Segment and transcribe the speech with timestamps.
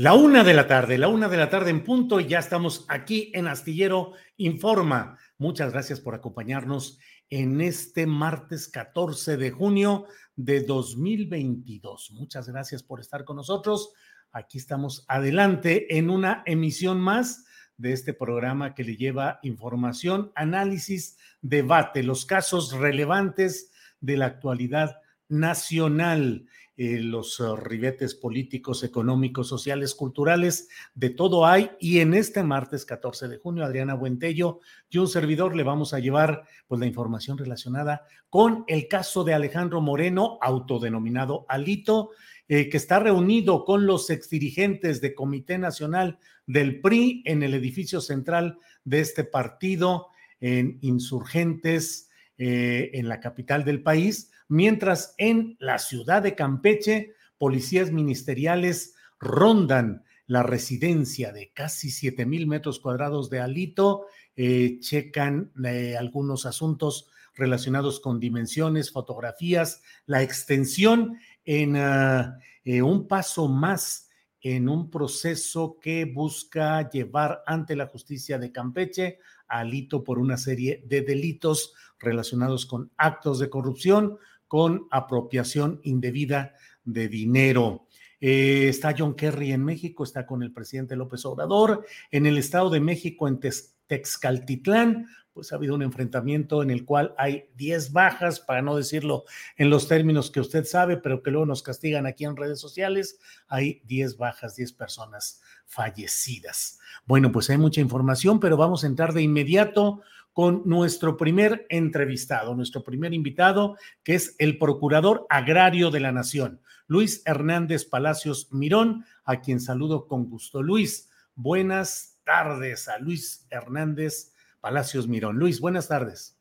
[0.00, 2.86] La una de la tarde, la una de la tarde en punto, y ya estamos
[2.88, 5.18] aquí en Astillero Informa.
[5.38, 12.12] Muchas gracias por acompañarnos en este martes 14 de junio de 2022.
[12.12, 13.92] Muchas gracias por estar con nosotros.
[14.30, 17.44] Aquí estamos adelante en una emisión más
[17.76, 25.00] de este programa que le lleva información, análisis, debate, los casos relevantes de la actualidad
[25.28, 26.46] nacional.
[26.80, 31.72] Eh, los uh, ribetes políticos, económicos, sociales, culturales, de todo hay.
[31.80, 35.98] Y en este martes 14 de junio, Adriana Buentello y un servidor le vamos a
[35.98, 42.10] llevar pues, la información relacionada con el caso de Alejandro Moreno, autodenominado Alito,
[42.46, 48.00] eh, que está reunido con los exdirigentes de Comité Nacional del PRI en el edificio
[48.00, 50.10] central de este partido,
[50.40, 52.08] en Insurgentes,
[52.40, 60.04] eh, en la capital del país mientras en la ciudad de Campeche, policías ministeriales rondan
[60.26, 67.08] la residencia de casi 7 mil metros cuadrados de Alito, eh, checan eh, algunos asuntos
[67.34, 74.08] relacionados con dimensiones, fotografías, la extensión en ah, eh, un paso más
[74.40, 80.36] en un proceso que busca llevar ante la justicia de Campeche a Alito por una
[80.36, 86.54] serie de delitos relacionados con actos de corrupción, con apropiación indebida
[86.84, 87.86] de dinero.
[88.20, 91.84] Eh, está John Kerry en México, está con el presidente López Obrador.
[92.10, 93.38] En el Estado de México, en
[93.86, 95.06] Texcaltitlán,
[95.38, 99.22] pues ha habido un enfrentamiento en el cual hay 10 bajas, para no decirlo
[99.56, 103.20] en los términos que usted sabe, pero que luego nos castigan aquí en redes sociales.
[103.46, 106.80] Hay 10 bajas, 10 personas fallecidas.
[107.06, 110.02] Bueno, pues hay mucha información, pero vamos a entrar de inmediato
[110.38, 116.60] con nuestro primer entrevistado, nuestro primer invitado, que es el Procurador Agrario de la Nación,
[116.86, 120.62] Luis Hernández Palacios Mirón, a quien saludo con gusto.
[120.62, 125.40] Luis, buenas tardes a Luis Hernández Palacios Mirón.
[125.40, 126.38] Luis, buenas tardes.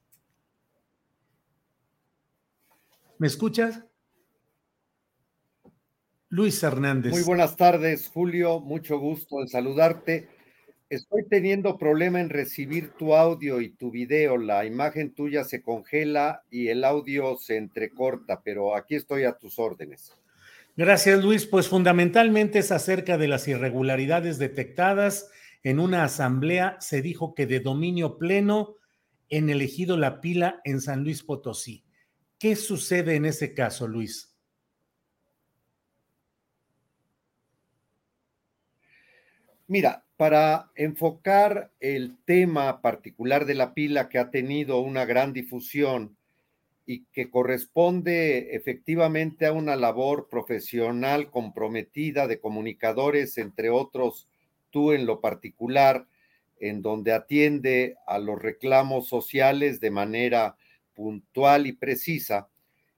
[3.18, 3.84] ¿Me escuchas?
[6.30, 7.14] Luis Hernández.
[7.14, 8.60] Muy buenas tardes, Julio.
[8.60, 10.37] Mucho gusto en saludarte.
[10.90, 14.38] Estoy teniendo problema en recibir tu audio y tu video.
[14.38, 19.60] La imagen tuya se congela y el audio se entrecorta, pero aquí estoy a tus
[19.60, 20.14] órdenes.
[20.78, 21.46] Gracias, Luis.
[21.46, 25.30] Pues fundamentalmente es acerca de las irregularidades detectadas.
[25.64, 28.76] En una asamblea se dijo que de dominio pleno
[29.28, 31.84] en elegido La Pila en San Luis Potosí.
[32.40, 34.37] ¿Qué sucede en ese caso, Luis?
[39.70, 46.16] Mira, para enfocar el tema particular de la pila que ha tenido una gran difusión
[46.86, 54.30] y que corresponde efectivamente a una labor profesional comprometida de comunicadores, entre otros
[54.70, 56.08] tú en lo particular,
[56.62, 60.56] en donde atiende a los reclamos sociales de manera
[60.94, 62.48] puntual y precisa,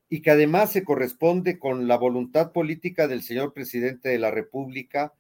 [0.08, 5.14] y que además se corresponde con la voluntad política del señor presidente de la República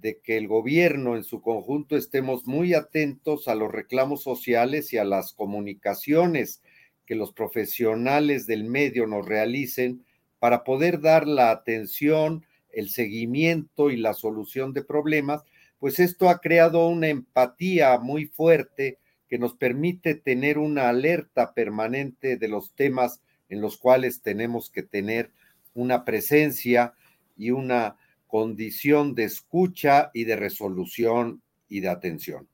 [0.00, 4.98] de que el gobierno en su conjunto estemos muy atentos a los reclamos sociales y
[4.98, 6.62] a las comunicaciones
[7.04, 10.04] que los profesionales del medio nos realicen
[10.38, 15.42] para poder dar la atención, el seguimiento y la solución de problemas,
[15.78, 18.98] pues esto ha creado una empatía muy fuerte
[19.28, 24.82] que nos permite tener una alerta permanente de los temas en los cuales tenemos que
[24.82, 25.32] tener
[25.74, 26.94] una presencia
[27.36, 27.96] y una
[28.28, 32.46] condición de escucha y de resolución y de atención.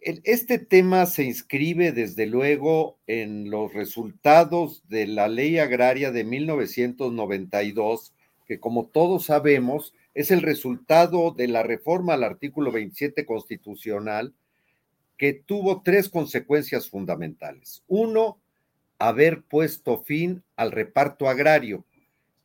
[0.00, 8.12] Este tema se inscribe desde luego en los resultados de la ley agraria de 1992,
[8.46, 14.34] que como todos sabemos es el resultado de la reforma al artículo 27 constitucional,
[15.16, 17.82] que tuvo tres consecuencias fundamentales.
[17.88, 18.38] Uno,
[18.98, 21.86] haber puesto fin al reparto agrario,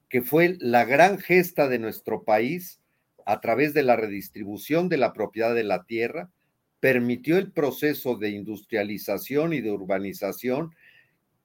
[0.10, 2.82] que fue la gran gesta de nuestro país
[3.26, 6.32] a través de la redistribución de la propiedad de la tierra,
[6.80, 10.74] permitió el proceso de industrialización y de urbanización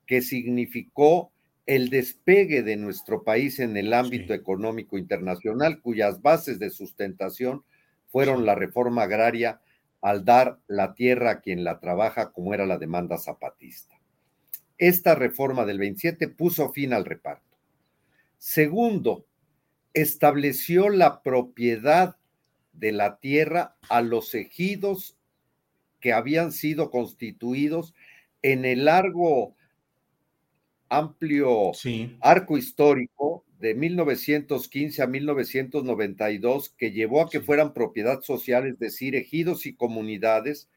[0.07, 1.31] que significó
[1.67, 7.65] el despegue de nuestro país en el ámbito económico internacional, cuyas bases de sustentación
[8.09, 9.61] fueron la reforma agraria
[10.01, 13.99] al dar la tierra a quien la trabaja, como era la demanda zapatista.
[14.77, 17.54] Esta reforma del 27 puso fin al reparto.
[18.47, 19.27] Segundo,
[19.95, 22.19] estableció la propiedad
[22.75, 25.17] de la tierra a los ejidos
[25.99, 27.95] que habían sido constituidos
[28.43, 29.57] en el largo,
[30.91, 31.73] amplio
[32.21, 39.17] arco histórico de 1915 a 1992, que llevó a que fueran propiedad social, es decir,
[39.17, 40.69] ejidos y comunidades,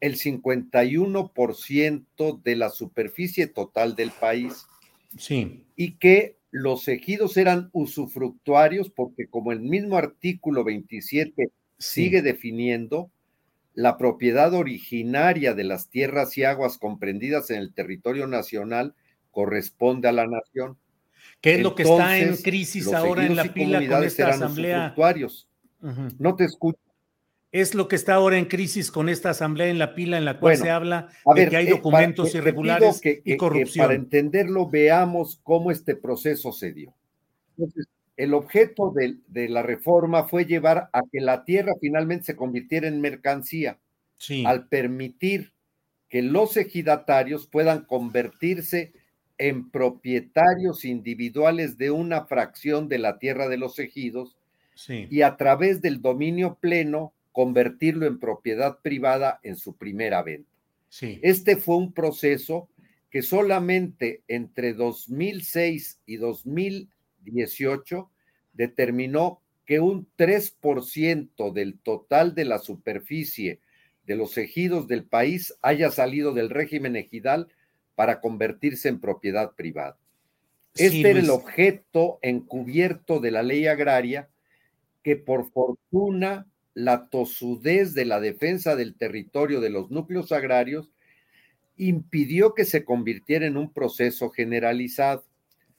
[0.00, 4.68] el 51% de la superficie total del país.
[5.16, 5.64] Sí.
[5.74, 13.10] Y que los ejidos eran usufructuarios porque como el mismo artículo 27 sigue definiendo,
[13.74, 18.94] la propiedad originaria de las tierras y aguas comprendidas en el territorio nacional
[19.30, 20.76] corresponde a la nación.
[21.40, 24.94] ¿Qué es lo que está en crisis ahora en la pila con esta asamblea?
[26.18, 26.80] No te escucho
[27.52, 30.38] es lo que está ahora en crisis con esta asamblea en la pila en la
[30.38, 33.86] cual se habla de que hay eh, documentos irregulares y corrupción.
[33.86, 36.94] para entenderlo, veamos cómo este proceso se dio.
[37.56, 37.86] Entonces,
[38.16, 42.88] el objeto de, de, la reforma fue llevar a que la tierra finalmente se convirtiera
[42.88, 43.78] en mercancía,
[44.44, 45.52] al permitir
[46.08, 48.92] que los ejidatarios puedan convertirse
[49.38, 54.36] en propietarios individuales de una fracción de la tierra de los ejidos
[54.88, 60.50] y a través del dominio pleno convertirlo en propiedad privada en su primera venta.
[60.88, 61.20] Sí.
[61.22, 62.68] Este fue un proceso
[63.10, 68.10] que solamente entre 2006 y 2018
[68.54, 73.60] determinó que un 3% del total de la superficie
[74.04, 77.46] de los ejidos del país haya salido del régimen ejidal
[77.94, 79.96] para convertirse en propiedad privada.
[80.74, 84.28] Este era el objeto encubierto de la ley agraria
[85.04, 86.48] que por fortuna
[86.78, 90.92] la tosudez de la defensa del territorio de los núcleos agrarios
[91.76, 95.24] impidió que se convirtiera en un proceso generalizado.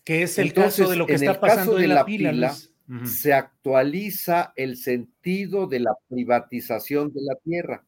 [0.04, 2.54] Que es el caso de lo que está pasando de la, pila,
[3.06, 7.86] se actualiza el sentido de la privatización de la tierra.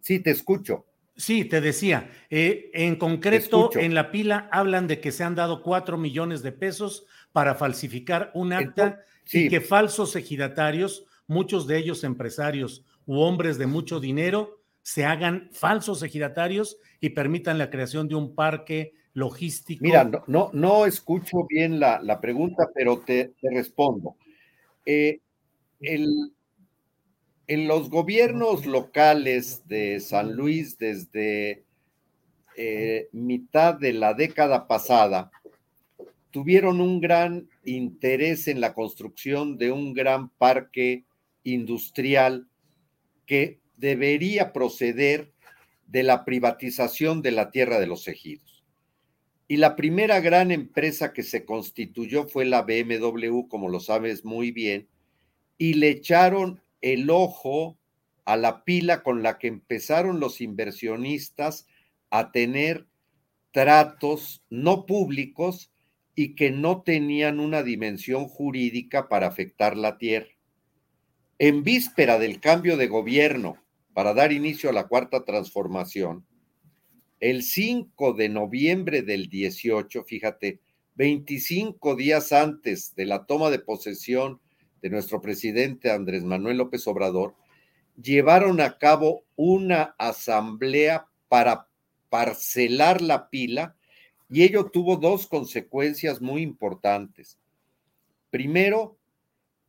[0.00, 0.86] Sí, te escucho.
[1.16, 5.62] Sí, te decía, eh, en concreto en la pila hablan de que se han dado
[5.62, 9.00] cuatro millones de pesos para falsificar un acta
[9.32, 15.48] y que falsos ejidatarios muchos de ellos empresarios u hombres de mucho dinero se hagan
[15.52, 19.82] falsos ejidatarios y permitan la creación de un parque logístico.
[19.82, 24.16] Mira, no, no, escucho bien la, pregunta, pero te, respondo.
[24.84, 25.20] Eh,
[25.80, 31.64] en los gobiernos locales de San Luis desde
[32.56, 35.30] eh, mitad de la década pasada,
[36.30, 41.04] tuvieron un gran interés en la construcción de un gran parque
[41.46, 42.48] industrial
[43.24, 45.32] que debería proceder
[45.86, 48.64] de la privatización de la tierra de los ejidos.
[49.48, 54.50] Y la primera gran empresa que se constituyó fue la BMW, como lo sabes muy
[54.50, 54.88] bien,
[55.56, 57.78] y le echaron el ojo
[58.24, 61.68] a la pila con la que empezaron los inversionistas
[62.10, 62.86] a tener
[63.52, 65.70] tratos no públicos
[66.16, 70.35] y que no tenían una dimensión jurídica para afectar la tierra
[71.38, 73.62] en víspera del cambio de gobierno
[73.92, 76.26] para dar inicio a la cuarta transformación,
[77.20, 80.60] el 5 de noviembre del 18, fíjate,
[80.96, 84.40] 25 días antes de la toma de posesión
[84.80, 87.34] de nuestro presidente Andrés Manuel López Obrador,
[88.00, 91.68] llevaron a cabo una asamblea para
[92.08, 93.76] parcelar la pila
[94.28, 97.38] y ello tuvo dos consecuencias muy importantes.
[98.30, 98.95] Primero,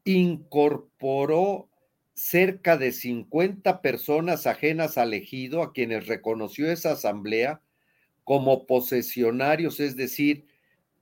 [0.07, 1.69] incorporó
[2.13, 7.61] cerca de 50 personas ajenas al ejido a quienes reconoció esa asamblea
[8.23, 10.47] como posesionarios, es decir,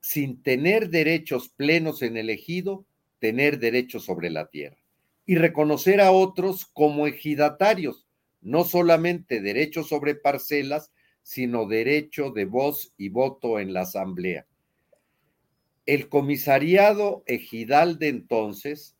[0.00, 2.84] sin tener derechos plenos en el ejido,
[3.18, 4.76] tener derechos sobre la tierra.
[5.24, 8.06] Y reconocer a otros como ejidatarios,
[8.40, 14.46] no solamente derechos sobre parcelas, sino derecho de voz y voto en la asamblea.
[15.86, 18.95] El comisariado ejidal de entonces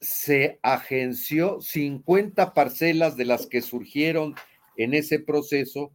[0.00, 4.34] se agenció 50 parcelas de las que surgieron
[4.76, 5.92] en ese proceso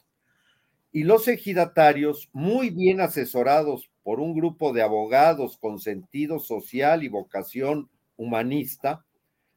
[0.91, 7.07] Y los ejidatarios, muy bien asesorados por un grupo de abogados con sentido social y
[7.07, 9.05] vocación humanista,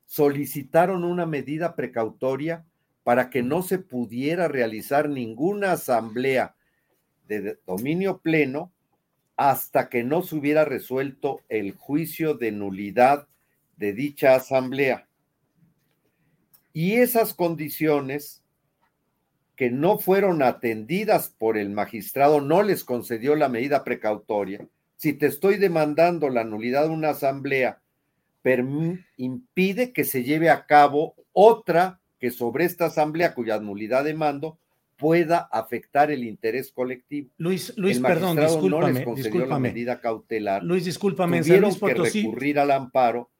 [0.06, 2.67] solicitaron una medida precautoria
[3.08, 6.54] para que no se pudiera realizar ninguna asamblea
[7.26, 8.70] de dominio pleno
[9.34, 13.26] hasta que no se hubiera resuelto el juicio de nulidad
[13.78, 15.08] de dicha asamblea.
[16.74, 18.42] Y esas condiciones
[19.56, 24.68] que no fueron atendidas por el magistrado, no les concedió la medida precautoria.
[24.96, 27.80] Si te estoy demandando la nulidad de una asamblea,
[29.16, 34.58] impide que se lleve a cabo otra que sobre esta asamblea cuya nulidad de mando
[34.96, 37.30] pueda afectar el interés colectivo.
[37.36, 40.62] Luis, Luis, perdón, discúlpame, no les la medida cautelar.
[40.64, 43.30] Luis, discúlpame, tuvieron que recurrir al amparo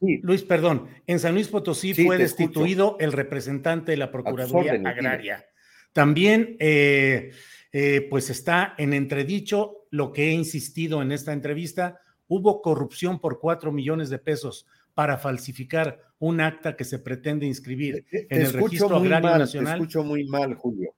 [0.00, 5.44] Luis, perdón, en San Luis Potosí fue destituido el representante de la Procuraduría Agraria.
[5.92, 7.32] También, eh,
[7.72, 13.40] eh, pues está en entredicho lo que he insistido en esta entrevista, hubo corrupción por
[13.40, 18.96] cuatro millones de pesos para falsificar un acta que se pretende inscribir en el Registro
[18.96, 19.78] Agrario Nacional.
[19.78, 20.94] Te escucho muy mal, Julio.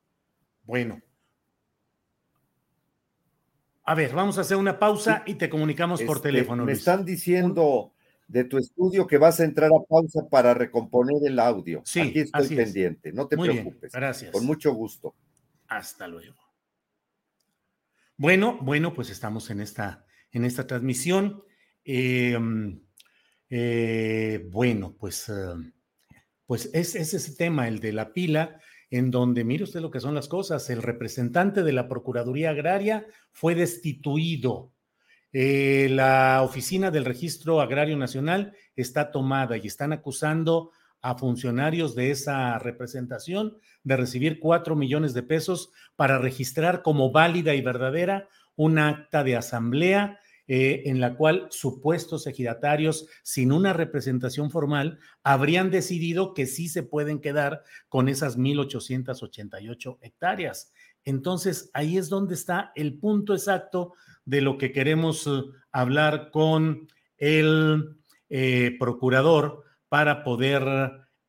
[0.65, 1.01] Bueno.
[3.85, 6.65] A ver, vamos a hacer una pausa y te comunicamos por este, teléfono.
[6.65, 7.95] Me están diciendo
[8.27, 11.83] de tu estudio que vas a entrar a pausa para recomponer el audio.
[11.85, 13.93] Sí, aquí estoy pendiente, no te preocupes.
[13.93, 14.33] gracias.
[14.33, 15.15] Con mucho gusto.
[15.69, 16.37] Hasta luego.
[18.17, 21.45] Bueno, bueno, pues estamos en esta, en esta transmisión.
[21.85, 22.81] Em,
[23.55, 25.75] eh, bueno, pues, em,
[26.47, 30.01] pues es, es, ese tema, el de la pila, en donde, mire usted lo que
[30.01, 34.73] son las cosas, el representante de la Procuraduría Agraria fue destituido.
[35.35, 40.71] Eh, la oficina del Registro Agrario Nacional está tomada y están acusando
[41.03, 47.55] a funcionarios de esa representación de recibir cuatro millones de pesos para registrar como válida
[47.55, 50.21] y verdadera un acta de asamblea
[50.55, 56.83] eh, en la cual supuestos ejidatarios sin una representación formal habrían decidido que sí se
[56.83, 60.75] pueden quedar con esas 1.888 hectáreas
[61.07, 63.95] Entonces, ahí es donde está el punto exacto
[64.27, 65.31] de lo que queremos eh,
[65.71, 67.97] hablar con el
[68.29, 70.65] eh, procurador para poder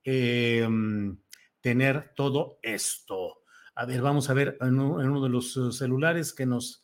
[0.03, 1.17] em,
[1.61, 3.37] tener todo esto.
[3.73, 6.83] A ver, vamos a ver en, uno de los celulares que nos,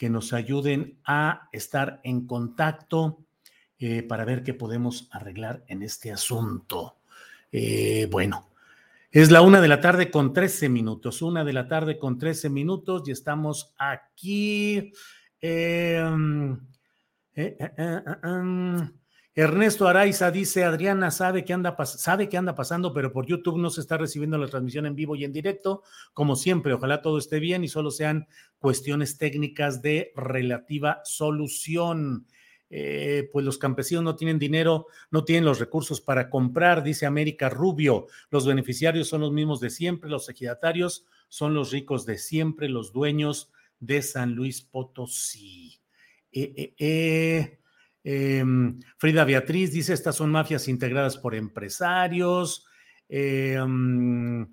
[0.00, 3.26] que nos ayuden a estar en contacto
[4.08, 6.96] para ver qué podemos arreglar en este asunto.
[8.10, 8.48] bueno,
[9.10, 12.48] es la una de la tarde con 13 minutos, una de la tarde con 13
[12.48, 14.90] minutos y estamos aquí.
[15.38, 16.54] Em,
[17.34, 18.90] eh, eh, eh, em,
[19.40, 23.70] Ernesto Araiza dice, Adriana sabe que, anda sabe que anda pasando, pero por YouTube no
[23.70, 25.82] se está recibiendo la transmisión en vivo y en directo.
[26.12, 28.28] Como siempre, ojalá todo esté bien y solo sean
[28.58, 32.26] cuestiones técnicas de relativa solución.
[32.68, 37.48] Eh, pues los campesinos no tienen dinero, no tienen los recursos para comprar, dice América
[37.48, 38.08] Rubio.
[38.28, 42.92] Los beneficiarios son los mismos de siempre, los ejidatarios son los ricos de siempre, los
[42.92, 45.80] dueños de San Luis Potosí.
[46.30, 47.59] Eh, eh,
[48.04, 52.66] em, Frida Beatriz dice, estas son mafias integradas por empresarios.
[53.08, 54.46] Em,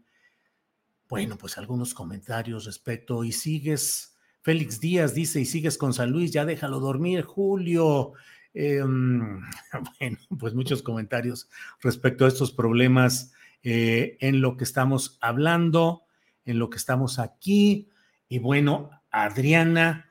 [1.09, 6.31] bueno, pues algunos comentarios respecto y sigues Félix Díaz dice, y sigues con San Luis,
[6.31, 8.13] ya déjalo dormir, Julio.
[8.53, 9.41] Em,
[9.99, 11.49] bueno, pues muchos comentarios
[11.81, 16.03] respecto a estos problemas eh, en lo que estamos hablando,
[16.45, 17.89] en lo que estamos aquí.
[18.29, 20.06] Y bueno, Adriana,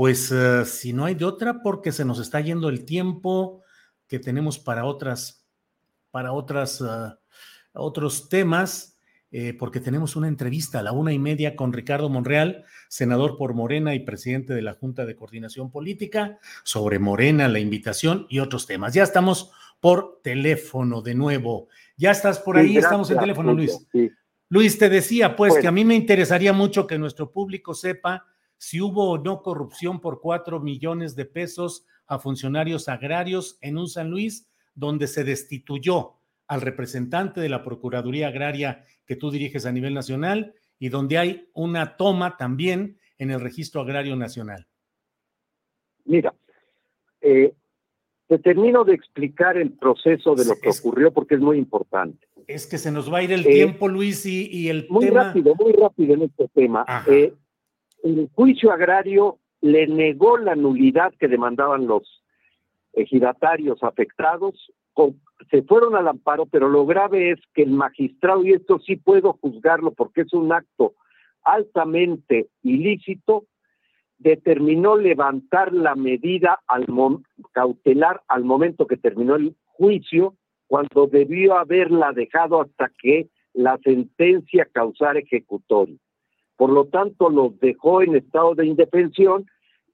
[0.00, 3.60] pues eh, si no hay de otra, porque se nos está yendo el tiempo
[4.08, 5.46] que tenemos para otras,
[6.10, 7.14] para otras, eh,
[7.74, 8.96] otros temas.
[9.30, 13.52] Eh, porque tenemos una entrevista a la una y media con Ricardo Monreal, senador por
[13.52, 18.66] Morena y presidente de la Junta de Coordinación Política, sobre Morena, la invitación y otros
[18.66, 18.94] temas.
[18.94, 21.68] Ya estamos por teléfono de nuevo.
[21.98, 23.86] Ya estás por ahí, estamos en teléfono, Luis.
[24.48, 28.29] Luis, te decía pues que a mí me interesaría mucho que nuestro público sepa
[28.60, 33.88] si hubo o no corrupción por cuatro millones de pesos a funcionarios agrarios en un
[33.88, 39.72] San Luis donde se destituyó al representante de la Procuraduría Agraria que tú diriges a
[39.72, 44.66] nivel nacional y donde hay una toma también en el Registro Agrario Nacional.
[46.04, 46.34] Mira,
[47.22, 47.54] eh,
[48.26, 52.28] te termino de explicar el proceso de lo que ocurrió porque es muy importante.
[52.46, 55.54] Es que se nos va a ir el eh, tiempo, Luis, y, el muy rápido,
[55.54, 56.84] muy rápido en este tema.
[57.06, 57.32] Eh,
[58.02, 62.22] el juicio agrario le negó la nulidad que demandaban los
[62.92, 64.72] ejidatarios afectados
[65.50, 69.34] se fueron al amparo, pero lo grave es que el magistrado, y esto sí puedo
[69.34, 70.94] juzgarlo porque es un acto
[71.42, 73.44] altamente ilícito,
[74.18, 76.86] determinó levantar la medida al
[77.52, 80.34] cautelar al momento que terminó el juicio,
[80.66, 85.96] cuando debió haberla dejado hasta que la sentencia causara ejecutorio.
[86.60, 89.46] Por lo tanto, los dejó en estado de indefensión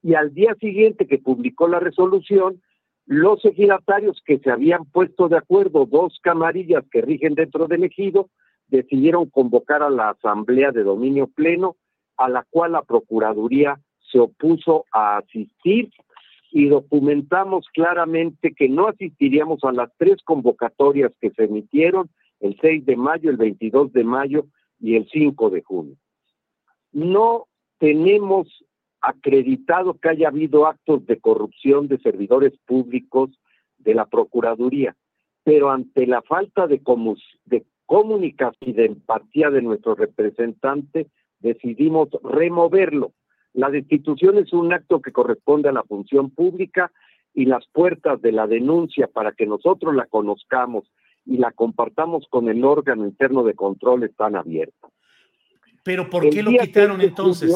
[0.03, 2.61] y al día siguiente que publicó la resolución,
[3.05, 8.27] los ejidatarios que se habían puesto de acuerdo, dos camarillas que rigen dentro del ejido,
[8.67, 11.77] decidieron convocar a la asamblea de dominio pleno,
[12.17, 13.79] a la cual la Procuraduría
[14.11, 15.89] se opuso a asistir
[16.51, 22.09] y documentamos claramente que no asistiríamos a las tres convocatorias que se emitieron
[22.41, 24.47] el 6 de mayo, el 22 de mayo
[24.81, 25.95] y el 5 de junio.
[26.97, 27.45] No
[27.77, 28.47] tenemos
[29.01, 33.29] acreditado que haya habido actos de corrupción de servidores públicos
[33.77, 34.95] de la Procuraduría,
[35.43, 36.81] pero ante la falta de,
[37.85, 41.05] comunicación y de empatía de nuestro representante,
[41.39, 43.11] decidimos removerlo.
[43.53, 46.91] La destitución es un acto que corresponde a la función pública
[47.31, 50.91] y las puertas de la denuncia para que nosotros la conozcamos
[51.27, 54.96] y la compartamos con el órgano interno de control están abiertas.
[55.87, 57.55] Pero ¿por qué lo quitaron entonces?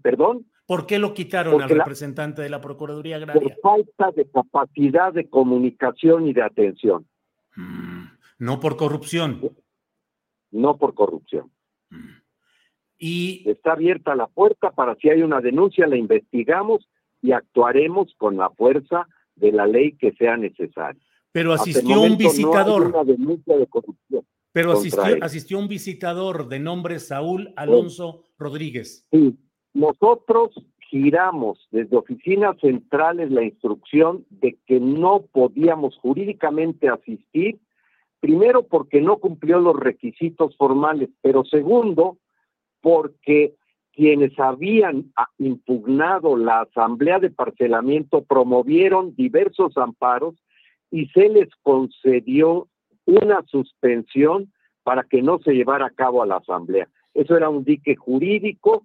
[0.00, 0.46] ¿Perdón?
[0.64, 3.42] ¿Por qué lo quitaron al representante de la Procuraduría Agraria?
[3.42, 7.04] Por falta de capacidad de comunicación y de atención.
[7.56, 8.04] Mm,
[8.38, 9.40] no por corrupción.
[10.52, 11.50] No por corrupción.
[11.88, 12.20] Mm.
[12.96, 16.88] Y está abierta la puerta para si hay una denuncia, la investigamos
[17.20, 21.02] y actuaremos con la fuerza de la ley que sea necesaria.
[21.32, 22.92] Pero asistió un visitador.
[24.52, 29.06] Pero asistió, asistió, un visitador de nombre Saúl Alonso Rodríguez.
[29.12, 29.36] Sí,
[29.74, 30.50] nosotros
[30.90, 37.60] giramos desde oficinas centrales la instrucción de que no podíamos jurídicamente asistir,
[38.18, 42.18] primero porque no cumplió los requisitos formales, pero segundo
[42.80, 43.54] porque
[43.92, 50.34] quienes habían ah, impugnado la asamblea de parcelamiento promovieron diversos amparos
[50.90, 52.66] y se les concedió
[53.10, 56.88] una suspensión para que no se llevara a cabo a la asamblea.
[57.14, 58.84] Eso era un dique jurídico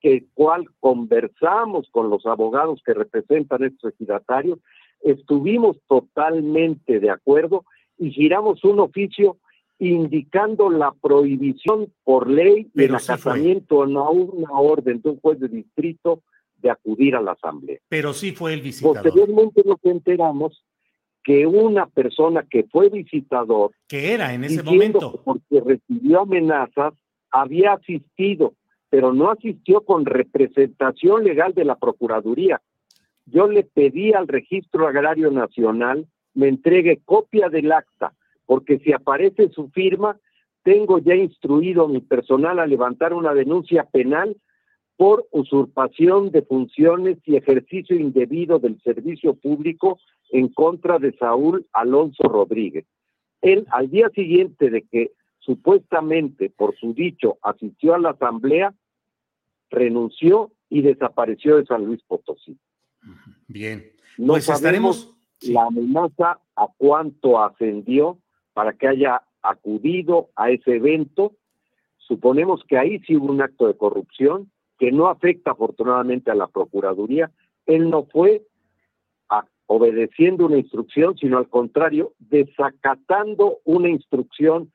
[0.00, 4.58] que cual conversamos con los abogados que representan estos ejidatarios,
[5.02, 7.64] estuvimos totalmente de acuerdo
[7.98, 9.36] y giramos un oficio
[9.78, 15.48] indicando la prohibición por ley del acatamiento no a una orden de un juez de
[15.48, 16.22] distrito
[16.58, 17.78] de acudir a la asamblea.
[17.88, 19.02] Pero sí fue el visitador.
[19.02, 20.62] Posteriormente nos enteramos
[21.22, 26.94] que una persona que fue visitador, que era en ese momento, porque recibió amenazas,
[27.30, 28.54] había asistido,
[28.88, 32.60] pero no asistió con representación legal de la Procuraduría.
[33.26, 38.12] Yo le pedí al Registro Agrario Nacional me entregue copia del acta,
[38.46, 40.16] porque si aparece su firma,
[40.62, 44.36] tengo ya instruido a mi personal a levantar una denuncia penal
[45.00, 52.24] por usurpación de funciones y ejercicio indebido del servicio público en contra de Saúl Alonso
[52.24, 52.84] Rodríguez.
[53.40, 58.74] Él, al día siguiente de que supuestamente, por su dicho, asistió a la asamblea,
[59.70, 62.58] renunció y desapareció de San Luis Potosí.
[63.48, 63.82] Bien,
[64.18, 68.18] no pues estaremos la amenaza a cuánto ascendió
[68.52, 71.32] para que haya acudido a ese evento.
[71.96, 76.48] Suponemos que ahí sí hubo un acto de corrupción que no afecta afortunadamente a la
[76.48, 77.30] Procuraduría.
[77.66, 78.42] Él no fue
[79.66, 84.72] obedeciendo una instrucción, sino al contrario, desacatando una instrucción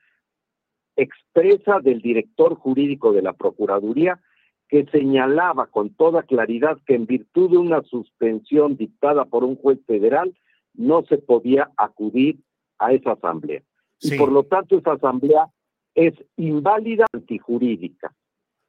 [0.96, 4.20] expresa del director jurídico de la Procuraduría
[4.68, 9.78] que señalaba con toda claridad que en virtud de una suspensión dictada por un juez
[9.86, 10.34] federal
[10.72, 12.38] no se podía acudir
[12.78, 13.62] a esa asamblea.
[14.00, 15.48] Y por lo tanto esa asamblea
[15.94, 18.14] es inválida antijurídica.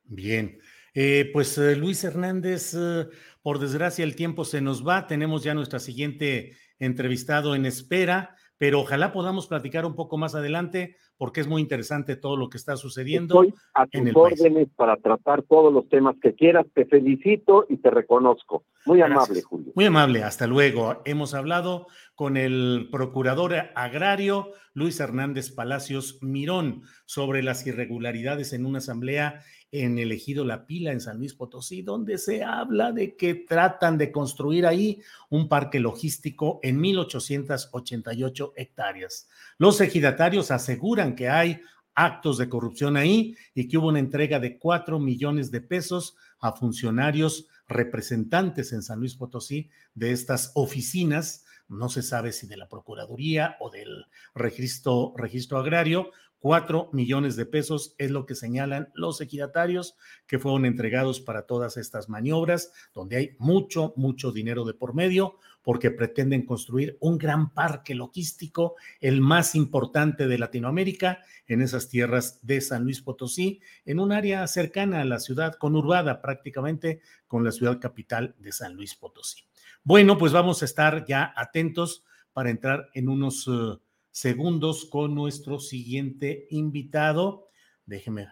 [0.04, 0.60] Bien.
[0.99, 3.05] Eh, pues eh, Luis Hernández, eh,
[3.43, 8.79] por desgracia el tiempo se nos va, tenemos ya nuestra siguiente entrevistado en espera, pero
[8.79, 12.77] ojalá podamos platicar un poco más adelante porque es muy interesante todo lo que está
[12.77, 13.43] sucediendo.
[13.43, 17.91] Estoy a tus órdenes para tratar todos los temas que quieras, te felicito y te
[17.91, 18.63] reconozco.
[18.88, 19.73] Muy amable, Julio.
[19.75, 21.03] Muy amable, hasta luego.
[21.05, 28.79] Hemos hablado con el procurador agrario Luis Hernández Palacios Mirón sobre las irregularidades en una
[28.79, 33.36] asamblea en el ejido La Pila, en San Luis Potosí, donde se habla de que
[33.36, 39.27] tratan de construir ahí un parque logístico en 1888 hectáreas.
[39.58, 41.62] Los ejidatarios aseguran que hay
[41.95, 46.53] actos de corrupción ahí y que hubo una entrega de cuatro millones de pesos a
[46.53, 52.69] funcionarios representantes en San Luis Potosí de estas oficinas, no se sabe si de la
[52.69, 59.21] Procuraduría o del registro, registro agrario, Cuatro millones de pesos es lo que señalan los
[59.21, 59.95] ejidatarios
[60.28, 65.39] que fueron entregados para todas estas maniobras, donde hay mucho, mucho dinero de por medio,
[65.63, 72.39] porque pretenden construir un gran parque logístico, el más importante de Latinoamérica, en esas tierras
[72.41, 77.52] de San Luis Potosí, en un área cercana a la ciudad, conurbada prácticamente con la
[77.52, 79.43] ciudad capital de San Luis Potosí.
[79.84, 83.47] Bueno, pues vamos a estar ya atentos para entrar en unos...
[83.47, 83.80] Eh,
[84.17, 87.49] segundos con nuestro siguiente invitado.
[87.86, 88.27] Déjeme.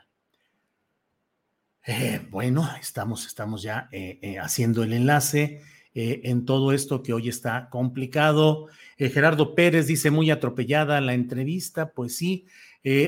[1.85, 5.61] Eh, bueno, estamos, estamos ya eh, eh, haciendo el enlace
[5.93, 8.67] en todo esto que hoy está complicado.
[8.97, 12.47] Gerardo Pérez dice muy atropellada la entrevista, pues sí.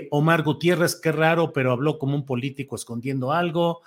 [0.09, 3.81] Omar Gutiérrez, qué raro, pero habló como un político escondiendo algo.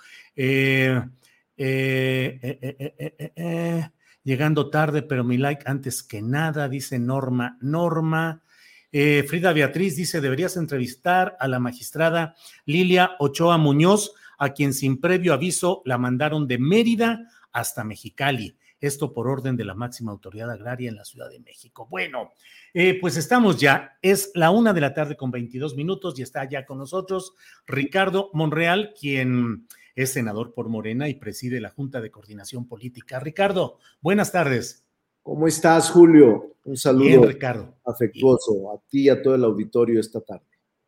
[4.23, 7.57] llegando tarde, pero mi like antes que nada, dice Norma.
[7.59, 8.43] Norma.
[8.91, 14.99] Eh, Frida Beatriz dice, deberías entrevistar a la magistrada Lilia Ochoa Muñoz, a quien sin
[14.99, 18.57] previo aviso la mandaron de Mérida hasta Mexicali.
[18.79, 21.87] Esto por orden de la máxima autoridad agraria en la Ciudad de México.
[21.89, 22.31] Bueno,
[22.73, 23.99] eh, pues estamos ya.
[24.01, 27.35] Es la una de la tarde con 22 minutos y está ya con nosotros
[27.67, 33.19] Ricardo Monreal, quien es senador por Morena y preside la Junta de Coordinación Política.
[33.19, 34.83] Ricardo, buenas tardes.
[35.23, 36.55] ¿Cómo estás, Julio?
[36.63, 37.75] Un saludo Ricardo.
[37.85, 40.45] afectuoso a ti y a todo el auditorio esta tarde.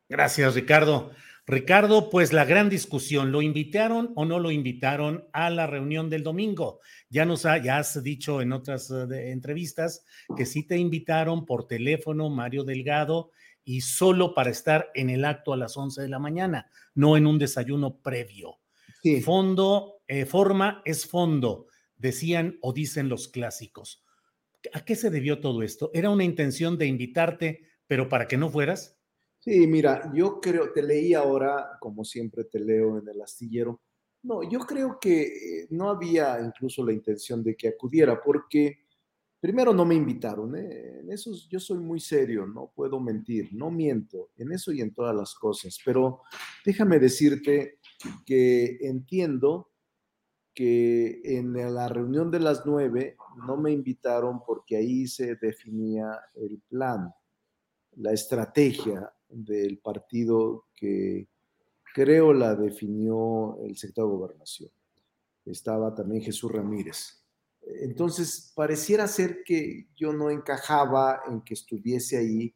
[0.09, 1.11] Gracias, Ricardo.
[1.45, 6.23] Ricardo, pues la gran discusión, ¿lo invitaron o no lo invitaron a la reunión del
[6.23, 6.79] domingo?
[7.09, 10.05] Ya nos ha, ya has dicho en otras eh, entrevistas
[10.37, 13.31] que sí te invitaron por teléfono, Mario Delgado,
[13.65, 17.27] y solo para estar en el acto a las 11 de la mañana, no en
[17.27, 18.59] un desayuno previo.
[19.23, 21.67] Fondo, eh, forma es fondo,
[21.97, 24.02] decían o dicen los clásicos.
[24.71, 25.91] ¿A qué se debió todo esto?
[25.93, 28.97] ¿Era una intención de invitarte, pero para que no fueras?
[29.39, 33.81] Sí, mira, yo creo, te leí ahora, como siempre te leo en el astillero.
[34.21, 38.85] No, yo creo que eh, no había incluso la intención de que acudiera, porque
[39.41, 41.01] primero no me invitaron, ¿eh?
[41.01, 44.93] en eso yo soy muy serio, no puedo mentir, no miento, en eso y en
[44.93, 46.21] todas las cosas, pero
[46.65, 47.79] déjame decirte
[48.25, 49.72] que entiendo
[50.53, 56.61] que en la reunión de las nueve no me invitaron porque ahí se definía el
[56.67, 57.13] plan,
[57.95, 61.27] la estrategia del partido que
[61.93, 64.71] creo la definió el secretario de Gobernación.
[65.45, 67.23] Estaba también Jesús Ramírez.
[67.61, 72.53] Entonces, pareciera ser que yo no encajaba en que estuviese ahí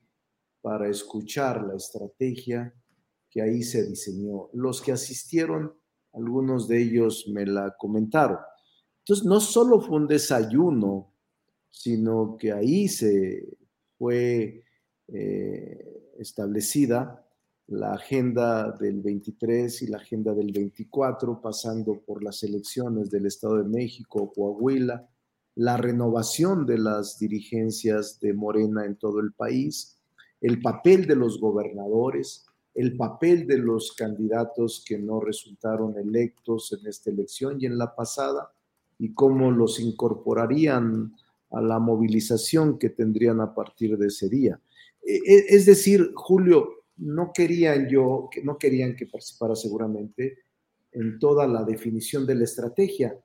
[0.61, 2.73] para escuchar la estrategia
[3.29, 4.49] que ahí se diseñó.
[4.53, 5.73] Los que asistieron
[6.17, 8.39] algunos de ellos me la comentaron.
[8.99, 11.13] Entonces, no solo fue un desayuno,
[11.69, 13.57] sino que ahí se
[13.97, 14.63] fue
[15.07, 17.23] eh, establecida
[17.67, 23.57] la agenda del 23 y la agenda del 24, pasando por las elecciones del Estado
[23.57, 25.07] de México, Coahuila,
[25.55, 29.99] la renovación de las dirigencias de Morena en todo el país,
[30.39, 32.46] el papel de los gobernadores,
[32.77, 37.95] el papel de los candidatos que no resultaron electos en esta elección y en la
[37.95, 38.53] pasada,
[38.99, 41.11] y cómo los incorporarían
[41.49, 44.61] a la movilización que tendrían a partir de ese día.
[45.03, 50.37] E, e, es decir, Julio, no querían yo, no querían que participara seguramente
[50.91, 53.19] en toda la definición de la estrategia,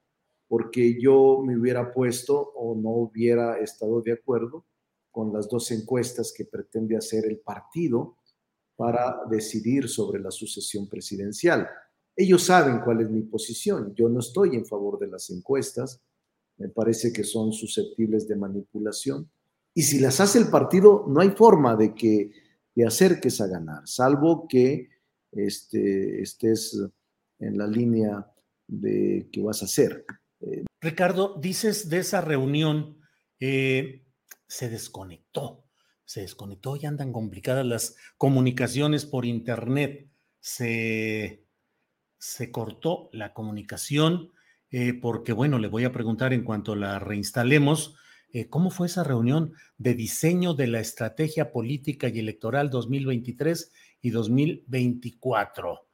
[0.48, 4.64] porque yo me hubiera puesto o no hubiera estado de acuerdo
[5.10, 8.16] con las dos encuestas que pretende hacer el partido
[8.76, 11.68] para decidir sobre la sucesión presidencial.
[12.16, 13.94] Ellos saben cuál es mi posición.
[13.94, 16.00] Yo no estoy en favor de las encuestas.
[16.58, 19.30] Me parece que son susceptibles de manipulación.
[19.74, 22.30] Y si las hace el partido, no hay forma de que
[22.74, 24.88] te acerques a ganar, salvo que
[25.30, 26.78] este, estés
[27.38, 28.26] en la línea
[28.66, 30.04] de que vas a hacer.
[30.80, 32.98] Ricardo, dices de esa reunión,
[33.38, 34.04] eh,
[34.46, 35.64] se desconectó
[36.04, 40.08] se desconectó y andan complicadas las comunicaciones por internet.
[40.40, 41.44] Se,
[42.18, 44.32] se cortó la comunicación
[44.70, 47.94] eh, porque, bueno, le voy a preguntar en cuanto la reinstalemos,
[48.32, 54.10] eh, ¿cómo fue esa reunión de diseño de la estrategia política y electoral 2023 y
[54.10, 55.88] 2024?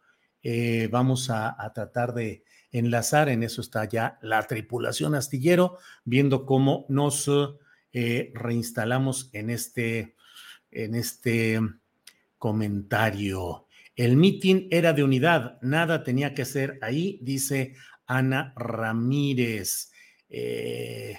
[0.45, 6.47] Eh, vamos a, a tratar de enlazar, en eso está ya la tripulación astillero, viendo
[6.47, 7.29] cómo nos
[8.01, 10.15] eh, reinstalamos en este,
[10.71, 11.59] en este
[12.39, 13.67] comentario.
[13.97, 17.75] El mitin era de unidad, nada tenía que ser ahí, dice
[18.07, 19.91] Ana Ramírez.
[20.29, 21.19] Eh,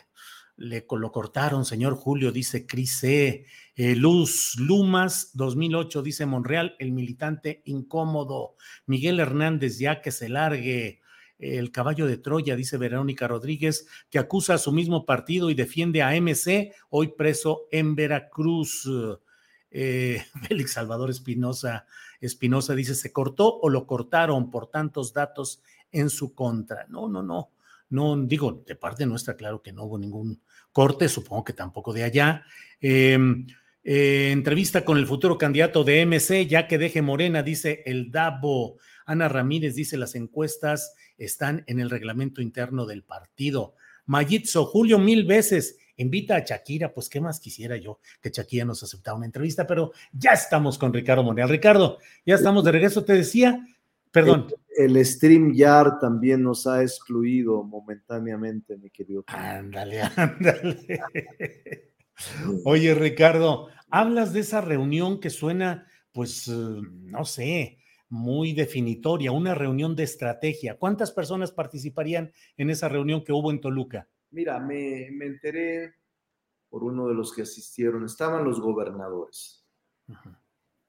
[0.55, 3.45] le lo cortaron, señor Julio, dice Crise.
[3.75, 8.55] Eh, Luz Lumas, 2008, dice Monreal, el militante incómodo.
[8.85, 11.01] Miguel Hernández, ya que se largue
[11.39, 16.03] el caballo de Troya, dice Verónica Rodríguez, que acusa a su mismo partido y defiende
[16.03, 18.87] a MC, hoy preso en Veracruz.
[19.71, 21.85] Eh, Félix Salvador Espinosa,
[22.19, 26.85] Espinosa dice, ¿se cortó o lo cortaron por tantos datos en su contra?
[26.89, 27.51] No, no, no,
[27.89, 32.03] no, digo, de parte nuestra, claro que no hubo ningún corte, supongo que tampoco de
[32.03, 32.43] allá.
[32.81, 33.47] Em,
[33.83, 38.77] eh, entrevista con el futuro candidato de MC, ya que deje Morena, dice el Dabo.
[39.05, 43.75] Ana Ramírez dice las encuestas están en el reglamento interno del partido.
[44.05, 48.81] Mayitzo, Julio, mil veces invita a Shakira, pues qué más quisiera yo que Shakira nos
[48.81, 51.49] aceptara una entrevista, pero ya estamos con Ricardo Monreal.
[51.49, 53.65] Ricardo, ya estamos de regreso, te decía,
[54.11, 54.47] perdón.
[54.77, 59.25] El, el StreamYard también nos ha excluido momentáneamente, mi querido.
[59.27, 61.89] Ándale, ándale.
[62.63, 67.78] Oye, Ricardo, hablas de esa reunión que suena, pues, eh, no sé,
[68.09, 70.77] muy definitoria, una reunión de estrategia.
[70.77, 74.07] ¿Cuántas personas participarían en esa reunión que hubo en Toluca?
[74.31, 75.93] Mira, me, enteré
[76.69, 79.65] por uno de los que asistieron, estaban los gobernadores,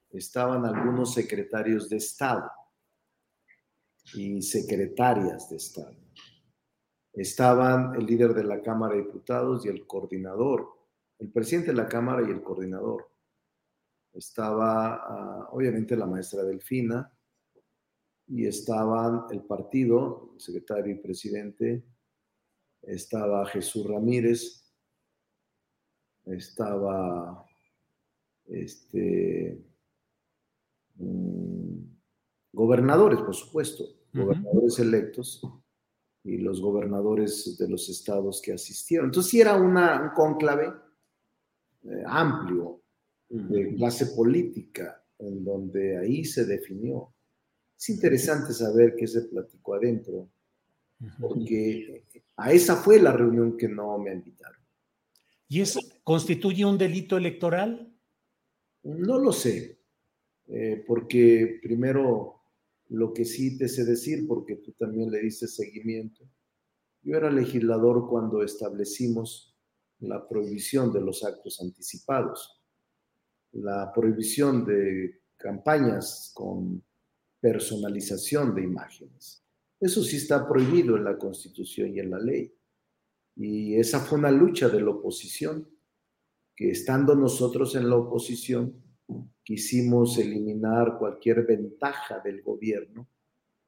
[0.09, 2.51] estaban algunos secretarios de Estado
[4.13, 5.95] y secretarias de Estado,
[7.13, 10.69] estaban el líder de la Cámara de Diputados y el coordinador,
[11.17, 13.10] el presidente de la Cámara y el coordinador
[14.13, 17.11] estaba ah, obviamente la maestra Delfina
[18.27, 21.83] y estaban el partido, el secretario y presidente,
[22.81, 24.73] estaba Jesús Ramírez,
[26.25, 27.45] estaba
[28.45, 29.63] este,
[30.95, 31.83] mm,
[32.53, 35.41] gobernadores, por supuesto, gobernadores electos
[36.23, 39.07] y los gobernadores de los estados que asistieron.
[39.07, 40.73] Entonces sí era una, un cónclave
[41.83, 42.80] eh, amplio,
[43.31, 47.13] de clase política, en donde ahí se definió.
[47.77, 50.29] Es interesante saber qué se platicó adentro,
[51.19, 54.61] porque a esa fue la reunión que no me invitaron.
[55.47, 57.93] ¿Y eso constituye un delito electoral?
[58.83, 59.79] No lo sé,
[60.47, 62.41] eh, porque primero
[62.89, 66.25] lo que sí te sé decir, porque tú también le diste seguimiento,
[67.01, 69.57] yo era legislador cuando establecimos
[69.99, 72.60] la prohibición de los actos anticipados,
[73.53, 76.83] la prohibición de campañas con
[77.39, 79.43] personalización de imágenes.
[79.79, 82.53] Eso sí está prohibido en la Constitución y en la ley.
[83.35, 85.67] Y esa fue una lucha de la oposición,
[86.55, 88.75] que estando nosotros en la oposición,
[89.43, 93.09] quisimos eliminar cualquier ventaja del gobierno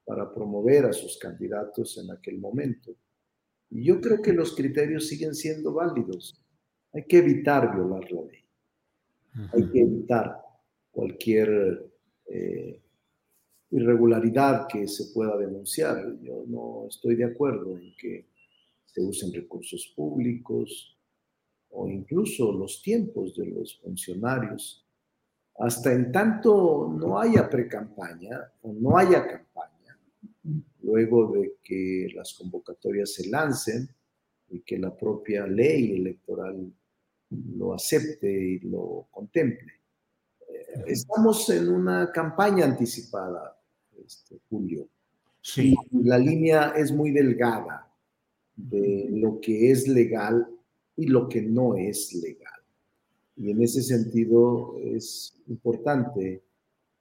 [0.06, 2.96] para promover a sus candidatos en aquel momento.
[3.70, 6.40] Y yo creo que los criterios siguen siendo válidos.
[6.94, 8.43] Hay que evitar violar la ley.
[9.54, 10.40] Hay que evitar
[10.92, 11.92] cualquier
[12.28, 12.82] eh,
[13.72, 16.18] irregularidad que se pueda denunciar.
[16.22, 18.28] Yo no estoy de acuerdo en que
[18.86, 20.98] se usen recursos públicos
[21.72, 24.86] o incluso los tiempos de los funcionarios.
[25.58, 30.00] Hasta en tanto no haya precampaña o no haya campaña,
[30.82, 33.90] luego de que las convocatorias se lancen
[34.50, 36.72] y que la propia ley electoral
[37.58, 39.74] lo acepte y lo contemple.
[40.50, 43.58] Eh, estamos en una campaña anticipada,
[44.06, 44.88] este, Julio.
[45.42, 45.76] Sí.
[45.92, 47.92] la línea es muy delgada
[48.56, 50.48] de lo que es legal
[50.96, 52.62] y lo que no es legal.
[53.36, 56.44] Y en ese sentido es importante,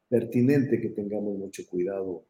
[0.09, 2.25] pertinente que tengamos mucho cuidado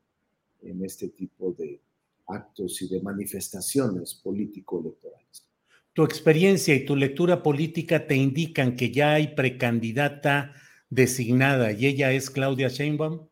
[0.61, 1.81] en este tipo de
[2.27, 5.47] actos y de manifestaciones político-electorales.
[5.95, 10.55] Tu experiencia y tu lectura política te indican que ya hay precandidata
[10.89, 13.29] designada y ella es Claudia Sheinbaum.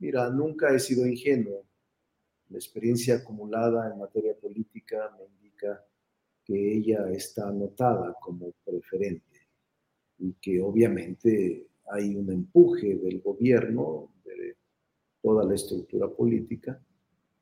[0.00, 1.64] Mira, nunca he sido ingenuo.
[2.48, 5.84] La experiencia acumulada en materia política me indica
[6.44, 9.48] que ella está anotada como preferente
[10.18, 14.56] y que obviamente hay un empuje del gobierno, de
[15.22, 16.80] toda la estructura política,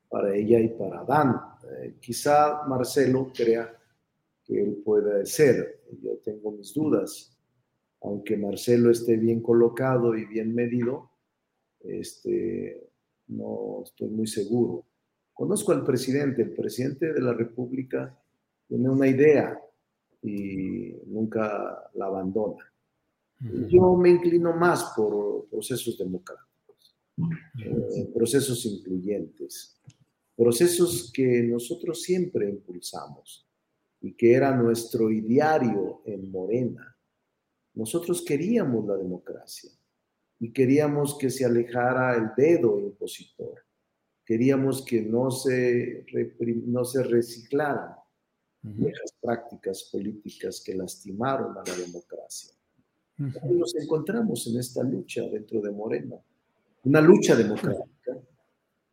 [0.07, 1.41] para ella y para Dan.
[1.79, 3.79] Eh, quizá Marcelo crea
[4.45, 5.81] que él pueda ser.
[6.01, 7.37] Yo tengo mis dudas.
[8.01, 11.09] Aunque Marcelo esté bien colocado y bien medido,
[11.79, 12.89] este,
[13.27, 14.85] no estoy muy seguro.
[15.33, 18.19] Conozco al presidente, el presidente de la República
[18.67, 19.59] tiene una idea
[20.21, 22.63] y nunca la abandona.
[23.67, 26.95] Yo me inclino más por procesos democráticos,
[27.65, 29.81] eh, procesos incluyentes,
[30.35, 33.47] procesos que nosotros siempre impulsamos
[34.03, 36.95] y que era nuestro ideario en Morena.
[37.73, 39.71] Nosotros queríamos la democracia
[40.39, 43.65] y queríamos que se alejara el dedo impositor.
[44.25, 46.05] Queríamos que no se,
[46.65, 47.95] no se reciclaran
[48.61, 52.51] viejas prácticas políticas que lastimaron a la democracia.
[53.17, 56.17] y nos encontramos en esta lucha dentro de Morena,
[56.83, 58.19] una lucha democrática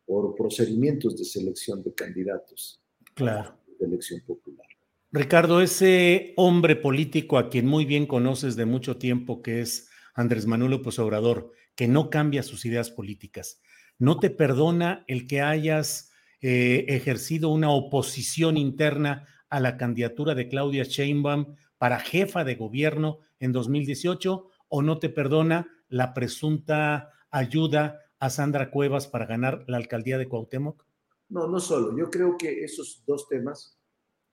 [0.05, 2.81] por procedimientos de selección de candidatos.
[3.13, 3.57] Claro.
[3.77, 4.70] De elección popular.
[5.13, 10.45] Ricardo, ese hombre político a quien muy bien conoces de mucho tiempo, que es Andrés
[10.45, 13.61] Manuel López Obrador, que no cambia sus ideas políticas.
[13.99, 20.47] No te perdona el que hayas eh, ejercido una oposición interna a la candidatura de
[20.47, 27.99] Claudia Sheinbaum para jefa de gobierno en 2018 o no te perdona la presunta ayuda
[28.17, 30.85] a Sandra Cuevas para ganar la alcaldía de Cuauhtémoc?
[31.27, 31.97] No, no solo.
[31.97, 33.80] Yo creo que esos dos temas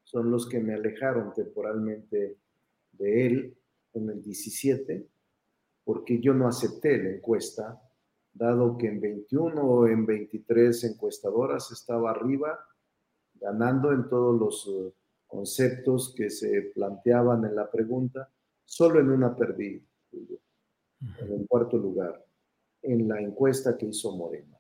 [0.09, 2.39] son los que me alejaron temporalmente
[2.93, 3.59] de él
[3.93, 5.07] en el 17
[5.85, 7.79] porque yo no acepté la encuesta,
[8.33, 12.59] dado que en 21 o en 23 encuestadoras estaba arriba,
[13.35, 14.95] ganando en todos los eh,
[15.27, 18.31] conceptos que se planteaban en la pregunta,
[18.65, 22.25] solo en una perdí, en el cuarto lugar,
[22.81, 24.59] en la encuesta que hizo Morena.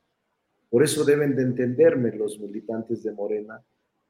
[0.68, 3.64] Por eso deben de entenderme los militantes de Morena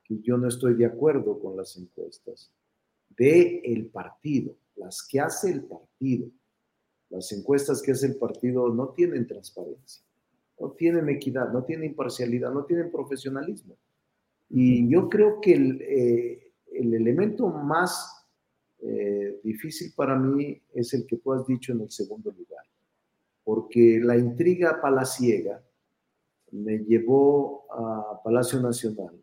[0.09, 2.51] que yo no estoy de acuerdo con las encuestas
[3.17, 6.31] de el partido, las que hace el partido
[7.11, 10.05] las encuestas que hace el partido no tienen transparencia,
[10.61, 13.77] no tienen equidad, no tienen imparcialidad, no tienen profesionalismo.
[14.51, 18.27] Y yo creo que el, eh, elemento más
[18.81, 22.65] eh, difícil para mí es el que tú has dicho en el segundo lugar,
[23.43, 25.63] porque la intriga palaciega
[26.51, 29.21] me llevó a Palacio Nacional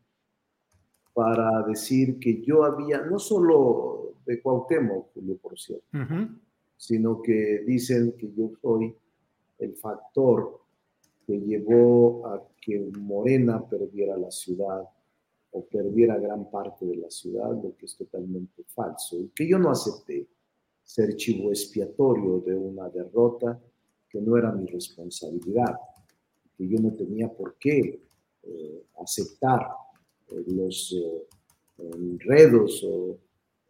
[1.15, 5.85] para decir que yo había, no solo de Cuauhtémoc, por cierto,
[6.75, 8.93] sino que dicen que yo soy
[9.59, 10.59] el factor
[11.25, 14.83] que llevó a que Morena perdiera la ciudad
[15.51, 19.57] o perdiera gran parte de la ciudad, lo que es totalmente falso, y que yo
[19.57, 20.27] no acepté
[20.83, 23.57] ser chivo expiatorio de una derrota
[24.09, 25.79] que no era mi responsabilidad,
[26.57, 28.01] que yo no tenía por qué
[28.43, 29.65] eh, aceptar
[30.47, 31.27] los eh,
[31.77, 33.17] enredos o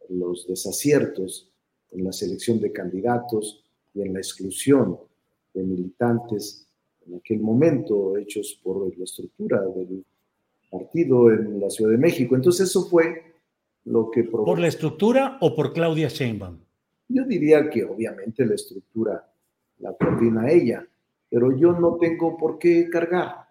[0.08, 1.50] los desaciertos
[1.92, 4.98] en la selección de candidatos y en la exclusión
[5.54, 6.66] de militantes
[7.06, 10.04] en aquel momento hechos por la estructura del
[10.70, 12.34] partido en la Ciudad de México.
[12.34, 13.22] Entonces eso fue
[13.84, 16.58] lo que ¿Por la estructura o por Claudia Sheinbaum?
[17.08, 19.32] Yo diría que obviamente la estructura
[19.78, 20.86] la coordina ella,
[21.28, 23.45] pero yo no tengo por qué cargar,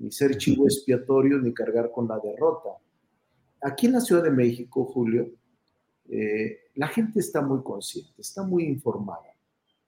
[0.00, 2.70] ni ser chivo expiatorio, ni cargar con la derrota.
[3.62, 5.30] Aquí en la Ciudad de México, Julio,
[6.08, 9.34] eh, la gente está muy consciente, está muy informada.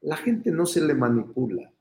[0.03, 1.73] La gente no se le manipula,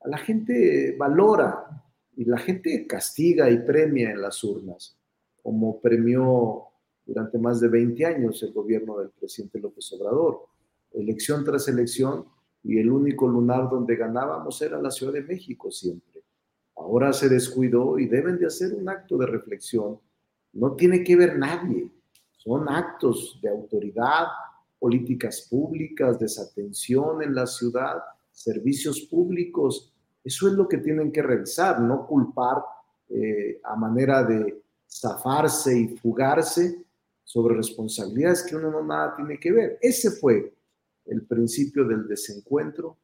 [0.00, 1.82] a la gente valora
[2.16, 4.96] y la gente castiga y premia en las urnas,
[5.42, 6.64] como premió
[7.04, 10.46] durante más de 20 años el gobierno del presidente López Obrador.
[10.92, 12.26] Elección tras elección,
[12.66, 16.15] y el único lunar donde ganábamos era la Ciudad de México siempre.
[16.76, 19.98] Ahora se descuidó y deben de hacer un acto de reflexión.
[20.52, 21.90] No tiene que ver nadie,
[22.36, 24.26] son actos de autoridad,
[24.78, 27.96] políticas públicas, desatención en la ciudad,
[28.30, 29.92] servicios públicos.
[30.22, 32.62] Eso es lo que tienen que revisar, no culpar
[33.08, 36.84] eh, a manera de zafarse y fugarse
[37.24, 39.78] sobre responsabilidades que uno no nada tiene que ver.
[39.80, 40.54] Ese fue
[41.06, 42.96] el principio del desencuentro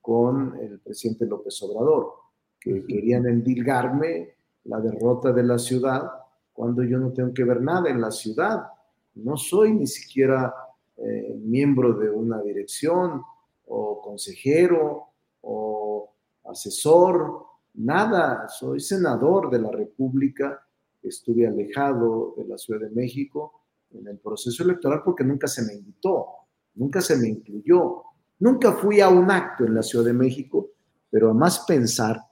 [0.00, 2.14] con el presidente López Obrador,
[2.60, 4.34] que querían endilgarme
[4.64, 6.10] la derrota de la ciudad
[6.52, 8.66] cuando yo no tengo que ver nada en la ciudad.
[9.14, 10.54] No soy ni siquiera
[10.96, 13.22] eh, miembro de una dirección
[13.66, 15.04] o consejero
[15.42, 16.12] o
[16.44, 17.44] asesor,
[17.74, 18.48] nada.
[18.48, 20.60] Soy senador de la República.
[21.02, 25.74] Estuve alejado de la Ciudad de México en el proceso electoral porque nunca se me
[25.74, 26.38] invitó
[26.78, 28.04] nunca se me incluyó.
[28.38, 30.70] Nunca fui a un acto en la Ciudad de México,
[31.10, 32.22] pero a más pensar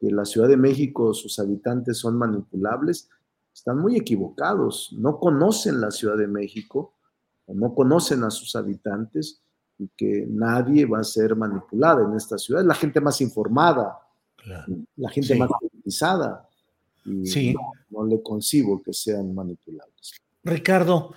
[0.00, 3.08] que la Ciudad de México, sus habitantes son manipulables,
[3.52, 4.90] están muy equivocados.
[4.92, 6.94] No conocen la Ciudad de México,
[7.48, 9.40] no conocen a sus habitantes
[9.78, 12.62] y que nadie va a ser manipulada en esta ciudad.
[12.62, 13.98] Es la gente más informada,
[14.96, 16.48] la gente más politizada.
[17.04, 17.54] Y sí.
[17.90, 20.20] no le concibo que sean manipulables.
[20.42, 21.12] Ricardo,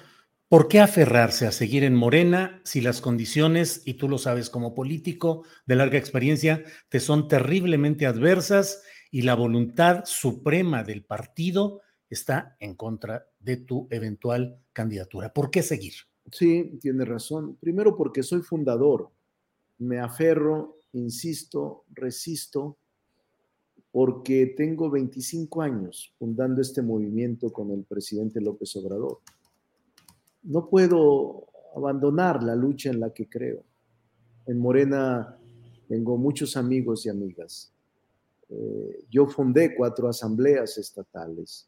[0.49, 4.73] ¿Por qué aferrarse a seguir en Morena si las condiciones, y tú lo sabes como
[4.73, 8.81] político de larga experiencia, te son terriblemente adversas
[9.11, 15.31] y la voluntad suprema del partido está en contra de tu eventual candidatura?
[15.31, 15.93] ¿Por qué seguir?
[16.31, 17.55] Sí, tiene razón.
[17.57, 19.11] Primero porque soy fundador.
[19.77, 22.75] Me aferro, insisto, resisto,
[23.91, 29.19] porque tengo 25 años fundando este movimiento con el presidente López Obrador
[30.43, 33.63] no puedo abandonar la lucha en la que creo.
[34.45, 35.37] En Morena
[35.87, 37.71] tengo muchos amigos y amigas.
[38.49, 41.67] Eh, yo fundé cuatro asambleas estatales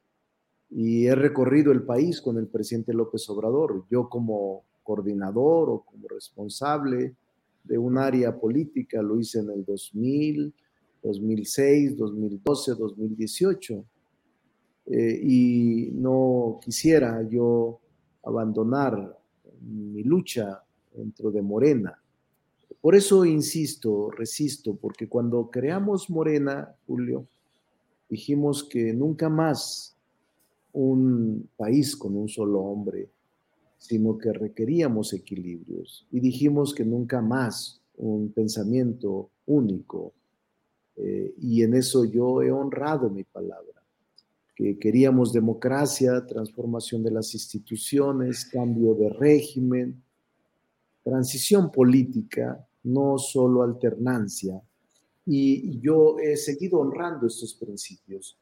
[0.69, 3.85] y he recorrido el país con el presidente López Obrador.
[3.89, 7.15] Yo como coordinador o como responsable
[7.63, 10.53] de un área política lo hice en el 2000,
[11.03, 13.85] 2006, 2012, 2018.
[14.87, 17.79] y no quisiera yo
[18.23, 19.17] abandonar
[19.61, 20.63] mi lucha
[20.93, 21.97] dentro de Morena.
[22.79, 27.27] Por eso insisto, resisto, porque cuando creamos Morena, Julio,
[28.09, 29.95] dijimos que nunca más
[30.73, 33.09] un país con un solo hombre,
[33.77, 36.07] sino que requeríamos equilibrios.
[36.11, 40.13] Y dijimos que nunca más un pensamiento único.
[40.95, 43.80] Eh, y en eso yo he honrado mi palabra
[44.61, 50.03] que queríamos democracia, transformación de las instituciones, cambio de régimen,
[51.03, 54.61] transición política, no solo alternancia.
[55.25, 58.37] Y yo he seguido honrando estos principios.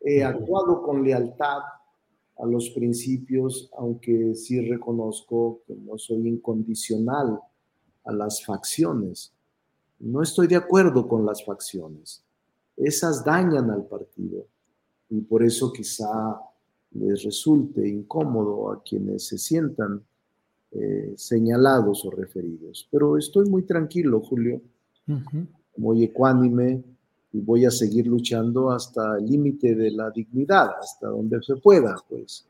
[0.00, 1.62] He actuado con lealtad
[2.38, 7.40] a los principios, aunque sí reconozco que no soy incondicional
[8.04, 9.34] a las facciones.
[9.98, 12.24] No estoy de acuerdo con las facciones.
[12.76, 14.53] Esas dañan al partido
[15.10, 16.40] y por eso quizá
[16.92, 20.02] les resulte incómodo a quienes se sientan
[20.70, 22.88] eh, señalados o referidos.
[22.90, 24.60] Pero estoy muy tranquilo, Julio,
[25.76, 26.82] muy ecuánime
[27.32, 31.96] y voy a seguir luchando hasta el límite de la dignidad, hasta donde se pueda,
[32.08, 32.46] pues,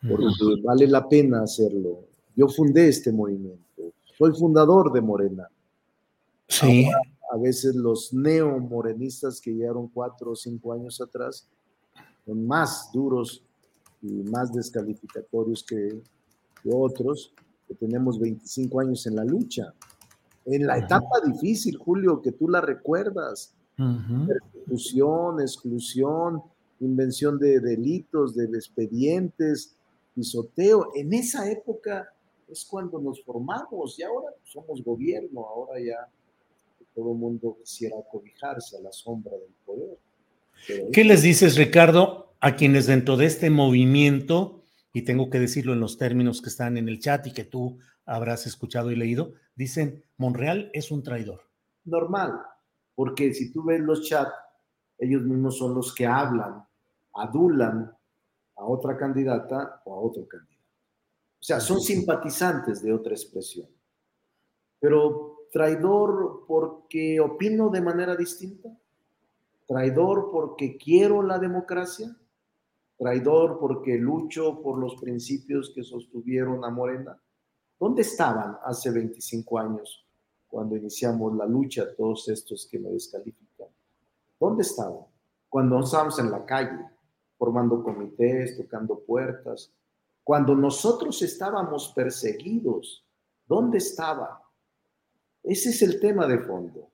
[0.00, 2.04] porque vale la pena hacerlo.
[2.36, 5.48] Yo fundé este movimiento, soy fundador de Morena.
[6.46, 6.88] Sí.
[7.30, 11.46] a veces los neomorenistas que llegaron cuatro o cinco años atrás
[12.28, 13.42] son más duros
[14.02, 16.02] y más descalificatorios que,
[16.70, 17.32] otros,
[17.66, 19.72] que tenemos 25 años en la lucha.
[20.44, 26.42] En la etapa difícil, Julio, que tú la recuerdas, persecución, exclusión,
[26.80, 29.74] invención de delitos, de expedientes,
[30.14, 30.90] pisoteo.
[30.94, 32.12] En esa época
[32.46, 36.06] es cuando nos formamos y ahora somos gobierno, ahora ya
[36.94, 39.96] todo el mundo quisiera cobijarse a la sombra del poder.
[40.92, 45.80] ¿Qué les dices, Ricardo, a quienes dentro de este movimiento, y tengo que decirlo en
[45.80, 50.04] los términos que están en el chat y que tú habrás escuchado y leído, dicen,
[50.16, 51.42] Monreal es un traidor?
[51.84, 52.32] Normal,
[52.94, 54.32] porque si tú ves los chats,
[54.98, 56.64] ellos mismos son los que hablan,
[57.14, 57.92] adulan
[58.56, 60.58] a otra candidata o a otro candidato.
[61.40, 63.68] O sea, son simpatizantes de otra expresión.
[64.80, 68.68] Pero traidor porque opino de manera distinta,
[69.68, 72.16] traidor porque quiero la democracia,
[72.96, 77.20] traidor porque lucho por los principios que sostuvieron a Morena.
[77.78, 80.06] ¿Dónde estaban hace 25 años
[80.48, 83.68] cuando iniciamos la lucha todos estos que me descalifican?
[84.40, 85.04] ¿Dónde estaban?
[85.50, 86.86] Cuando estábamos en la calle,
[87.36, 89.70] formando comités, tocando puertas,
[90.24, 93.04] cuando nosotros estábamos perseguidos,
[93.46, 94.42] ¿dónde estaba?
[95.42, 96.88] Ese es el tema de fondo.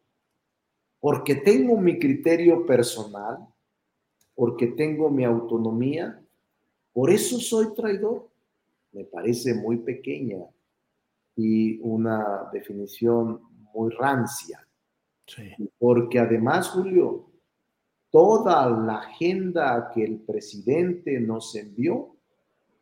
[1.05, 3.47] Porque tengo mi criterio personal,
[4.35, 6.19] porque tengo mi autonomía,
[6.95, 8.31] por eso soy traidor.
[8.93, 10.39] Me parece muy pequeña
[11.37, 13.39] y una definición
[13.75, 14.67] muy rancia.
[15.79, 17.27] Porque además, Julio,
[18.09, 22.17] toda la agenda que el presidente nos envió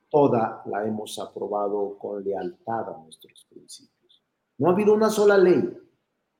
[0.09, 4.23] toda la hemos aprobado con lealtad a nuestros principios.
[4.59, 5.77] No ha habido una sola ley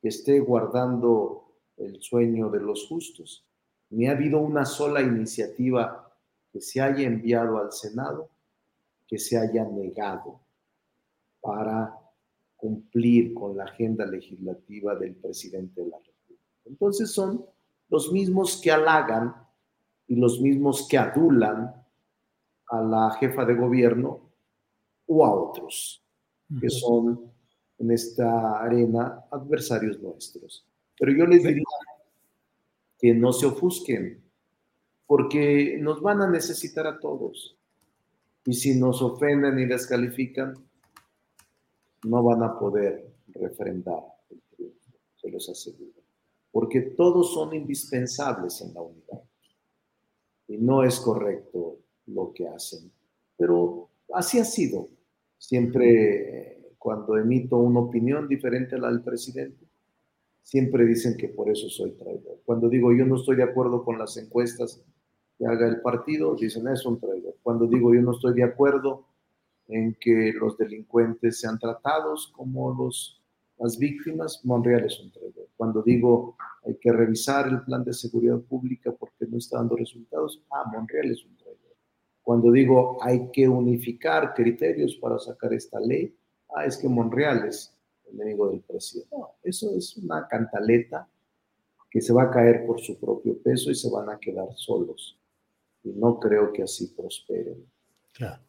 [0.01, 1.42] que esté guardando
[1.85, 3.45] el sueño de los justos,
[3.91, 6.13] ni ha habido una sola iniciativa
[6.51, 8.31] que se haya enviado al Senado
[9.13, 10.41] que se haya negado
[11.43, 11.95] para
[12.57, 16.43] cumplir con la agenda legislativa del presidente de la República.
[16.65, 17.45] Entonces son
[17.91, 19.35] los mismos que halagan
[20.07, 21.75] y los mismos que adulan
[22.69, 24.31] a la jefa de gobierno
[25.05, 26.03] o a otros
[26.59, 27.31] que son
[27.77, 30.67] en esta arena adversarios nuestros.
[30.99, 31.65] Pero yo les diría
[32.99, 34.23] que no se ofusquen,
[35.07, 37.57] porque nos van a necesitar a todos.
[38.45, 40.55] Y si nos ofenden y descalifican,
[42.05, 46.01] no van a poder refrendar el triunfo, se los aseguro.
[46.51, 49.23] Porque todos son indispensables en la unidad.
[50.49, 52.93] Y no es correcto lo que hacen.
[53.37, 54.89] Pero así ha sido.
[55.39, 59.67] Siempre cuando emito una opinión diferente a la del presidente,
[60.43, 62.41] siempre dicen que por eso soy traidor.
[62.45, 64.83] Cuando digo yo no estoy de acuerdo con las encuestas
[65.39, 67.37] que haga el partido, dicen es un traidor.
[67.43, 69.07] Cuando digo yo no estoy de acuerdo
[69.69, 73.23] en que los delincuentes sean tratados como los,
[73.59, 75.49] las víctimas, Monreal es un traidor.
[75.57, 80.43] Cuando digo hay que revisar el plan de seguridad pública porque no está dando resultados,
[80.51, 81.77] ah, Monreal es un traidor.
[82.23, 86.15] Cuando digo hay que unificar criterios para sacar esta ley,
[86.55, 87.72] ah, es que Monreal es
[88.13, 89.15] enemigo del presidente.
[89.17, 91.09] No, eso es una cantaleta
[91.91, 95.19] que se va a caer por su propio peso y se van a quedar solos.
[95.85, 97.67] Y no creo que así prosperen.
[98.13, 98.43] Claro.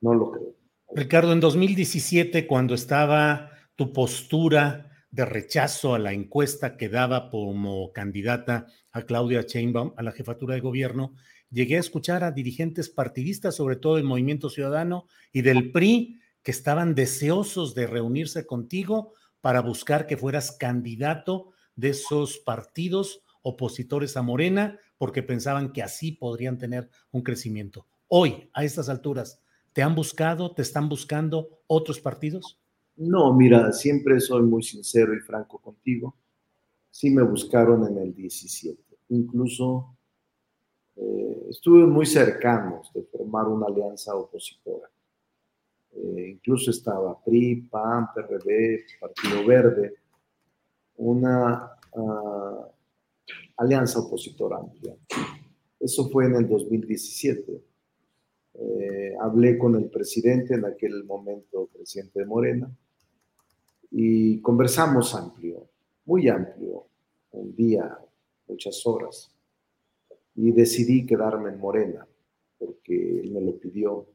[0.00, 0.54] No lo creo.
[0.94, 7.92] Ricardo, en 2017, cuando estaba tu postura de rechazo a la encuesta que daba como
[7.92, 11.14] candidata a Claudia Sheinbaum a la jefatura de gobierno,
[11.50, 16.52] llegué a escuchar a dirigentes partidistas, sobre todo del Movimiento Ciudadano y del PRI, que
[16.52, 24.22] estaban deseosos de reunirse contigo para buscar que fueras candidato de esos partidos opositores a
[24.22, 27.88] Morena, porque pensaban que así podrían tener un crecimiento.
[28.06, 29.42] Hoy, a estas alturas,
[29.72, 32.60] ¿te han buscado, te están buscando otros partidos?
[32.94, 36.14] No, mira, siempre soy muy sincero y franco contigo.
[36.92, 38.80] Sí me buscaron en el 17.
[39.08, 39.96] Incluso
[40.94, 44.88] eh, estuve muy cercanos de formar una alianza opositora.
[45.96, 49.94] Eh, incluso estaba PRI, PAN, PRD, Partido Verde,
[50.98, 52.68] una ah,
[53.56, 54.94] alianza opositora amplia.
[55.80, 57.62] Eso fue en el 2017.
[58.54, 62.70] Eh, hablé con el presidente, en aquel momento presidente de Morena,
[63.90, 65.68] y conversamos amplio,
[66.04, 66.86] muy amplio,
[67.32, 67.98] un día,
[68.48, 69.36] muchas horas
[70.36, 72.06] y decidí quedarme en Morena
[72.58, 74.06] porque él me lo pidió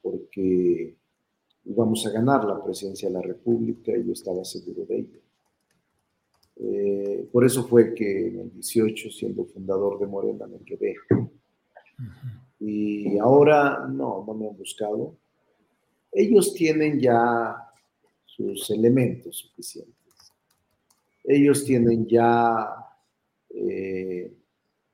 [0.00, 0.96] porque
[1.64, 5.20] íbamos a ganar la presidencia de la República y yo estaba seguro de ello.
[6.56, 10.96] Eh, por eso fue que en el 18, siendo fundador de Morena, me quedé.
[12.58, 15.16] Y ahora no, no me han buscado.
[16.12, 17.56] Ellos tienen ya
[18.26, 19.94] sus elementos suficientes.
[21.24, 22.68] Ellos tienen ya
[23.50, 24.32] eh,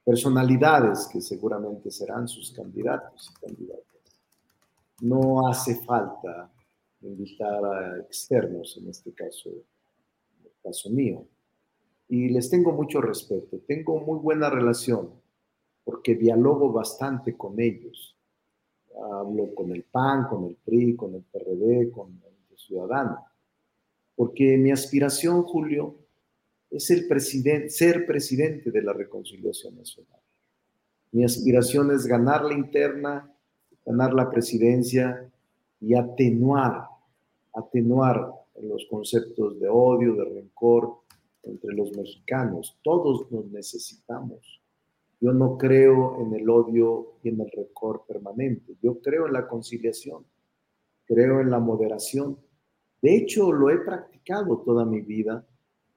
[0.05, 3.96] personalidades que seguramente serán sus candidatos y candidatas.
[5.01, 6.51] No hace falta
[7.03, 11.27] invitar a externos, en este caso, en el caso mío.
[12.09, 15.11] Y les tengo mucho respeto, tengo muy buena relación,
[15.85, 18.17] porque dialogo bastante con ellos.
[18.95, 23.25] Hablo con el PAN, con el PRI, con el PRD, con el Ciudadano.
[24.15, 25.97] Porque mi aspiración, Julio,
[26.71, 30.21] es ser presidente de la reconciliación nacional.
[31.13, 33.36] Mi aspiración es ganar la interna,
[33.87, 35.31] ganar la presidencia
[35.81, 36.89] y atenuar,
[37.55, 40.99] atenuar los conceptos de odio, de rencor
[41.45, 42.77] entre los mexicanos.
[42.83, 44.61] Todos nos necesitamos.
[45.21, 48.75] Yo no creo en el odio y en el rencor permanente.
[48.83, 50.25] Yo creo en la conciliación.
[51.07, 52.39] Creo en la moderación.
[53.01, 55.47] De hecho, lo he practicado toda mi vida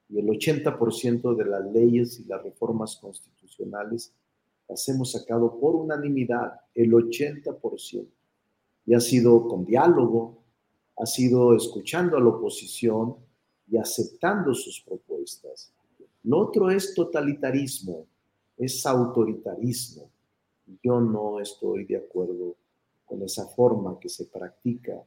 [0.09, 4.13] y el 80% de las leyes y las reformas constitucionales
[4.69, 8.07] las hemos sacado por unanimidad, el 80%.
[8.85, 10.43] Y ha sido con diálogo,
[10.97, 13.15] ha sido escuchando a la oposición
[13.67, 15.73] y aceptando sus propuestas.
[16.23, 18.05] Lo otro es totalitarismo,
[18.57, 20.09] es autoritarismo.
[20.83, 22.55] Yo no estoy de acuerdo
[23.05, 25.03] con esa forma que se practica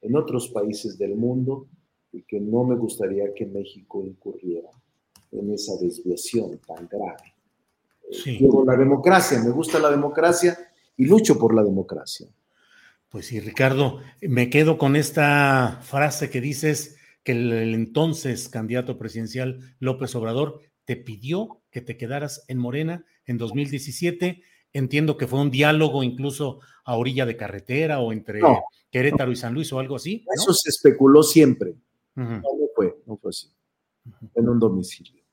[0.00, 1.68] en otros países del mundo
[2.12, 4.70] y que no me gustaría que México incurriera
[5.30, 7.35] en esa desviación tan grave.
[8.10, 8.38] Sí.
[8.66, 10.56] la democracia, me gusta la democracia
[10.96, 12.28] y lucho por la democracia.
[13.08, 19.74] Pues sí, Ricardo, me quedo con esta frase que dices que el, entonces candidato presidencial
[19.78, 24.42] López Obrador te pidió que te quedaras en Morena en 2017.
[24.72, 28.40] Entiendo que fue un diálogo incluso a orilla de carretera o entre
[28.90, 30.24] Querétaro y San Luis o algo así.
[30.32, 31.74] Eso se especuló siempre.
[32.14, 32.42] No,
[32.74, 33.50] fue, no fue así.
[34.34, 35.24] En un domicilio.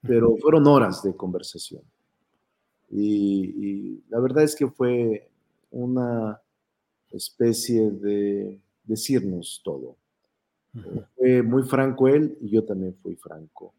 [0.00, 1.82] Pero fueron horas de conversación.
[2.96, 5.28] Y, la verdad es que fue
[5.72, 6.40] una
[7.10, 9.96] especie de decirnos todo.
[11.16, 13.72] Fue muy franco él y yo también fui franco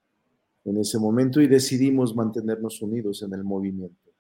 [0.66, 4.12] en ese momento y decidimos mantenernos unidos en el movimiento.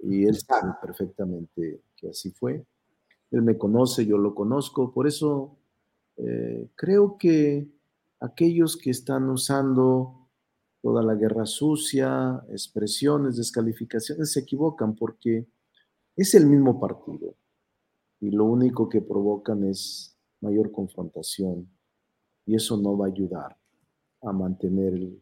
[0.00, 2.64] Y él sabe perfectamente que así fue.
[3.30, 5.56] Él me conoce, yo lo conozco, por eso
[6.16, 7.68] eh, creo que
[8.20, 10.25] aquellos que están usando
[10.86, 15.48] toda la guerra sucia, expresiones, descalificaciones, se equivocan porque
[16.14, 17.34] es el mismo partido
[18.20, 21.68] y lo único que provocan es mayor confrontación
[22.46, 23.56] y eso no va a ayudar
[24.22, 25.20] a mantener el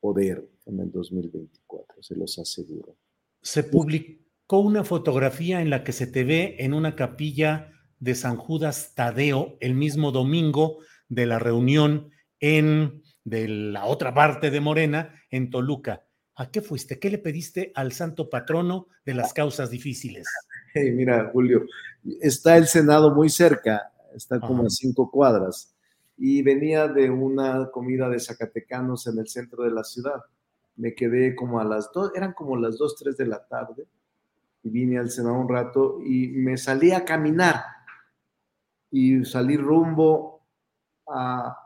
[0.00, 2.96] poder en el 2024, se los aseguro.
[3.42, 7.70] Se publicó una fotografía en la que se te ve en una capilla
[8.00, 10.78] de San Judas Tadeo el mismo domingo
[11.08, 12.10] de la reunión
[12.40, 16.04] en de la otra parte de Morena en Toluca.
[16.36, 16.98] ¿A qué fuiste?
[16.98, 20.26] ¿Qué le pediste al santo patrono de las causas difíciles?
[20.74, 21.66] mira, Julio,
[22.20, 25.74] está el Senado muy cerca, está como a cinco cuadras,
[26.16, 30.22] y venía de una comida de zacatecanos en el centro de la ciudad.
[30.76, 33.86] Me quedé como a las dos, eran como las dos, tres de la tarde,
[34.62, 37.62] y vine al Senado un rato y me salí a caminar
[38.90, 40.42] y salí rumbo
[41.06, 41.56] a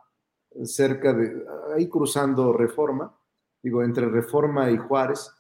[0.63, 1.45] cerca de,
[1.75, 3.15] ahí cruzando Reforma,
[3.63, 5.31] digo, entre Reforma y Juárez,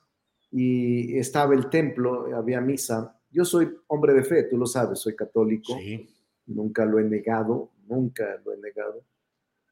[0.50, 3.18] y estaba el templo, había misa.
[3.30, 5.74] Yo soy hombre de fe, tú lo sabes, soy católico,
[6.46, 9.02] nunca lo he negado, nunca lo he negado,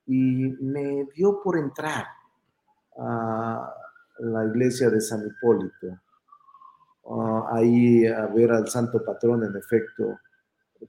[0.07, 2.07] y me dio por entrar
[2.99, 3.75] a
[4.19, 6.01] la iglesia de San Hipólito,
[7.51, 10.19] ahí a ver al santo patrón, en efecto,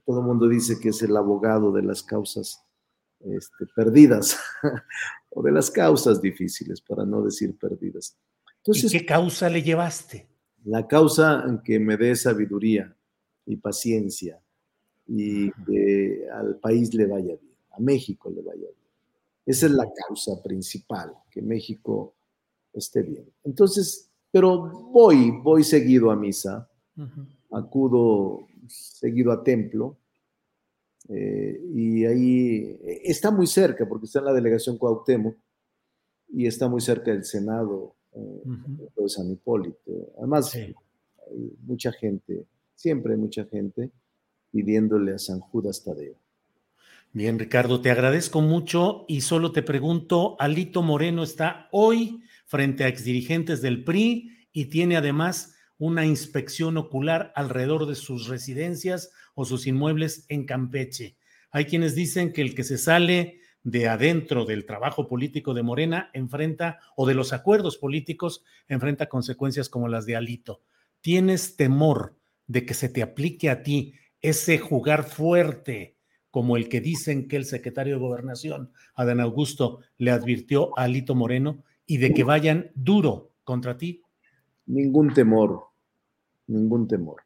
[0.04, 2.64] todo el mundo dice que es el abogado de las causas
[3.24, 4.38] este, perdidas
[5.30, 8.16] o de las causas difíciles, para no decir perdidas.
[8.58, 10.26] Entonces, ¿Y qué causa le llevaste?
[10.64, 12.94] La causa en que me dé sabiduría
[13.46, 14.40] y paciencia
[15.06, 18.90] y que al país le vaya bien, a México le vaya bien.
[19.46, 22.14] Esa es la causa principal, que México
[22.72, 23.30] esté bien.
[23.44, 26.68] Entonces, pero voy, voy seguido a misa,
[27.52, 29.98] acudo seguido a templo,
[31.08, 35.36] eh, y ahí eh, está muy cerca, porque está en la delegación Cuauhtémoc
[36.28, 38.42] y está muy cerca del Senado eh,
[38.96, 40.12] de San Hipólito.
[40.18, 40.74] Además, hay
[41.66, 43.90] mucha gente, siempre hay mucha gente
[44.50, 46.14] pidiéndole a San Judas Tadeo.
[47.12, 52.88] Bien, Ricardo, te agradezco mucho y solo te pregunto, Alito Moreno está hoy frente a
[52.88, 59.66] exdirigentes del PRI y tiene además una inspección ocular alrededor de sus residencias o sus
[59.66, 61.16] inmuebles en Campeche.
[61.50, 66.10] Hay quienes dicen que el que se sale de adentro del trabajo político de Morena
[66.12, 70.62] enfrenta, o de los acuerdos políticos, enfrenta consecuencias como las de Alito.
[71.00, 72.16] ¿Tienes temor
[72.46, 75.96] de que se te aplique a ti ese jugar fuerte
[76.30, 81.14] como el que dicen que el secretario de Gobernación, Adán Augusto, le advirtió a Alito
[81.14, 84.02] Moreno y de que vayan duro contra ti?
[84.66, 85.64] Ningún temor,
[86.46, 87.22] ningún temor.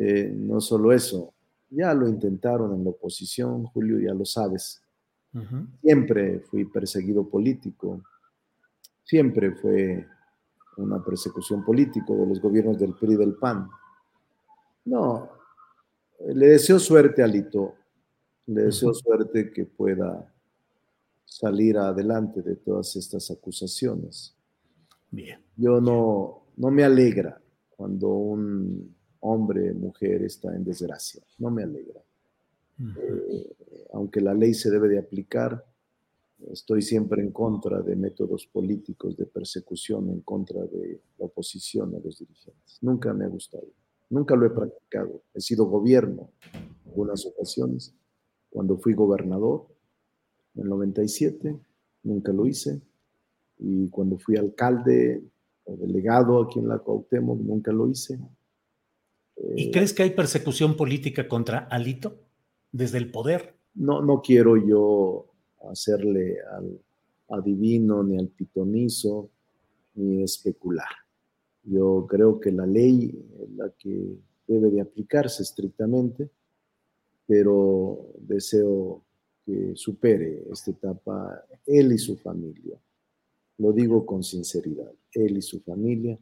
[0.00, 1.34] Eh, no solo eso,
[1.70, 4.80] ya lo intentaron en la oposición, Julio, ya lo sabes.
[5.82, 8.02] Siempre fui perseguido político,
[9.04, 10.06] siempre fue
[10.78, 13.68] una persecución política de los gobiernos del PRI y del PAN.
[14.86, 15.30] No,
[16.26, 17.74] le deseo suerte a Lito,
[18.46, 20.32] le deseo suerte que pueda
[21.24, 24.34] salir adelante de todas estas acusaciones.
[25.10, 25.40] Bien.
[25.56, 27.40] Yo no, no me alegra
[27.76, 32.00] cuando un hombre, mujer está en desgracia, no me alegra.
[32.80, 33.56] Eh,
[33.92, 35.64] aunque la ley se debe de aplicar,
[36.52, 41.98] estoy siempre en contra de métodos políticos de persecución en contra de la oposición a
[41.98, 42.78] los dirigentes.
[42.80, 43.66] Nunca me ha gustado.
[44.10, 45.22] Nunca lo he practicado.
[45.34, 47.94] He sido gobierno en algunas ocasiones.
[48.48, 49.66] Cuando fui gobernador,
[50.54, 51.58] en el 97,
[52.04, 52.80] nunca lo hice.
[53.58, 55.22] Y cuando fui alcalde
[55.64, 58.18] o delegado aquí en la Cuauhtémoc, nunca lo hice.
[59.56, 62.16] ¿Y crees que hay persecución política contra Alito
[62.72, 63.54] desde el poder?
[63.74, 65.26] No, no quiero yo
[65.70, 66.80] hacerle al
[67.28, 69.30] adivino ni al pitonizo
[69.94, 70.88] ni especular.
[71.64, 74.16] Yo creo que la ley es la que
[74.46, 76.30] debe de aplicarse estrictamente,
[77.26, 79.02] pero deseo
[79.44, 82.78] que supere esta etapa él y su familia.
[83.58, 86.18] Lo digo con sinceridad, él y su familia.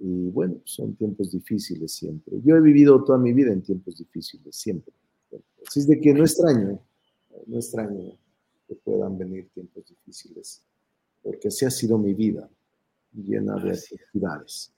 [0.00, 2.40] Y bueno, son tiempos difíciles siempre.
[2.42, 4.94] Yo he vivido toda mi vida en tiempos difíciles, siempre.
[5.66, 6.80] Así es de que no extraño,
[7.46, 8.16] no extraño
[8.66, 10.64] que puedan venir tiempos difíciles,
[11.22, 12.48] porque así ha sido mi vida,
[13.12, 14.72] llena de actividades.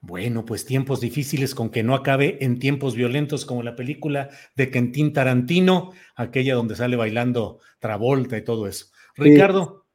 [0.00, 4.70] Bueno, pues tiempos difíciles con que no acabe en tiempos violentos como la película de
[4.70, 8.86] Quentin Tarantino, aquella donde sale bailando Travolta y todo eso.
[9.16, 9.86] Ricardo,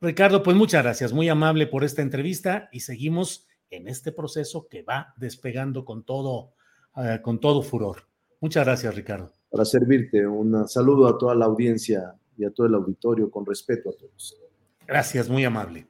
[0.00, 4.82] Ricardo, pues muchas gracias, muy amable por esta entrevista y seguimos en este proceso que
[4.82, 6.54] va despegando con todo,
[6.96, 8.08] eh, con todo furor.
[8.40, 10.26] Muchas gracias, Ricardo para servirte.
[10.26, 14.36] Un saludo a toda la audiencia y a todo el auditorio con respeto a todos.
[14.86, 15.88] Gracias, muy amable.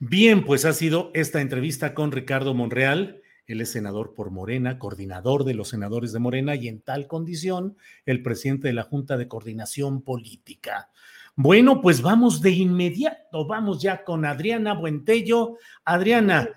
[0.00, 3.22] Bien, pues ha sido esta entrevista con Ricardo Monreal.
[3.46, 7.76] Él es senador por Morena, coordinador de los senadores de Morena y en tal condición
[8.06, 10.90] el presidente de la Junta de Coordinación Política.
[11.36, 15.58] Bueno, pues vamos de inmediato, vamos ya con Adriana Buentello.
[15.84, 16.48] Adriana,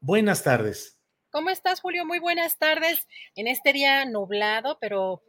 [0.00, 1.00] buenas tardes.
[1.30, 2.06] ¿Cómo estás, Julio?
[2.06, 5.22] Muy buenas tardes en este día nublado, pero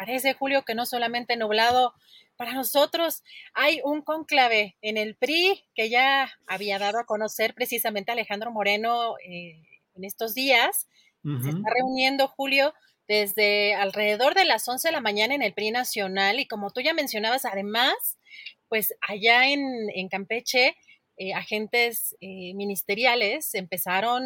[0.00, 1.92] Parece, Julio, que no solamente nublado
[2.36, 3.22] para nosotros,
[3.52, 9.16] hay un conclave en el PRI que ya había dado a conocer precisamente Alejandro Moreno
[9.22, 9.62] eh,
[9.94, 10.88] en estos días.
[11.22, 12.72] Se está reuniendo, Julio,
[13.06, 16.80] desde alrededor de las 11 de la mañana en el PRI Nacional y como tú
[16.80, 17.92] ya mencionabas, además,
[18.70, 20.74] pues allá en, Campeche,
[21.18, 24.22] eh, agentes eh, ministeriales empezaron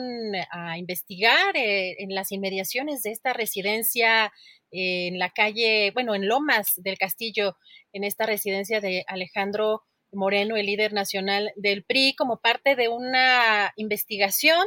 [0.53, 4.33] a investigar en las inmediaciones de esta residencia
[4.71, 7.57] en la calle, bueno, en Lomas del Castillo,
[7.93, 9.83] en esta residencia de Alejandro
[10.15, 14.65] Moreno, el líder nacional del PRI, como parte de una investigación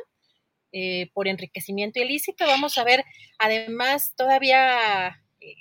[0.71, 2.45] eh, por enriquecimiento ilícito.
[2.45, 3.03] Vamos a ver,
[3.39, 5.55] además, todavía eh,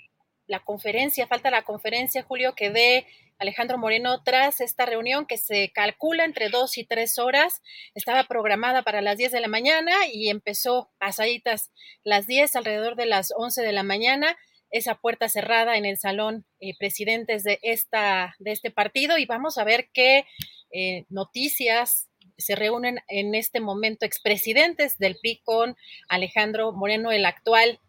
[0.47, 3.07] la conferencia, falta la conferencia, Julio, que dé
[3.39, 7.63] Alejandro Moreno tras esta reunión que se calcula entre dos y tres horas.
[7.95, 11.71] Estaba programada para las 10 de la mañana y empezó pasaditas
[12.03, 14.37] las 10, alrededor de las 11 de la mañana.
[14.71, 19.59] Esa puerta cerrada en el salón eh, presidentes de, esta, de este partido y vamos
[19.59, 20.25] a ver qué
[20.73, 22.09] eh, noticias
[22.39, 25.77] se reúnen en este momento expresidentes del PRI con
[26.09, 27.81] Alejandro Moreno, el actual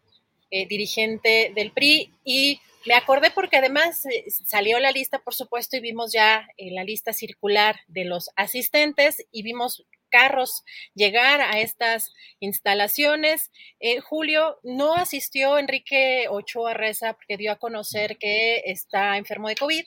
[0.50, 5.76] eh, dirigente del PRI, y me acordé porque además eh, salió la lista, por supuesto,
[5.76, 10.64] y vimos ya eh, la lista circular de los asistentes y vimos carros
[10.94, 13.50] llegar a estas instalaciones.
[13.78, 19.56] Eh, Julio no asistió Enrique Ochoa Reza porque dio a conocer que está enfermo de
[19.56, 19.84] COVID,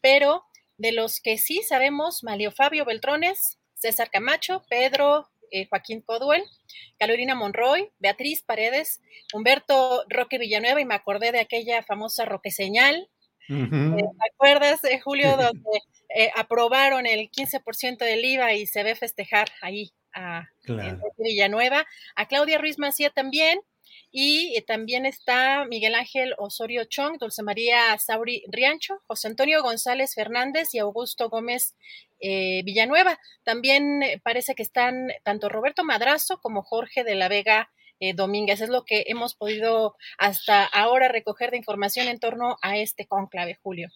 [0.00, 0.46] pero
[0.78, 6.42] de los que sí sabemos, Malio Fabio Beltrones, César Camacho, Pedro eh, Joaquín Codwell,
[6.98, 9.00] Carolina Monroy, Beatriz Paredes,
[9.32, 13.08] Humberto Roque Villanueva, y me acordé de aquella famosa Roque Señal.
[13.48, 15.80] Eh, ¿Te acuerdas, Julio, donde
[16.14, 20.44] eh, aprobaron el 15% del IVA y se ve festejar ahí a
[21.18, 21.84] Villanueva,
[22.14, 23.60] a Claudia Ruiz Macía también,
[24.12, 30.14] y eh, también está Miguel Ángel Osorio Chong, Dulce María Sauri Riancho, José Antonio González
[30.14, 31.76] Fernández y Augusto Gómez
[32.20, 33.18] eh, Villanueva.
[33.42, 37.70] También eh, parece que están tanto Roberto Madrazo como Jorge de la Vega
[38.14, 38.62] Domínguez.
[38.62, 43.58] Es lo que hemos podido hasta ahora recoger de información en torno a este conclave,
[43.62, 43.88] Julio.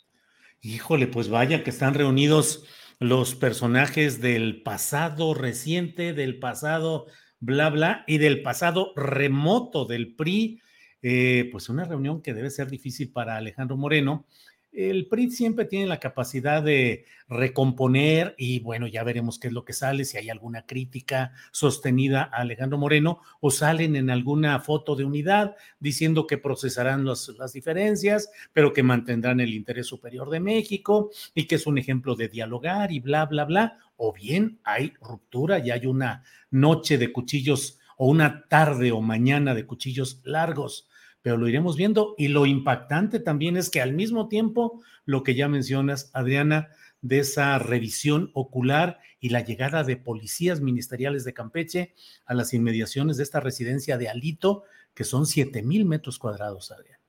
[0.60, 2.66] Híjole, pues vaya que están reunidos
[2.98, 7.06] los personajes del pasado reciente, del pasado
[7.44, 10.60] bla, bla, y del pasado remoto del PRI,
[11.02, 14.26] eh, pues una reunión que debe ser difícil para Alejandro Moreno.
[14.74, 19.64] El PRI siempre tiene la capacidad de recomponer y bueno, ya veremos qué es lo
[19.64, 24.96] que sale, si hay alguna crítica sostenida a Alejandro Moreno o salen en alguna foto
[24.96, 31.10] de unidad diciendo que procesarán las diferencias, pero que mantendrán el interés superior de México
[31.36, 35.60] y que es un ejemplo de dialogar y bla, bla, bla, o bien hay ruptura
[35.60, 40.88] y hay una noche de cuchillos o una tarde o mañana de cuchillos largos,
[41.24, 42.14] pero lo iremos viendo.
[42.18, 46.68] Y lo impactante también es que al mismo tiempo, lo que ya mencionas, Adriana,
[47.00, 51.94] de esa revisión ocular y la llegada de policías ministeriales de Campeche
[52.26, 57.00] a las inmediaciones de esta residencia de Alito, que son 7 mil metros cuadrados, Adriana.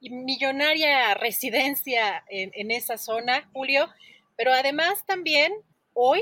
[0.00, 3.86] Millonaria residencia en, en esa zona, Julio,
[4.36, 5.52] pero además también
[5.92, 6.20] hoy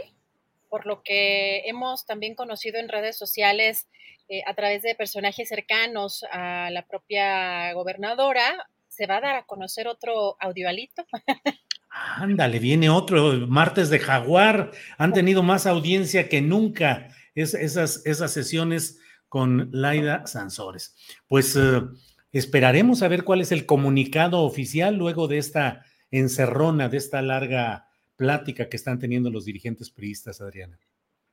[0.74, 3.86] por lo que hemos también conocido en redes sociales
[4.28, 9.46] eh, a través de personajes cercanos a la propia gobernadora, se va a dar a
[9.46, 11.06] conocer otro audioalito.
[11.90, 14.72] Ándale, viene otro martes de Jaguar.
[14.98, 17.06] Han tenido más audiencia que nunca
[17.36, 18.98] esas, esas sesiones
[19.28, 20.96] con Laida Sansores.
[21.28, 21.82] Pues eh,
[22.32, 27.86] esperaremos a ver cuál es el comunicado oficial luego de esta encerrona, de esta larga
[28.16, 30.78] plática que están teniendo los dirigentes priistas, Adriana.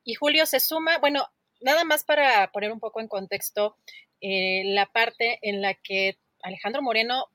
[0.03, 1.27] Y Julio se suma, bueno,
[1.61, 3.77] nada más para poner un poco en contexto
[4.19, 7.25] eh, la parte en la que Alejandro Moreno,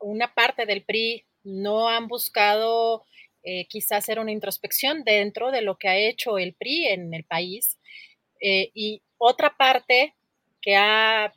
[0.00, 3.04] una parte del PRI, no han buscado
[3.42, 7.24] eh, quizás hacer una introspección dentro de lo que ha hecho el PRI en el
[7.24, 7.78] país.
[8.40, 10.14] Eh, y otra parte
[10.60, 11.32] que ha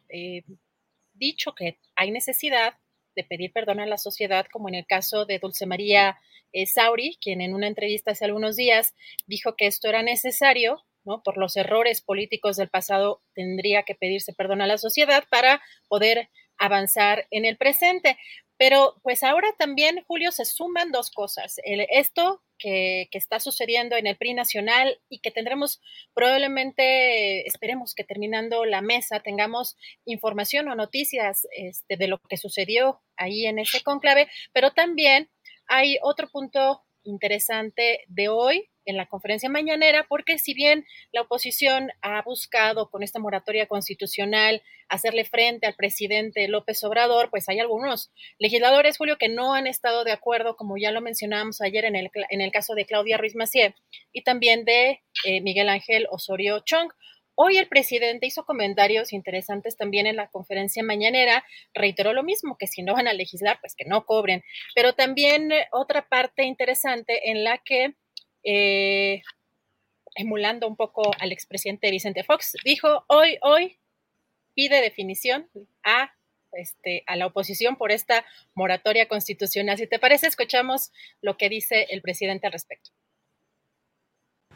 [1.13, 2.76] dicho que hay necesidad
[3.15, 6.17] de pedir perdón a la sociedad, como en el caso de Dulce María
[6.54, 8.93] eh, Sauri, quien en una entrevista hace algunos días
[9.28, 11.24] dijo que esto era necesario, ¿no?
[11.24, 16.30] Por los errores políticos del pasado tendría que pedirse perdón a la sociedad para poder
[16.58, 18.18] avanzar en el presente.
[18.58, 21.56] Pero pues ahora también, Julio, se suman dos cosas.
[21.66, 25.82] esto que, que, está sucediendo en el PRI nacional y que tendremos
[26.14, 33.02] probablemente, esperemos que terminando la mesa tengamos información o noticias este, de lo que sucedió
[33.18, 35.32] ahí en ese conclave, pero también
[35.72, 41.91] hay otro punto interesante de hoy en la conferencia mañanera, porque si bien la oposición
[42.01, 48.11] ha buscado con esta moratoria constitucional hacerle frente al presidente López Obrador, pues hay algunos
[48.38, 52.11] legisladores, Julio, que no han estado de acuerdo, como ya lo mencionábamos ayer en el,
[52.30, 53.76] en el caso de Claudia Ruiz Macié
[54.11, 56.91] y también de eh, Miguel Ángel Osorio Chong.
[57.44, 62.68] Hoy el presidente hizo comentarios interesantes también en la conferencia mañanera, reiteró lo mismo, que
[62.68, 64.44] si no van a legislar, pues que no cobren,
[64.76, 67.96] pero también eh, otra parte interesante en la que,
[68.44, 69.24] eh,
[70.14, 73.80] emulando un poco al expresidente Vicente Fox, dijo, hoy, hoy
[74.54, 75.50] pide definición
[75.82, 76.14] a,
[76.52, 78.24] este, a la oposición por esta
[78.54, 79.80] moratoria constitucional.
[79.80, 82.92] Si te parece, escuchamos lo que dice el presidente al respecto.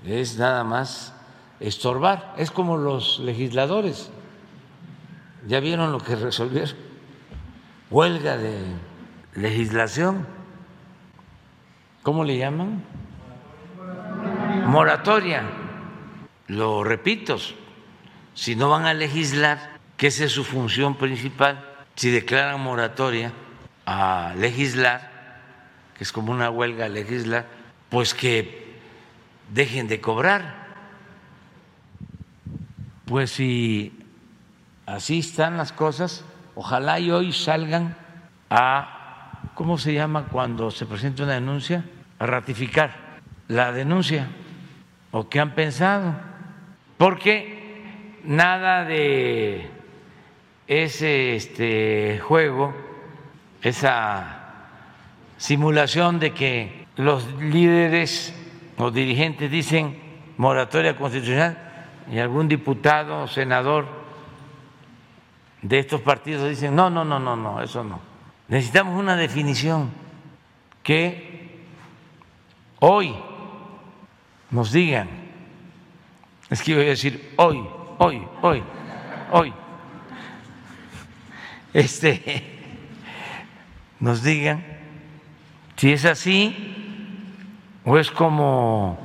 [0.05, 1.24] Es nada más
[1.59, 2.33] estorbar.
[2.37, 4.11] Es como los legisladores.
[5.47, 6.75] ¿Ya vieron lo que resolvieron?
[7.89, 8.57] Huelga de
[9.35, 10.25] legislación.
[12.03, 12.83] ¿Cómo le llaman?
[14.65, 15.43] Moratoria.
[16.47, 17.37] Lo repito,
[18.33, 21.63] si no van a legislar, que esa es su función principal,
[21.95, 23.31] si declaran moratoria
[23.85, 25.11] a legislar,
[25.97, 27.47] que es como una huelga a legislar,
[27.89, 28.75] pues que
[29.51, 30.64] dejen de cobrar
[33.05, 33.93] pues si
[34.85, 36.25] así están las cosas,
[36.55, 37.95] ojalá y hoy salgan
[38.49, 41.85] a, ¿cómo se llama cuando se presenta una denuncia?
[42.19, 44.27] A ratificar la denuncia
[45.11, 46.15] o qué han pensado.
[46.97, 49.69] Porque nada de
[50.67, 52.73] ese este, juego,
[53.61, 54.41] esa
[55.37, 58.33] simulación de que los líderes
[58.77, 59.99] o dirigentes dicen
[60.37, 61.64] moratoria constitucional,
[62.11, 63.87] y algún diputado o senador
[65.61, 67.99] de estos partidos dicen, no, no, no, no, no, eso no.
[68.47, 69.89] Necesitamos una definición
[70.83, 71.65] que
[72.79, 73.15] hoy
[74.51, 75.25] nos digan
[76.49, 77.63] es que iba a decir hoy,
[77.97, 78.63] hoy, hoy,
[79.31, 79.53] hoy,
[81.73, 82.43] este,
[83.99, 84.63] nos digan
[85.75, 86.55] si es así
[87.83, 88.99] o es como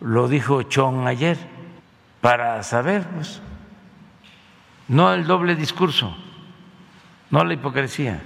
[0.00, 1.38] lo dijo Chong ayer,
[2.24, 3.42] para saber, pues,
[4.88, 6.16] no el doble discurso,
[7.28, 8.22] no la hipocresía.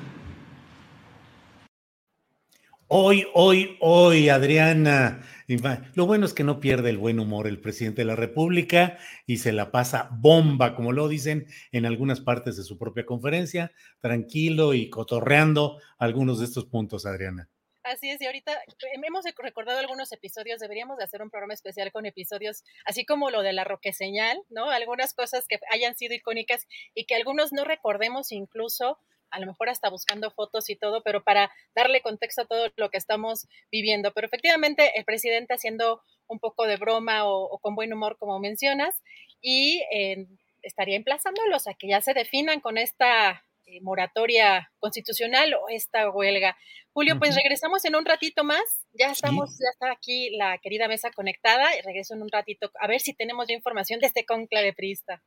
[2.87, 5.23] Hoy, hoy, hoy, Adriana.
[5.95, 9.39] Lo bueno es que no pierde el buen humor el presidente de la República y
[9.39, 14.75] se la pasa bomba, como lo dicen en algunas partes de su propia conferencia, tranquilo
[14.75, 17.49] y cotorreando algunos de estos puntos, Adriana.
[17.89, 18.53] Así es, y ahorita
[19.03, 23.43] hemos recordado algunos episodios, deberíamos de hacer un programa especial con episodios, así como lo
[23.43, 24.69] de la roque señal, ¿no?
[24.69, 28.99] Algunas cosas que hayan sido icónicas y que algunos no recordemos incluso
[29.31, 32.91] a lo mejor hasta buscando fotos y todo, pero para darle contexto a todo lo
[32.91, 34.13] que estamos viviendo.
[34.13, 38.95] Pero efectivamente, el presidente haciendo un poco de broma o, con buen humor, como mencionas,
[39.41, 40.27] y eh,
[40.63, 46.57] estaría emplazándolos a que ya se definan con esta eh, moratoria constitucional o esta huelga.
[46.93, 48.63] Julio, pues regresamos en un ratito más.
[48.93, 51.77] Ya estamos, ya está aquí la querida mesa conectada.
[51.77, 55.23] Y regreso en un ratito a ver si tenemos ya información de este conclave prista.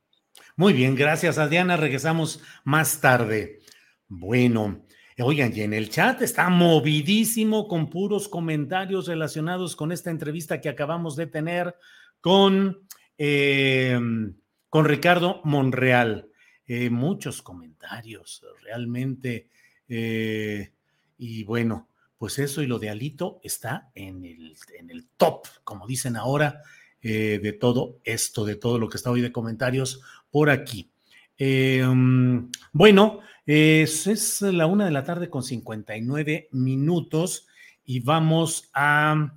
[0.56, 1.78] Muy bien, gracias, Adriana.
[1.78, 3.60] Regresamos más tarde.
[4.08, 4.86] Bueno,
[5.20, 10.70] oigan, y en el chat está movidísimo con puros comentarios relacionados con esta entrevista que
[10.70, 11.76] acabamos de tener
[12.22, 12.88] con,
[13.18, 14.36] em,
[14.70, 16.31] con Ricardo Monreal.
[16.68, 19.48] Eh, muchos comentarios, realmente.
[19.88, 20.72] Eh,
[21.18, 25.88] y bueno, pues eso y lo de Alito está en el, en el top, como
[25.88, 26.62] dicen ahora,
[27.02, 30.92] eh, de todo esto, de todo lo que está hoy de comentarios por aquí.
[31.36, 37.48] Em, bueno, es, la una de la tarde con 59 minutos
[37.84, 39.34] y vamos a,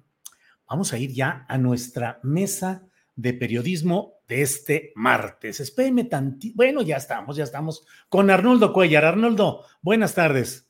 [0.69, 5.61] vamos a ir ya a nuestra mesa de periodismo de este martes.
[5.61, 6.57] Espérenme tantito.
[6.57, 9.05] Bueno, ya estamos, ya estamos con Arnoldo Cuellar.
[9.05, 10.67] Arnoldo, buenas tardes.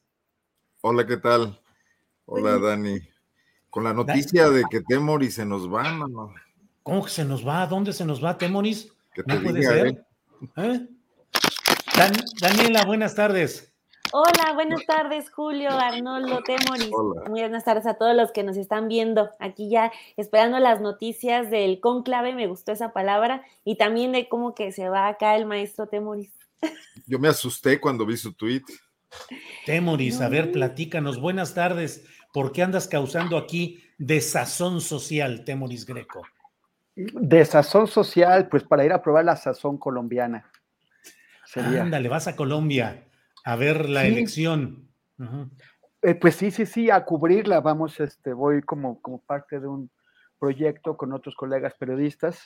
[0.80, 1.60] Hola, ¿qué tal?
[2.26, 3.00] Hola, Dani.
[3.70, 6.34] Con la noticia de que Temoris se nos va, mano.
[6.82, 7.66] ¿Cómo que se nos va?
[7.66, 8.92] ¿Dónde se nos va, Temoris?
[9.26, 9.86] no puede ser.
[9.86, 10.04] ¿eh?
[10.56, 10.88] ¿Eh?
[12.40, 13.73] Daniela, buenas tardes.
[14.16, 16.92] Hola, buenas tardes, Julio, Arnoldo, Temoris.
[17.28, 19.30] Muy buenas tardes a todos los que nos están viendo.
[19.40, 24.54] Aquí ya esperando las noticias del conclave, me gustó esa palabra, y también de cómo
[24.54, 26.30] que se va acá el maestro Temoris.
[27.08, 28.62] Yo me asusté cuando vi su tweet.
[29.66, 31.20] Temoris, a ver, platícanos.
[31.20, 32.06] Buenas tardes.
[32.32, 36.22] ¿Por qué andas causando aquí desazón social, Temoris Greco?
[36.94, 40.48] Desazón social, pues para ir a probar la sazón colombiana.
[41.56, 43.08] Ándale, vas a Colombia
[43.44, 44.88] a ver la elección.
[46.02, 47.60] Eh, pues sí, sí, sí, a cubrirla.
[47.60, 49.90] Vamos, este, voy como, como parte de un
[50.38, 52.42] proyecto con otros colegas periodistas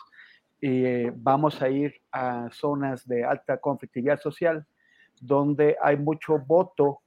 [0.60, 4.66] y eh, vamos a ir a zonas de alta conflictividad social
[5.20, 7.00] donde hay mucho voto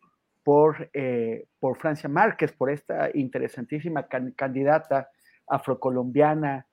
[0.43, 5.09] por, eh, por Francia Márquez, por esta interesantísima candidata
[5.47, 6.65] afrocolombiana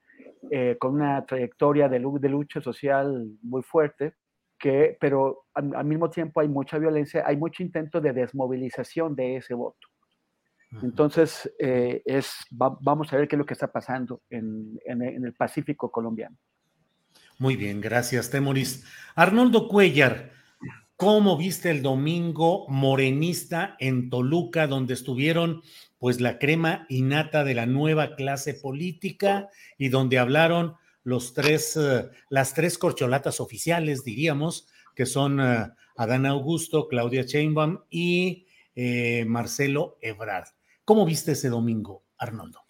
[0.78, 4.14] con una trayectoria de, de lucha social muy fuerte
[4.58, 9.54] que, pero al, mismo tiempo hay mucha violencia, hay mucho intento de desmovilización de ese
[9.54, 9.88] voto.
[10.82, 15.90] Entonces, eh, es, vamos a ver qué es lo que está pasando en, el Pacífico
[15.90, 16.36] colombiano.
[17.38, 18.84] Muy bien, gracias, Temoris.
[19.14, 20.32] Arnoldo Cuellar,
[20.96, 25.62] ¿cómo viste el domingo morenista en Toluca, donde estuvieron
[25.98, 29.48] pues la crema innata de la nueva clase política
[29.78, 30.76] y donde hablaron
[31.08, 37.78] los tres, eh, las tres corcholatas oficiales, diríamos, que son eh, Adán Augusto, Claudia Sheinbaum
[37.88, 40.48] y eh, Marcelo Ebrard.
[40.84, 42.60] ¿Cómo viste ese domingo, Arnoldo?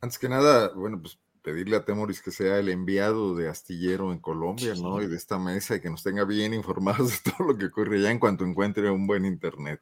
[0.00, 4.18] Antes que nada, bueno, pues pedirle a Temoris que sea el enviado de Astillero en
[4.18, 5.00] Colombia, ¿no?
[5.00, 7.98] Y de esta mesa y que nos tenga bien informados de todo lo que ocurre
[7.98, 9.80] allá en cuanto encuentre un buen internet.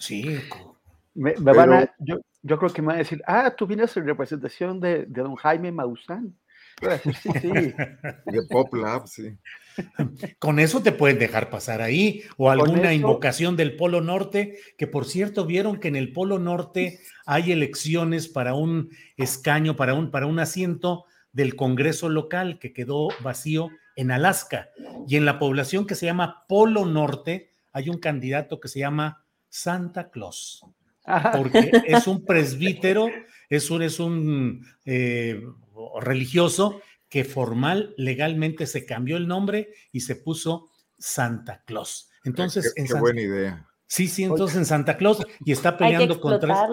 [0.00, 0.40] Sí.
[1.14, 4.06] Me, van a, yo, yo, creo que me van a decir, ah, tú vienes en
[4.06, 6.34] representación de, de don Jaime Maussan.
[7.02, 7.48] Sí, sí.
[7.48, 9.36] De Pop Lab, sí.
[10.38, 15.06] Con eso te pueden dejar pasar ahí, o alguna invocación del Polo Norte, que por
[15.06, 20.26] cierto vieron que en el Polo Norte hay elecciones para un escaño, para un, para
[20.26, 24.68] un asiento del Congreso local que quedó vacío en Alaska.
[25.08, 29.24] Y en la población que se llama Polo Norte hay un candidato que se llama
[29.48, 30.64] Santa Claus,
[31.34, 33.08] porque es un presbítero,
[33.48, 35.42] es un, es un eh,
[36.00, 42.10] religioso que formal, legalmente se cambió el nombre y se puso Santa Claus.
[42.24, 43.68] Entonces, qué, buena idea.
[43.86, 46.68] Sí, sí, entonces en Santa Claus y está peleando contra.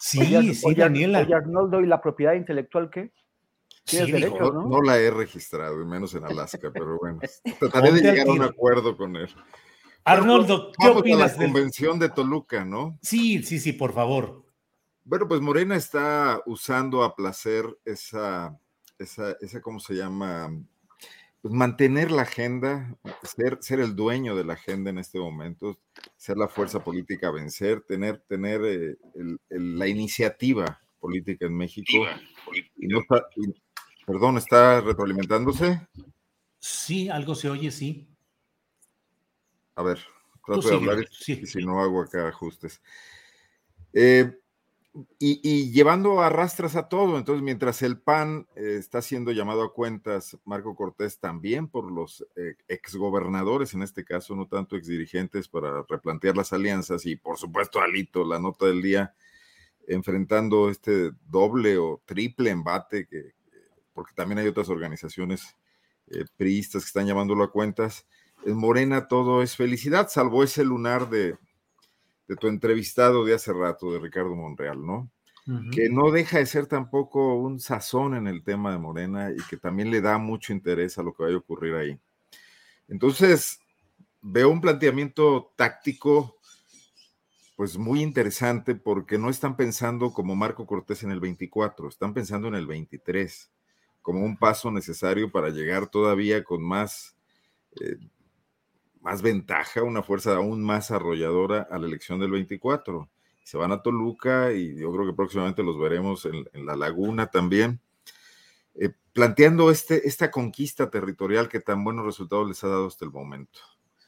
[0.00, 1.22] Sí, sí, Daniela.
[1.22, 3.12] ¿y la propiedad intelectual qué?
[3.92, 4.82] ¿no?
[4.82, 7.20] la he registrado, menos en Alaska, pero bueno,
[7.60, 9.28] trataré de llegar a un acuerdo con él.
[10.04, 11.38] Arnoldo, ¿qué opinas?
[11.38, 12.98] de la convención de Toluca, ¿no?
[13.02, 14.44] Sí, sí, sí, por favor.
[15.08, 18.54] Bueno, pues Morena está usando a placer esa,
[18.98, 20.54] esa, esa ¿cómo se llama?
[21.40, 25.78] Pues mantener la agenda, ser, ser el dueño de la agenda en este momento,
[26.18, 28.96] ser la fuerza política a vencer, tener, tener eh,
[29.48, 32.04] la iniciativa política en México.
[34.06, 35.88] perdón, ¿está retroalimentándose?
[36.58, 38.06] Sí, algo se oye, sí.
[39.74, 40.00] A ver,
[40.44, 42.82] trato de hablar y si no hago acá ajustes.
[43.94, 44.38] Eh,
[45.18, 47.18] y, llevando a rastras a todo.
[47.18, 52.26] Entonces, mientras el PAN eh, está siendo llamado a cuentas, Marco Cortés también por los
[52.36, 57.80] eh, exgobernadores, en este caso, no tanto exdirigentes, para replantear las alianzas, y por supuesto,
[57.80, 59.14] Alito, la nota del día,
[59.86, 63.32] enfrentando este doble o triple embate, que,
[63.92, 65.56] porque también hay otras organizaciones
[66.08, 68.06] eh, priistas que están llamándolo a cuentas.
[68.44, 71.36] En Morena todo es felicidad, salvo ese lunar de,
[72.28, 75.10] de tu entrevistado de hace rato, de Ricardo Monreal, ¿no?
[75.72, 79.56] Que no deja de ser tampoco un sazón en el tema de Morena y que
[79.56, 81.98] también le da mucho interés a lo que vaya a ocurrir ahí.
[82.86, 83.58] Entonces,
[84.20, 86.36] veo un planteamiento táctico,
[87.56, 92.48] pues muy interesante, porque no están pensando como Marco Cortés en el 24, están pensando
[92.48, 93.50] en el 23,
[94.02, 97.16] como un paso necesario para llegar todavía con más
[97.80, 97.96] eh,
[99.00, 103.08] más ventaja, una fuerza aún más arrolladora a la elección del 24.
[103.44, 107.80] Se van a Toluca y yo creo que próximamente los veremos en, la laguna también,
[108.74, 113.10] eh, planteando este, esta conquista territorial que tan buenos resultados les ha dado hasta el
[113.10, 113.60] momento.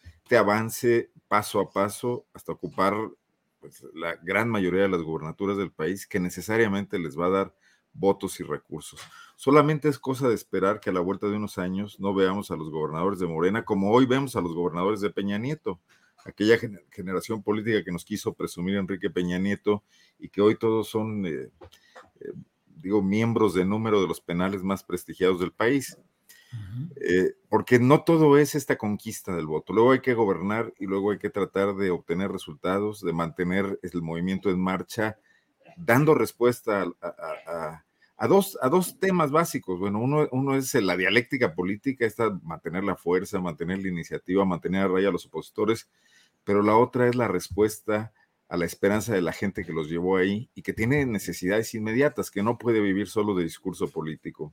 [0.05, 2.95] Este avance paso a paso hasta ocupar
[3.61, 7.55] pues, la gran mayoría de las gubernaturas del país que necesariamente les va a dar
[7.93, 9.01] votos y recursos.
[9.37, 12.57] Solamente es cosa de esperar que a la vuelta de unos años no veamos a
[12.57, 15.81] los gobernadores de Morena como hoy vemos a los gobernadores de Peña Nieto,
[16.25, 16.59] aquella
[16.91, 19.83] generación política que nos quiso presumir Enrique Peña Nieto
[20.19, 21.51] y que hoy todos son, eh,
[22.21, 22.33] eh,
[22.67, 25.97] digo, miembros de número de los penales más prestigiados del país.
[26.97, 29.73] Eh, porque no todo es esta conquista del voto.
[29.73, 34.03] Luego hay que gobernar y luego hay que tratar de obtener resultados, de mantener el
[34.03, 35.19] movimiento en marcha
[35.77, 36.87] dando respuesta
[38.17, 39.79] a, dos, a dos temas básicos.
[39.79, 44.83] Bueno, uno, uno es la dialéctica política, esta mantener la fuerza, mantener la iniciativa, mantener
[44.83, 45.89] a raya a los opositores,
[46.45, 48.13] pero la otra es la respuesta
[48.49, 52.31] a la esperanza de la gente que los llevó ahí y que tiene necesidades inmediatas,
[52.31, 54.53] que no puede vivir solo de discurso político.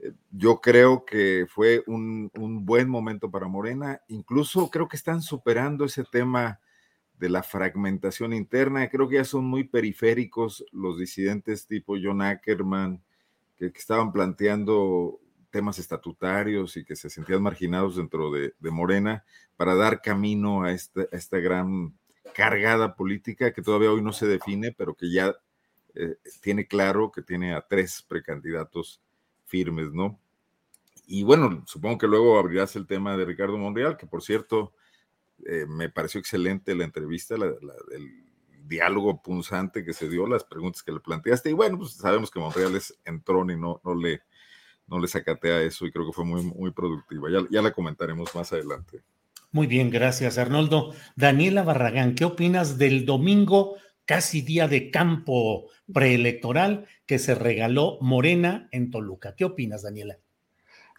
[0.00, 5.20] Eh, yo creo que fue un, un buen momento para Morena, incluso creo que están
[5.20, 6.60] superando ese tema
[7.18, 8.88] de la fragmentación interna.
[8.88, 13.02] Creo que ya son muy periféricos los disidentes tipo John Ackerman,
[13.56, 19.24] que, estaban planteando temas estatutarios y que se sentían marginados dentro de, Morena
[19.56, 21.94] para dar camino a esta, esta, gran
[22.34, 25.34] cargada política que todavía hoy no se define, pero que ya
[25.94, 29.00] eh, tiene claro que tiene a tres precandidatos
[29.46, 30.20] firmes, ¿no?
[31.06, 34.74] Y bueno, supongo que luego abrirás el tema de Ricardo Monreal, que por cierto,
[35.46, 38.28] eh, me pareció excelente la entrevista, el
[38.68, 41.50] diálogo punzante que se dio, las preguntas que le planteaste.
[41.50, 44.20] Y bueno, pues sabemos que Monreal es entrón y no, no, le,
[44.86, 47.30] no le sacatea eso y creo que fue muy, muy productiva.
[47.30, 49.02] Ya, ya la comentaremos más adelante.
[49.50, 50.92] Muy bien, gracias Arnoldo.
[51.16, 58.68] Daniela Barragán, ¿qué opinas del domingo, casi día de campo preelectoral que se regaló Morena
[58.72, 59.34] en Toluca?
[59.34, 60.18] ¿Qué opinas, Daniela?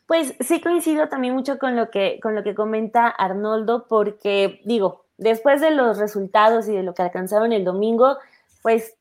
[0.09, 5.05] Pues sí coincido también mucho con lo que, con lo que comenta Arnoldo, porque digo,
[5.19, 8.17] después de los resultados y de lo que alcanzaron el domingo,
[8.63, 8.95] pues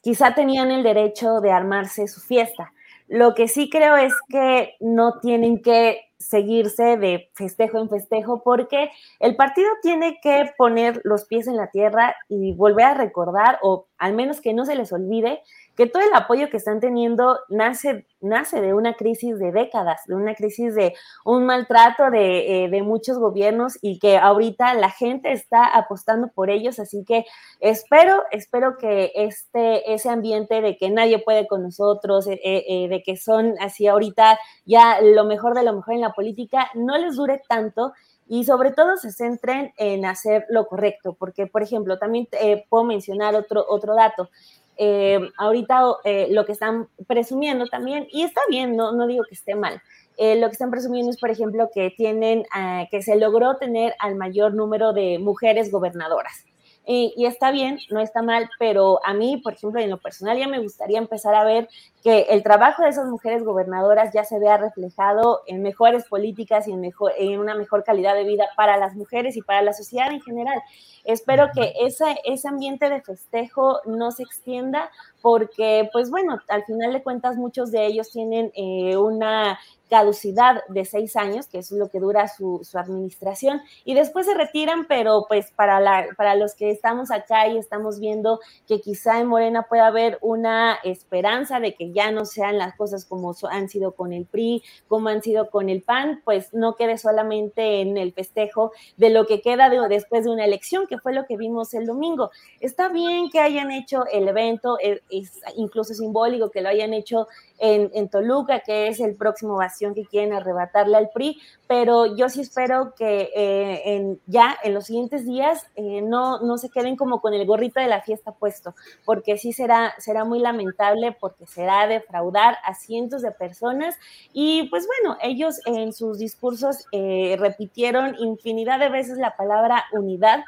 [0.00, 2.72] quizá tenían el derecho de armarse su fiesta.
[3.08, 8.90] Lo que sí creo es que no tienen que seguirse de festejo en festejo porque
[9.20, 13.88] el partido tiene que poner los pies en la tierra y volver a recordar, o
[13.98, 15.42] al menos que no se les olvide,
[15.76, 20.14] que todo el apoyo que están teniendo nace, nace de una crisis de décadas, de
[20.14, 20.94] una crisis de
[21.24, 26.78] un maltrato de, eh, muchos gobiernos y que ahorita la gente está apostando por ellos,
[26.78, 27.24] así que
[27.60, 33.02] espero, espero que este, ese ambiente de que nadie puede con nosotros, eh, eh, de
[33.02, 37.16] que son así ahorita ya lo mejor de lo mejor en la política, no les
[37.16, 37.92] dure tanto
[38.26, 42.28] y sobre todo se centren en hacer lo correcto, porque por ejemplo, también
[42.68, 44.30] puedo mencionar otro, otro dato.
[44.76, 49.34] Eh, ahorita eh, lo que están presumiendo también, y está bien, no, no digo que
[49.34, 49.80] esté mal,
[50.16, 52.44] eh, lo que están presumiendo es, por ejemplo, que tienen,
[52.90, 56.44] que se logró tener al mayor número de mujeres gobernadoras.
[56.86, 60.46] y está bien, no está mal, pero a mí, por ejemplo, en lo personal ya
[60.46, 61.68] me gustaría empezar a ver
[62.04, 66.72] que el trabajo de esas mujeres gobernadoras ya se vea reflejado en mejores políticas y
[66.72, 70.12] en, mejor, en una mejor calidad de vida para las mujeres y para la sociedad
[70.12, 70.62] en general.
[71.04, 74.90] Espero que ese, ese ambiente de festejo no se extienda
[75.22, 79.58] porque, pues bueno, al final de cuentas muchos de ellos tienen eh, una
[79.88, 84.34] caducidad de seis años, que es lo que dura su, su, administración, y después se
[84.34, 89.20] retiran, pero pues para, la, para los que estamos acá y estamos viendo que quizá
[89.20, 93.68] en Morena pueda haber una esperanza de que ya no sean las cosas como han
[93.68, 97.96] sido con el PRI, como han sido con el PAN, pues no quede solamente en
[97.96, 101.72] el festejo de lo que queda después de una elección, que fue lo que vimos
[101.74, 102.30] el domingo.
[102.60, 107.28] Está bien que hayan hecho el evento, es, es incluso simbólico que lo hayan hecho
[107.58, 112.40] en, Toluca, que es el próximo bastión que quieren arrebatarle al PRI, pero yo sí
[112.40, 117.32] espero que eh, ya en los siguientes días eh, no, no se queden como con
[117.32, 122.58] el gorrito de la fiesta puesto, porque sí será, será muy lamentable, porque será defraudar
[122.64, 123.96] a cientos de personas
[124.32, 130.44] y pues bueno, ellos en sus discursos eh, repitieron infinidad de veces la palabra unidad.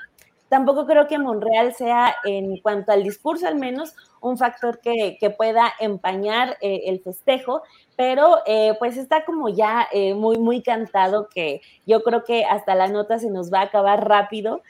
[0.49, 5.73] Tampoco creo que Monreal sea, en cuanto al discurso al menos, un factor que, pueda
[5.81, 7.63] empañar eh, el festejo,
[7.97, 12.87] pero eh, pues está como ya muy, muy cantado que yo creo que hasta la
[12.87, 14.63] nota se nos va a acabar rápido,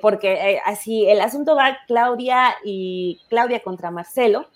[0.00, 4.46] porque así el asunto va Claudia y Claudia contra Marcelo,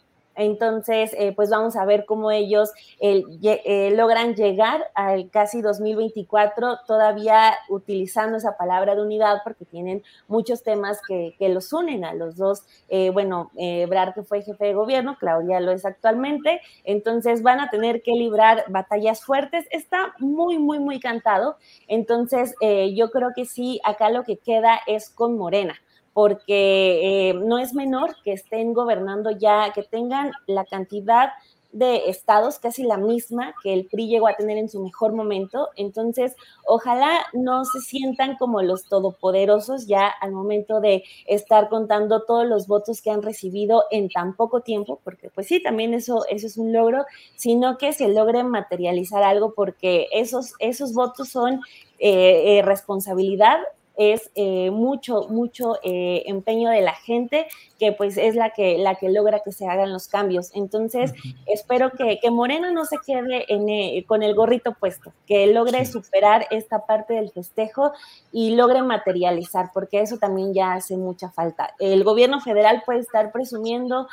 [0.41, 7.55] entonces, eh, pues vamos a ver cómo ellos eh, logran llegar al casi 2024 todavía
[7.69, 12.65] utilizando esa palabra de unidad porque tienen muchos temas que, los unen a los dos.
[12.89, 13.51] Eh, bueno,
[13.89, 18.13] Brar que fue jefe de gobierno, Claudia lo es actualmente, entonces van a tener que
[18.13, 19.67] librar batallas fuertes.
[19.71, 21.57] Está muy, muy, muy cantado.
[21.87, 22.55] Entonces,
[22.95, 25.75] yo creo que sí, acá lo que queda es con Morena
[26.21, 31.31] porque eh, no es menor que estén gobernando ya, que tengan la cantidad
[31.73, 35.69] de estados casi la misma que el PRI llegó a tener en su mejor momento.
[35.77, 36.37] Entonces,
[36.67, 42.67] ojalá no se sientan como los todopoderosos ya al momento de estar contando todos los
[42.67, 46.59] votos que han recibido en tan poco tiempo, porque pues sí, también eso, eso es
[46.59, 51.61] un logro, sino que se logre materializar algo porque esos, esos votos son
[51.99, 53.57] eh, eh, responsabilidad
[54.01, 57.47] es eh, mucho, mucho eh, empeño de la gente
[57.79, 60.53] que pues es la que, la que logra que se hagan los cambios.
[60.55, 61.13] Entonces,
[61.45, 66.47] espero que, que, Morena no se quede eh, con el gorrito puesto, que logre superar
[66.51, 67.93] esta parte del festejo
[68.33, 71.75] y logre materializar, porque eso también ya hace mucha falta.
[71.79, 74.09] El gobierno federal puede estar presumiendo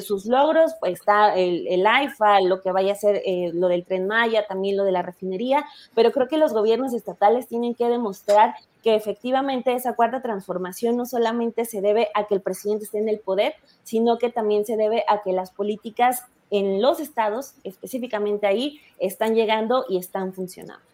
[0.00, 3.22] sus logros, pues está el, el, AIFA, lo que vaya a ser
[3.54, 7.48] lo del tren Maya, también lo de la refinería, pero creo que los gobiernos estatales
[7.48, 8.54] tienen que demostrar
[8.84, 13.08] que efectivamente esa cuarta transformación no solamente se debe a que el presidente esté en
[13.08, 18.46] el poder, sino que también se debe a que las políticas en los estados, específicamente
[18.46, 20.84] ahí, están llegando y están funcionando.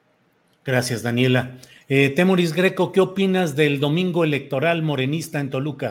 [0.65, 1.59] Gracias, Daniela.
[1.89, 5.91] Eh, Temoris Greco, ¿qué opinas del domingo electoral morenista en Toluca?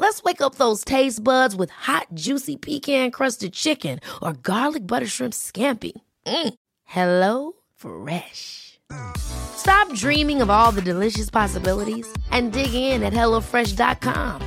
[0.00, 5.08] Let's wake up those taste buds with hot, juicy pecan crusted chicken or garlic butter
[5.08, 5.92] shrimp scampi.
[6.24, 6.54] Mm.
[6.84, 8.78] Hello Fresh.
[9.18, 14.40] Stop dreaming of all the delicious possibilities and dig in at HelloFresh.com.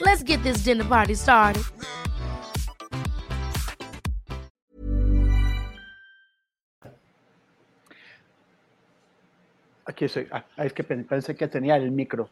[0.00, 1.62] Let's get this dinner party started.
[9.86, 10.28] Aquí estoy.
[10.30, 12.28] Ah, es que pensé que tenía el micro.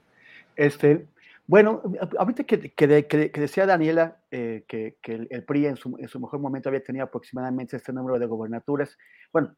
[0.56, 1.06] Este,
[1.48, 1.80] Bueno,
[2.18, 7.04] ahorita que, que, decía Daniela eh, que, el, PRI en su, mejor momento había tenido
[7.04, 8.98] aproximadamente este número de gobernaturas,
[9.32, 9.54] bueno,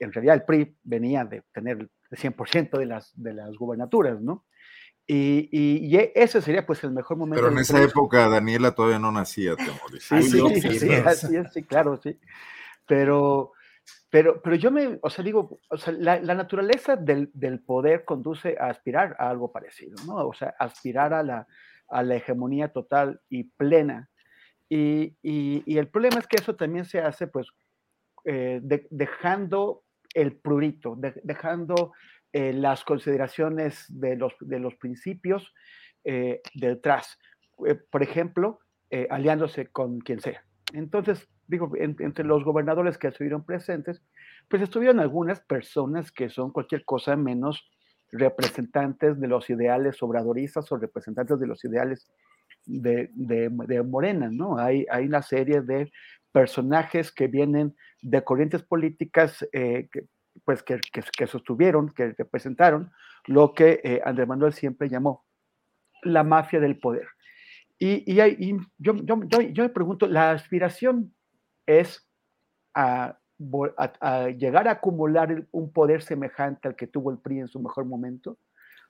[0.00, 4.44] en realidad el PRI venía de tener el 100% de las, de las gubernaturas, ¿no?
[5.06, 7.42] Y, y, ese sería pues el mejor momento.
[7.42, 9.64] Pero en esa época Daniela todavía no nacía, te
[9.98, 12.18] Sí, sí, sí, sí, sí, claro, sí.
[12.86, 13.52] Pero,
[14.10, 18.56] pero, pero yo me, o sea, digo, o sea, la, naturaleza del, del, poder conduce
[18.58, 20.16] a aspirar a algo parecido, ¿no?
[20.26, 21.46] O sea, aspirar a la,
[21.90, 24.08] a la hegemonía total y plena.
[24.68, 25.16] Y,
[25.66, 27.48] el problema es que eso también se hace pues
[28.24, 29.82] eh, dejando
[30.14, 31.92] el prurito, dejando
[32.32, 35.52] eh, las consideraciones de los, de los principios
[36.04, 37.18] eh, detrás.
[37.90, 38.60] por ejemplo,
[39.08, 40.44] aliándose con quien sea.
[40.72, 44.02] Entonces, digo, entre los gobernadores que estuvieron presentes,
[44.48, 47.68] pues estuvieron algunas personas que son cualquier cosa menos
[48.12, 52.10] representantes de los ideales obradoristas o representantes de los ideales
[52.66, 54.58] de, de, Morena, ¿no?
[54.58, 55.90] Hay, hay, una serie de
[56.32, 60.06] personajes que vienen de corrientes políticas eh, que,
[60.44, 62.90] pues que, que, sostuvieron, que representaron
[63.26, 65.24] lo que eh, Andrés Manuel siempre llamó
[66.02, 67.06] la mafia del poder.
[67.78, 71.14] Y, y, yo, yo, yo, me pregunto, la aspiración
[71.66, 72.06] es
[72.74, 73.16] a,
[74.36, 78.36] llegar a acumular un poder semejante al que tuvo el PRI en su mejor momento,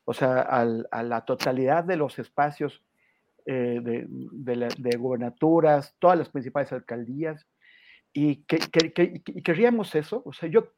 [0.05, 2.83] o sea, a la totalidad de los espacios
[3.47, 7.47] eh, de, de, gobernaturas, todas las principales alcaldías,
[8.13, 10.23] y que, que, que, querríamos eso.
[10.25, 10.69] O sea, yo,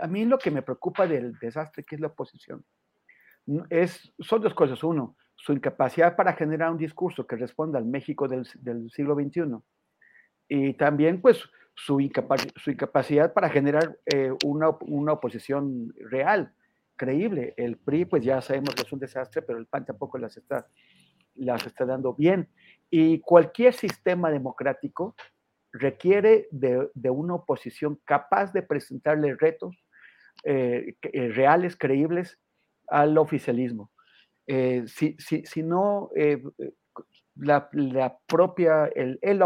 [0.00, 2.64] a mí lo que me preocupa del desastre que es la oposición
[3.70, 4.82] es, son dos cosas.
[4.82, 9.56] Uno, su incapacidad para generar un discurso que responda al México del siglo XXI.
[10.48, 11.42] Y también, pues,
[11.74, 11.98] su,
[12.56, 16.52] su incapacidad para generar eh, una, una, oposición real,
[16.96, 17.54] creíble.
[17.56, 20.66] El PRI, pues ya sabemos que es un desastre, pero el PAN tampoco las está
[21.36, 22.48] las está dando bien.
[22.90, 25.14] Y cualquier sistema democrático
[25.72, 29.76] requiere de, una oposición capaz de presentarle retos
[30.44, 32.38] eh, eh, reales, creíbles
[32.88, 33.90] al oficialismo.
[34.46, 36.10] Eh, si, si, no,
[37.36, 39.42] la, propia, el, el,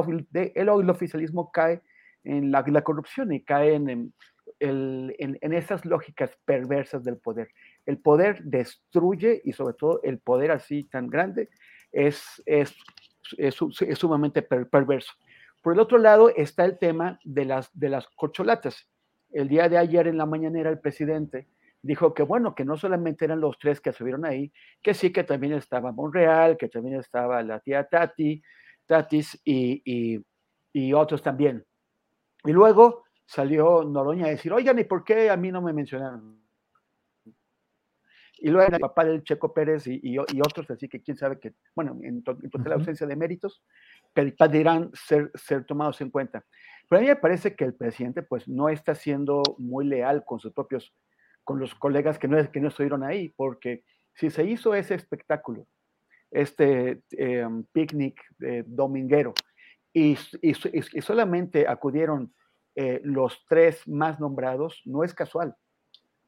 [0.54, 1.82] el, oficialismo cae
[2.24, 4.12] en la, la corrupción y cae en,
[4.60, 7.50] en, en, esas lógicas perversas del poder.
[7.86, 11.48] El poder destruye y sobre todo el poder así tan grande
[11.92, 12.74] es, es,
[13.38, 13.54] es,
[13.98, 15.12] sumamente perverso.
[15.62, 18.88] Por el otro lado está el tema de las, de las corcholatas.
[19.32, 21.46] El día de ayer en la mañanera el presidente
[21.82, 24.52] dijo que bueno, que no solamente eran los tres que subieron ahí,
[24.82, 28.42] que sí que también estaba Monreal, que también estaba la tía Tati,
[28.86, 30.22] Tatis y,
[30.72, 31.64] y, otros también.
[32.44, 36.40] Y luego salió Noroña a decir, oigan, ¿y por qué a mí no me mencionaron?
[38.42, 41.98] y luego el papá del Checo Pérez y, otros, así que quién sabe que, bueno,
[42.02, 43.62] en, total ausencia de méritos,
[44.14, 46.44] pedirán ser, ser tomados en cuenta.
[46.88, 50.40] Pero a mí me parece que el presidente pues no está siendo muy leal con
[50.40, 50.92] sus propios,
[51.44, 53.84] con los colegas que no, que no estuvieron ahí, porque
[54.14, 55.66] si se hizo ese espectáculo,
[56.30, 58.20] este em, picnic
[58.66, 59.34] dominguero,
[59.92, 60.54] y, y,
[61.02, 62.32] solamente acudieron
[62.76, 65.56] eh, los tres más nombrados, no es casual.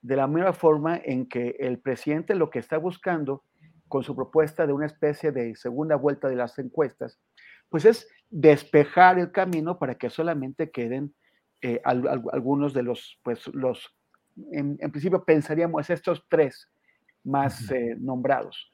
[0.00, 3.44] De la misma forma en que el presidente lo que está buscando
[3.86, 7.20] con su propuesta de una especie de segunda vuelta de las encuestas,
[7.68, 11.14] pues es despejar el camino para que solamente queden
[11.60, 13.94] eh, algunos de los, pues los,
[14.52, 16.68] en, principio pensaríamos estos tres
[17.24, 18.72] más eh, nombrados.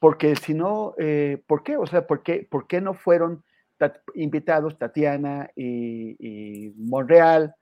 [0.00, 1.76] Porque si no, eh, ¿por qué?
[1.76, 3.44] O sea, ¿por qué, por qué no fueron
[4.14, 7.54] invitados Tatiana y, y Monreal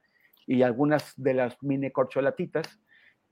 [0.46, 2.80] y algunas de las mini corcholatitas?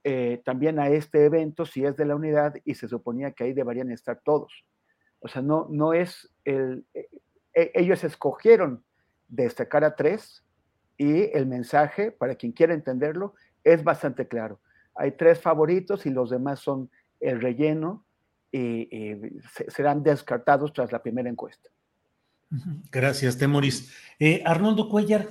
[0.07, 3.53] Eh, también a este evento si es de la unidad y se suponía que ahí
[3.53, 4.63] deberían estar todos.
[5.17, 6.85] O sea, no, no es el...
[6.93, 7.09] Eh,
[7.73, 8.83] ellos escogieron
[9.27, 10.45] destacar a tres
[10.95, 13.33] y el mensaje, para quien quiera entenderlo,
[13.65, 14.61] es bastante claro.
[14.95, 16.89] Hay tres favoritos y los demás son
[17.19, 18.05] el relleno
[18.49, 18.87] y,
[19.67, 21.69] serán descartados tras la primera encuesta.
[22.89, 23.91] Gracias, Temoris.
[24.45, 25.27] Arnoldo Cuellar,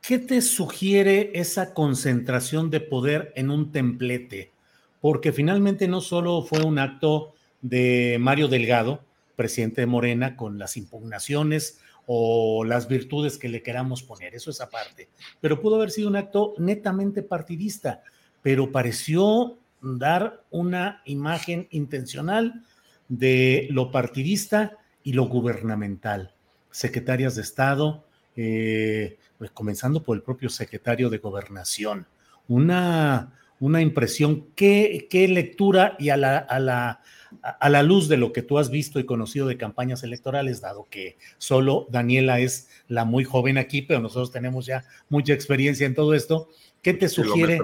[0.00, 4.52] ¿Qué te sugiere esa concentración de poder en un templete?
[5.02, 9.04] Porque finalmente no solo fue un acto de Mario Delgado,
[9.36, 11.80] presidente de Morena, con las impugnaciones
[12.10, 15.10] o las virtudes que le queramos poner, eso es aparte,
[15.42, 18.02] pero pudo haber sido un acto netamente partidista,
[18.40, 22.64] pero pareció dar una imagen intencional
[23.08, 26.32] de lo partidista y lo gubernamental.
[26.70, 28.04] Secretarias de Estado,
[28.34, 32.06] pues comenzando por el propio secretario de Gobernación.
[32.48, 37.02] Una, una impresión, ¿qué, ¿qué, lectura y a la, a, la,
[37.42, 40.86] a la luz de lo que tú has visto y conocido de campañas electorales, dado
[40.90, 45.94] que solo Daniela es la muy joven aquí, pero nosotros tenemos ya mucha experiencia en
[45.94, 46.48] todo esto,
[46.82, 47.58] ¿qué te sugiere?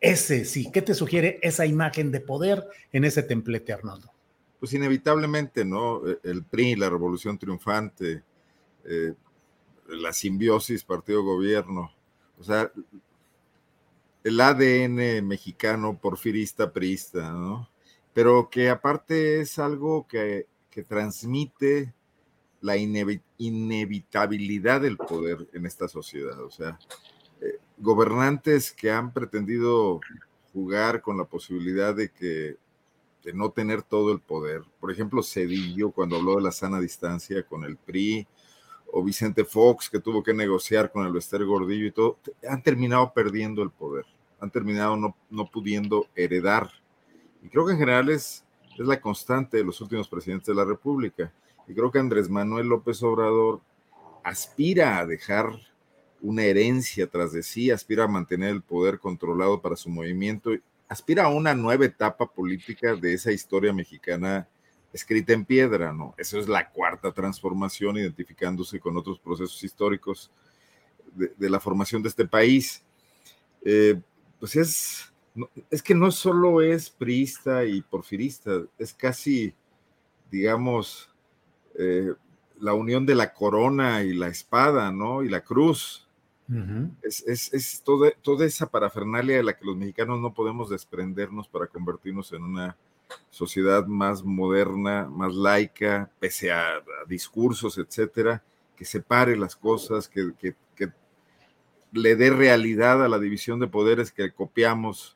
[0.00, 4.12] Ese, sí, ¿qué te sugiere esa imagen de poder en ese templete, Arnoldo?
[4.60, 6.02] Pues inevitablemente, ¿no?
[6.22, 8.22] El PRI, la revolución triunfante,
[8.84, 9.14] eh,
[9.88, 11.90] la simbiosis partido-gobierno,
[12.38, 12.70] o sea,
[14.24, 17.68] el ADN mexicano porfirista, priista, ¿no?
[18.14, 21.92] Pero que aparte es algo que, que transmite
[22.60, 26.40] la inevitabilidad del poder en esta sociedad.
[26.42, 26.78] O sea,
[27.40, 30.00] eh, gobernantes que han pretendido
[30.52, 32.56] jugar con la posibilidad de que
[33.24, 34.62] de no tener todo el poder.
[34.80, 38.26] Por ejemplo, Cedillo cuando habló de la sana distancia con el PRI,
[38.96, 42.18] o Vicente Fox que tuvo que negociar con el Bester Gordillo y todo,
[42.48, 44.06] han terminado perdiendo el poder,
[44.38, 46.70] han terminado no, no pudiendo heredar.
[47.44, 48.42] Y creo que en general es,
[48.78, 51.32] es la constante de los últimos presidentes de la República.
[51.68, 53.60] Y creo que Andrés Manuel López Obrador
[54.24, 55.50] aspira a dejar
[56.22, 60.50] una herencia tras de sí, aspira a mantener el poder controlado para su movimiento,
[60.88, 64.48] aspira a una nueva etapa política de esa historia mexicana
[64.92, 66.14] escrita en piedra, ¿no?
[66.16, 70.30] Eso es la cuarta transformación, identificándose con otros procesos históricos
[71.12, 72.82] de, la formación de este país.
[73.64, 74.00] Eh,
[74.38, 75.12] pues es,
[75.70, 79.54] es que no solo es priista y porfirista, es casi,
[80.30, 81.10] digamos,
[81.76, 82.12] eh,
[82.60, 85.22] la unión de la corona y la espada, ¿no?
[85.22, 86.08] Y la cruz.
[87.02, 92.32] Es, toda, toda, esa parafernalia de la que los mexicanos no podemos desprendernos para convertirnos
[92.34, 92.76] en una
[93.30, 98.42] sociedad más moderna, más laica, pese a, discursos, etcétera,
[98.76, 100.54] que separe las cosas, que,
[101.92, 105.13] le dé realidad a la división de poderes que copiamos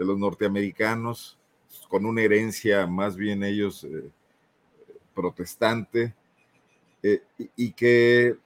[0.00, 1.36] de los norteamericanos,
[1.90, 4.08] con una herencia más bien ellos eh,
[5.14, 6.14] protestante,
[7.02, 7.22] eh,
[7.54, 8.36] y, que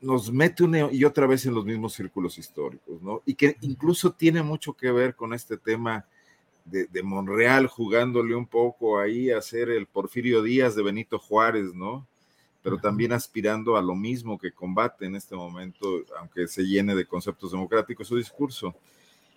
[0.00, 3.20] nos mete una y otra vez en los mismos círculos históricos, ¿no?
[3.26, 6.06] Y que incluso tiene mucho que ver con este tema
[6.64, 12.06] de, Monreal jugándole un poco ahí a ser el Porfirio Díaz de Benito Juárez, ¿no?
[12.62, 17.04] Pero también aspirando a lo mismo que combate en este momento, aunque se llene de
[17.04, 18.74] conceptos democráticos su discurso.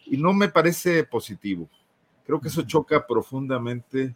[0.09, 1.69] Y no me parece positivo.
[2.25, 4.15] Creo que eso choca profundamente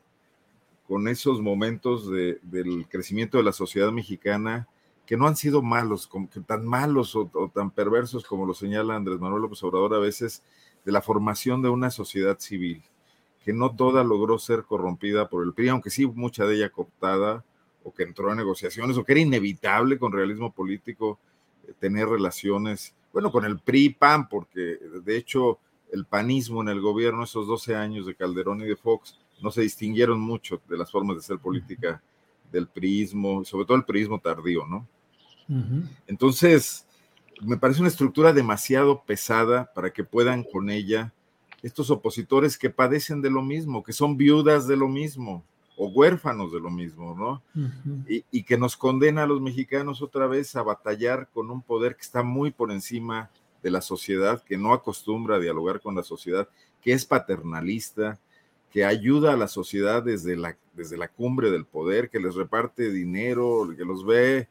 [0.87, 4.67] con esos momentos del crecimiento de la sociedad mexicana
[5.05, 8.53] que no han sido malos, como que tan malos o, o, tan perversos como lo
[8.53, 10.43] señala Andrés Manuel López Obrador a veces,
[10.85, 12.83] de la formación de una sociedad civil
[13.43, 17.43] que no toda logró ser corrompida por el PRI, aunque sí mucha de ella cooptada
[17.83, 21.19] o que entró a negociaciones o que era inevitable con realismo político
[21.67, 25.59] eh, tener relaciones, bueno, con el PRI PAN, porque de hecho
[25.91, 29.61] el panismo en el gobierno, esos 12 años de Calderón y de Fox, no se
[29.61, 32.01] distinguieron mucho de las formas de ser política
[32.51, 34.87] del priismo, sobre todo el priismo tardío, ¿no?
[36.07, 36.87] Entonces,
[37.41, 41.13] me parece una estructura demasiado pesada para que puedan con ella
[41.61, 45.43] estos opositores que padecen de lo mismo, que son viudas de lo mismo
[45.75, 47.41] o huérfanos de lo mismo, ¿no?
[48.07, 52.03] y, que nos condena a los mexicanos otra vez a batallar con un poder que
[52.03, 53.29] está muy por encima
[53.61, 56.47] de la sociedad, que no acostumbra a dialogar con la sociedad,
[56.81, 58.19] que es paternalista,
[58.71, 62.91] que ayuda a la sociedad desde la, desde la cumbre del poder, que les reparte
[62.91, 64.47] dinero, que los ve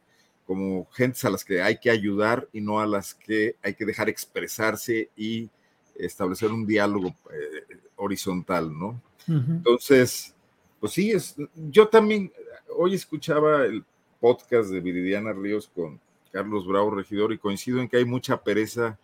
[0.46, 3.86] como gentes a las que hay que ayudar y no a las que hay que
[3.86, 5.48] dejar expresarse y
[5.94, 9.00] establecer un diálogo eh, horizontal, ¿no?
[9.28, 10.34] Entonces,
[10.80, 12.32] pues sí, es, yo también
[12.76, 13.84] hoy escuchaba el
[14.18, 16.00] podcast de Viridiana Ríos con
[16.32, 18.98] Carlos Bravo, regidor, y coincido en que hay mucha pereza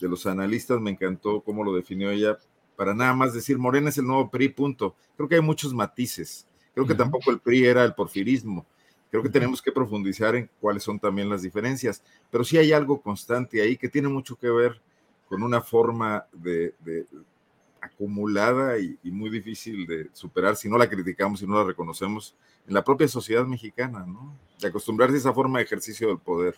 [0.00, 2.38] de los analistas, me encantó cómo lo definió ella,
[2.76, 4.96] para nada más decir Morena es el nuevo PRI, punto.
[5.16, 6.46] Creo que hay muchos matices.
[6.74, 8.66] Creo que tampoco el PRI era el porfirismo.
[9.10, 13.00] Creo que tenemos que profundizar en cuáles son también las diferencias, pero sí hay algo
[13.00, 14.80] constante ahí que tiene mucho que ver
[15.28, 16.74] con una forma de,
[17.84, 22.34] acumulada y, muy difícil de superar si no la criticamos, si no la reconocemos
[22.66, 24.36] en la propia sociedad mexicana, ¿no?
[24.60, 26.54] De acostumbrarse a esa forma de ejercicio del poder.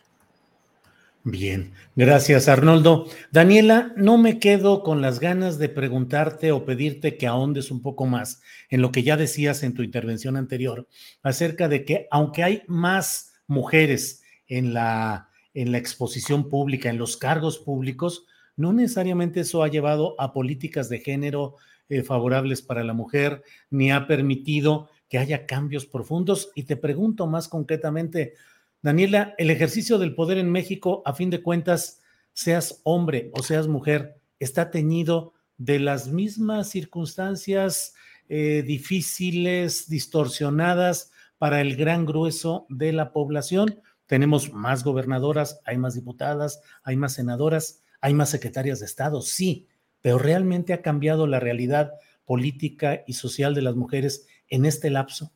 [1.25, 3.09] Bien, gracias Arnoldo.
[3.33, 8.07] Daniela, no me quedo con las ganas de preguntarte o pedirte que ahondes un poco
[8.07, 10.87] más en lo que ya decías en tu intervención anterior
[11.25, 17.17] acerca de que aunque hay más mujeres en la, en la exposición pública, en los
[17.17, 18.27] cargos públicos,
[18.57, 21.57] no necesariamente eso ha llevado a políticas de género
[21.89, 26.51] eh, favorables para la mujer, ni ha permitido que haya cambios profundos.
[26.55, 28.35] Y te pregunto más concretamente,
[28.83, 32.01] Daniela, el ejercicio del poder en México, a fin de cuentas,
[32.33, 37.95] seas hombre o seas mujer, está teñido de las mismas circunstancias
[38.29, 43.81] eh, difíciles, distorsionadas para el gran grueso de la población.
[44.07, 47.85] Tenemos más gobernadoras, hay más diputadas, hay más senadoras.
[48.01, 49.67] Hay más secretarias de Estado, sí,
[50.01, 51.93] pero realmente ha cambiado la realidad
[52.25, 55.33] política y social de las mujeres en este lapso.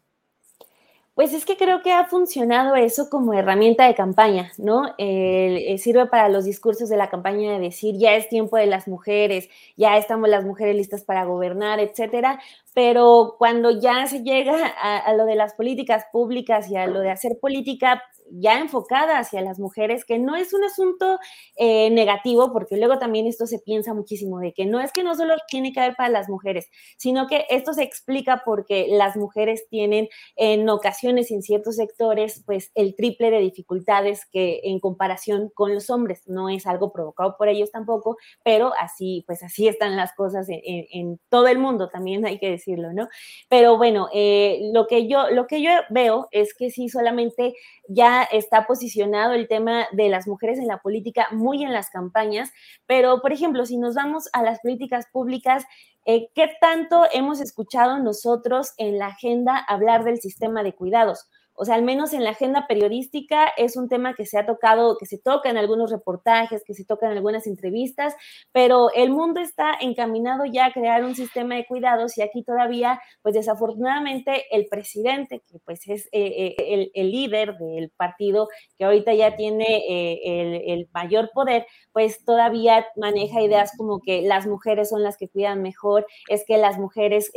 [1.14, 4.94] Pues es que creo que ha funcionado eso como herramienta de campaña, ¿no?
[4.96, 8.88] Eh, sirve para los discursos de la campaña de decir ya es tiempo de las
[8.88, 12.40] mujeres, ya estamos las mujeres listas para gobernar, etcétera.
[12.72, 17.00] Pero cuando ya se llega a, a lo de las políticas públicas y a lo
[17.00, 21.18] de hacer política, ya enfocada hacia las mujeres, que no es un asunto
[21.56, 25.14] eh, negativo, porque luego también esto se piensa muchísimo de que no es que no
[25.14, 29.66] solo tiene que haber para las mujeres, sino que esto se explica porque las mujeres
[29.68, 35.74] tienen en ocasiones en ciertos sectores pues el triple de dificultades que en comparación con
[35.74, 36.22] los hombres.
[36.26, 41.20] No es algo provocado por ellos tampoco, pero así pues así están las cosas en,
[41.28, 43.08] todo el mundo, también hay que decirlo, ¿no?
[43.48, 47.54] Pero bueno, eh, lo, que yo, lo que yo veo es que sí solamente
[47.88, 52.50] ya está posicionado el tema de las mujeres en la política muy en las campañas,
[52.86, 55.64] pero por ejemplo, si nos vamos a las políticas públicas,
[56.06, 61.28] eh, ¿qué tanto hemos escuchado nosotros en la agenda hablar del sistema de cuidados?
[61.60, 64.96] O sea, al menos en la agenda periodística es un tema que se ha tocado,
[64.98, 68.14] que se toca en algunos reportajes, que se toca en algunas entrevistas,
[68.50, 73.02] pero el mundo está encaminado ya a crear un sistema de cuidados y aquí todavía,
[73.20, 79.12] pues desafortunadamente, el presidente, que pues es eh, eh, el, líder del partido, que ahorita
[79.12, 85.02] ya tiene eh, el, mayor poder, pues todavía maneja ideas como que las mujeres son
[85.02, 87.30] las que cuidan mejor, es que las mujeres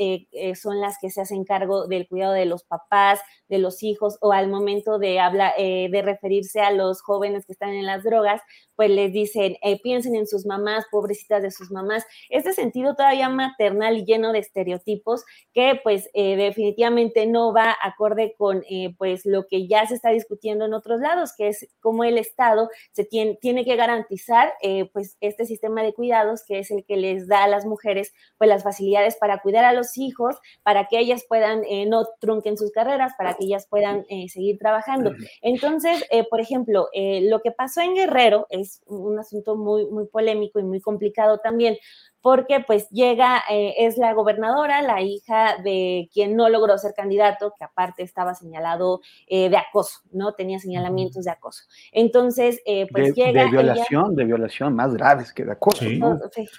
[0.55, 3.19] son las que se hacen cargo del cuidado de los papás,
[3.49, 7.53] de los hijos o al momento de hablar, eh, de referirse a los jóvenes que
[7.53, 8.41] están en las drogas,
[8.76, 12.06] pues les dicen, eh, piensen en sus mamás, pobrecitas de sus mamás.
[12.30, 15.23] Este sentido todavía maternal y lleno de estereotipos
[15.53, 18.64] que pues eh, definitivamente no va acorde con
[18.98, 22.69] pues lo que ya se está discutiendo en otros lados, que es cómo el Estado
[22.91, 24.53] se tiene, tiene que garantizar
[24.94, 28.49] pues este sistema de cuidados que es el que les da a las mujeres pues
[28.49, 33.14] las facilidades para cuidar a los hijos, para que ellas puedan no trunquen sus carreras,
[33.18, 33.93] para que ellas puedan
[34.28, 35.14] seguir trabajando.
[35.41, 40.64] Entonces, por ejemplo, lo que pasó en Guerrero, es un asunto muy, muy polémico y
[40.64, 41.78] muy complicado también,
[42.24, 47.53] porque pues llega, eh, es la gobernadora, la hija de quien no logró ser candidato,
[47.57, 50.34] que aparte estaba señalado eh, de acoso, ¿no?
[50.34, 51.64] Tenía señalamientos de acoso.
[51.91, 53.44] Entonces, eh, pues llega...
[53.44, 55.86] De violación, de violación, más graves que de acoso.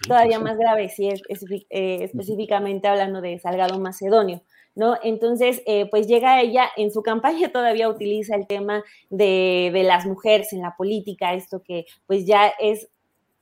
[0.06, 1.22] todavía más grave, sí, es,
[1.70, 4.42] específicamente hablando de Salgado Macedonio.
[4.74, 4.96] ¿No?
[5.02, 10.06] Entonces, eh, pues llega ella, en su campaña todavía utiliza el tema de, de, las
[10.06, 12.88] mujeres en la política, esto que pues ya es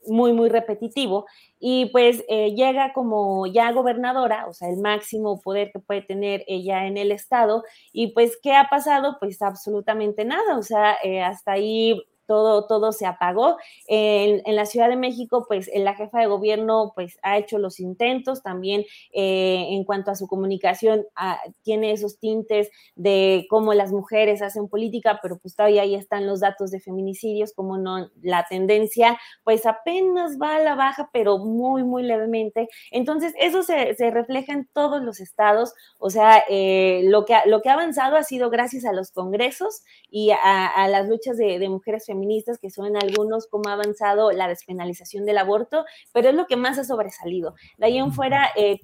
[0.07, 1.27] muy, muy repetitivo,
[1.59, 6.45] y pues eh, llega como ya gobernadora, o sea, el máximo poder que puede tener
[6.49, 9.17] ella en el estado, y pues, ¿qué ha pasado?
[9.21, 12.03] Pues absolutamente nada, o sea, eh, hasta ahí
[12.33, 13.59] todo, todo se apagó.
[13.87, 18.43] En, la Ciudad de México, pues la jefa de gobierno pues ha hecho los intentos
[18.43, 24.41] también eh, en cuanto a su comunicación, ah, tiene esos tintes de cómo las mujeres
[24.41, 29.19] hacen política, pero pues todavía ahí están los datos de feminicidios, como no, la tendencia
[29.45, 32.69] pues apenas va a la baja, pero muy, muy levemente.
[32.91, 37.69] Entonces, eso se, refleja en todos los estados, o sea, eh, lo, que, lo que
[37.69, 42.07] ha avanzado ha sido gracias a los congresos y a, las luchas de, de mujeres
[42.07, 42.22] feministas,
[42.61, 46.79] que son algunos cómo ha avanzado la despenalización del aborto, pero es lo que más
[46.79, 47.55] ha sobresalido.
[47.79, 48.81] De ahí en fuera, eh,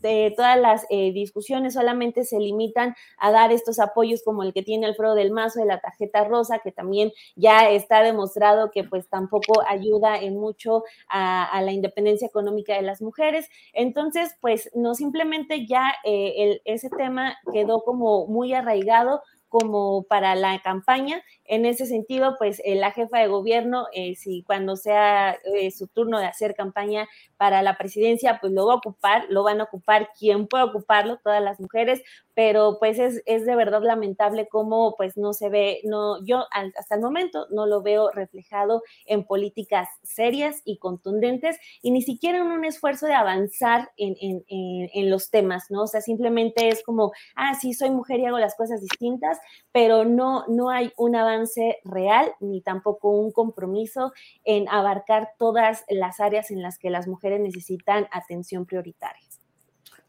[0.00, 4.62] de todas las eh, discusiones solamente se limitan a dar estos apoyos como el que
[4.62, 9.08] tiene Alfredo del Mazo de la tarjeta rosa, que también ya está demostrado que pues
[9.08, 13.48] tampoco ayuda en mucho a, la independencia económica de las mujeres.
[13.72, 19.22] Entonces, pues no simplemente ya eh, ese tema quedó como muy arraigado
[19.52, 21.22] como para la campaña.
[21.44, 25.88] En ese sentido, pues eh, la jefa de gobierno, eh, si cuando sea eh, su
[25.88, 27.06] turno de hacer campaña
[27.36, 31.18] para la presidencia, pues lo va a ocupar, lo van a ocupar quien pueda ocuparlo,
[31.18, 32.00] todas las mujeres,
[32.34, 36.94] pero pues es, es de verdad lamentable cómo pues no se ve, no, yo hasta
[36.94, 42.46] el momento no lo veo reflejado en políticas serias y contundentes y ni siquiera en
[42.46, 45.82] un esfuerzo de avanzar en, en, en, los temas, ¿no?
[45.82, 49.38] O sea, simplemente es como, ah, sí, soy mujer y hago las cosas distintas,
[49.72, 54.12] pero no, no hay un avance real ni tampoco un compromiso
[54.44, 59.31] en abarcar todas las áreas en las que las mujeres necesitan atención prioritaria.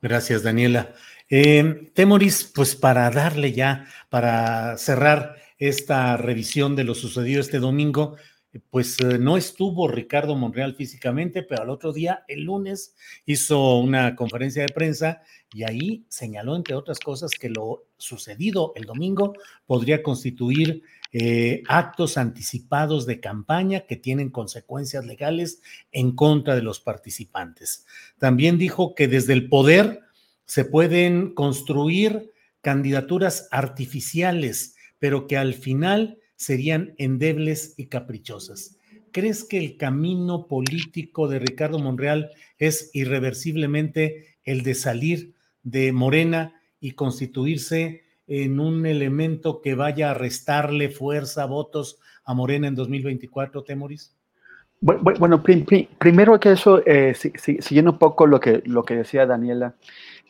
[0.03, 0.93] Gracias, Daniela.
[1.29, 8.17] Eh, Temoris, pues para darle ya, para cerrar esta revisión de lo sucedido este domingo,
[8.59, 14.15] pues eh, no estuvo Ricardo Monreal físicamente, pero al otro día, el lunes, hizo una
[14.15, 15.21] conferencia de prensa
[15.53, 19.33] y ahí señaló, entre otras cosas, que lo sucedido el domingo
[19.65, 25.61] podría constituir eh, actos anticipados de campaña que tienen consecuencias legales
[25.91, 27.85] en contra de los participantes.
[28.17, 30.01] También dijo que desde el poder
[30.45, 32.31] se pueden construir
[32.61, 38.77] candidaturas artificiales, pero que al final serían endebles y caprichosas.
[39.11, 46.59] ¿Crees que el camino político de Ricardo Monreal es irreversiblemente el de salir de Morena
[46.79, 53.63] y constituirse en un elemento que vaya a restarle fuerza, votos a Morena en 2024,
[53.63, 54.15] Temoris?
[54.81, 59.75] Bueno, primero que eso, eh, siguiendo un poco lo que, lo que decía Daniela,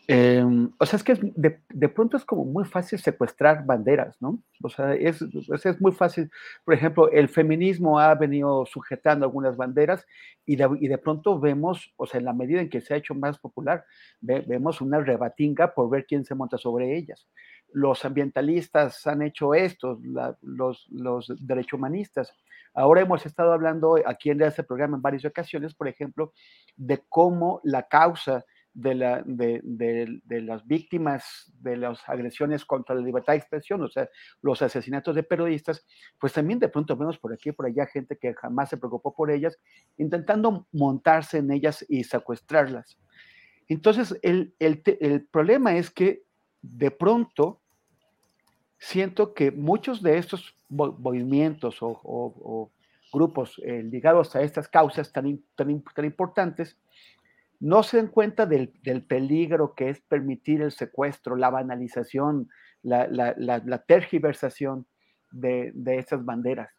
[0.07, 4.41] em, o sea, es que de, de, pronto es como muy fácil secuestrar banderas, ¿no?
[4.61, 6.29] O sea, es, es muy fácil.
[6.65, 10.05] Por ejemplo, el feminismo ha venido sujetando algunas banderas
[10.45, 12.97] y de, y de pronto vemos, o sea, en la medida en que se ha
[12.97, 13.85] hecho más popular,
[14.21, 17.27] vemos una rebatinga por ver quién se monta sobre ellas
[17.73, 19.99] los ambientalistas han hecho esto,
[20.41, 22.33] los, los derechohumanistas.
[22.73, 26.33] Ahora hemos estado hablando aquí en este programa en varias ocasiones, por ejemplo,
[26.75, 33.01] de cómo la causa de, la, de, de, las víctimas de las agresiones contra la
[33.01, 34.09] libertad de expresión, o sea,
[34.41, 35.85] los asesinatos de periodistas,
[36.19, 39.13] pues también de pronto vemos por aquí y por allá gente que jamás se preocupó
[39.13, 39.57] por ellas,
[39.97, 42.97] intentando montarse en ellas y secuestrarlas.
[43.67, 46.23] Entonces, el, el, el problema es que
[46.61, 47.61] de pronto
[48.79, 52.69] siento que muchos de estos movimientos o,
[53.11, 56.77] grupos eh, ligados a estas causas tan, tan, tan, importantes
[57.63, 58.73] no se dan cuenta del,
[59.07, 62.49] peligro que es permitir el secuestro, la banalización,
[62.81, 64.85] la, tergiversación
[65.31, 66.69] de, estas banderas.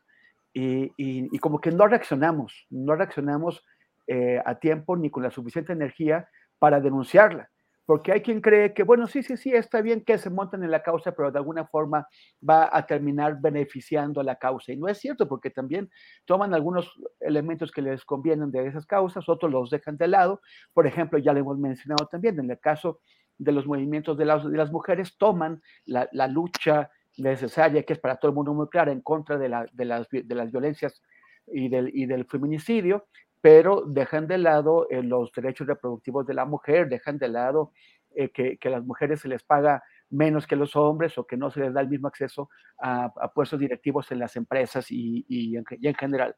[0.52, 3.64] Y, como que no reaccionamos, no reaccionamos
[4.06, 6.28] eh, a tiempo ni con la suficiente energía
[6.58, 7.48] para denunciarla
[7.86, 10.70] porque hay quien cree que, bueno, sí, sí, sí, está bien que se monten en
[10.70, 12.08] la causa, pero de alguna forma
[12.48, 14.72] va a terminar beneficiando a la causa.
[14.72, 15.90] Y no es cierto, porque también
[16.24, 16.90] toman algunos
[17.20, 20.40] elementos que les convienen de esas causas, otros los dejan de lado.
[20.72, 23.00] Por ejemplo, ya le hemos mencionado también, en el caso
[23.36, 28.30] de los movimientos de las, mujeres, toman la, la, lucha necesaria, que es para todo
[28.30, 31.02] el mundo muy clara, en contra de, la, de, las, de las violencias
[31.46, 33.06] y del, y del feminicidio,
[33.44, 37.72] pero dejan de lado eh, los derechos reproductivos de la mujer, dejan de lado
[38.14, 41.50] eh, que, a las mujeres se les paga menos que los hombres o que no
[41.50, 42.48] se les da el mismo acceso
[42.80, 46.34] a, puestos directivos en las empresas y, y, en, general.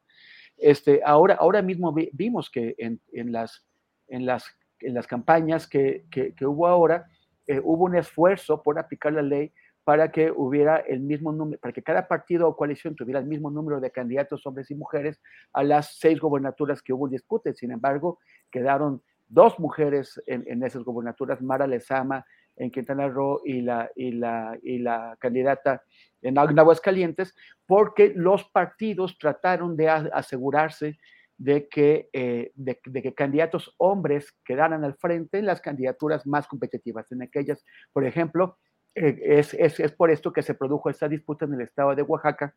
[0.56, 3.64] Este, ahora, ahora mismo vimos que en, en, las,
[4.08, 4.44] en, las,
[4.80, 7.06] en las campañas que, que, hubo ahora,
[7.46, 9.52] eh, hubo un esfuerzo por aplicar la ley
[9.86, 13.52] para que hubiera el mismo número, para que cada partido o coalición tuviera el mismo
[13.52, 15.20] número de candidatos hombres y mujeres
[15.52, 17.52] a las seis gobernaturas que hubo en disputa.
[17.54, 18.18] Sin embargo,
[18.50, 22.26] quedaron dos mujeres en, esas gobernaturas, Mara Lezama
[22.56, 25.84] en Quintana Roo y la, y la, y la candidata
[26.20, 30.98] en Aguascalientes, porque los partidos trataron de asegurarse
[31.38, 37.12] de que, eh, de, que candidatos hombres quedaran al frente en las candidaturas más competitivas,
[37.12, 38.58] en aquellas, por ejemplo,
[38.96, 42.54] es, es, es, por esto que se produjo esta disputa en el estado de Oaxaca,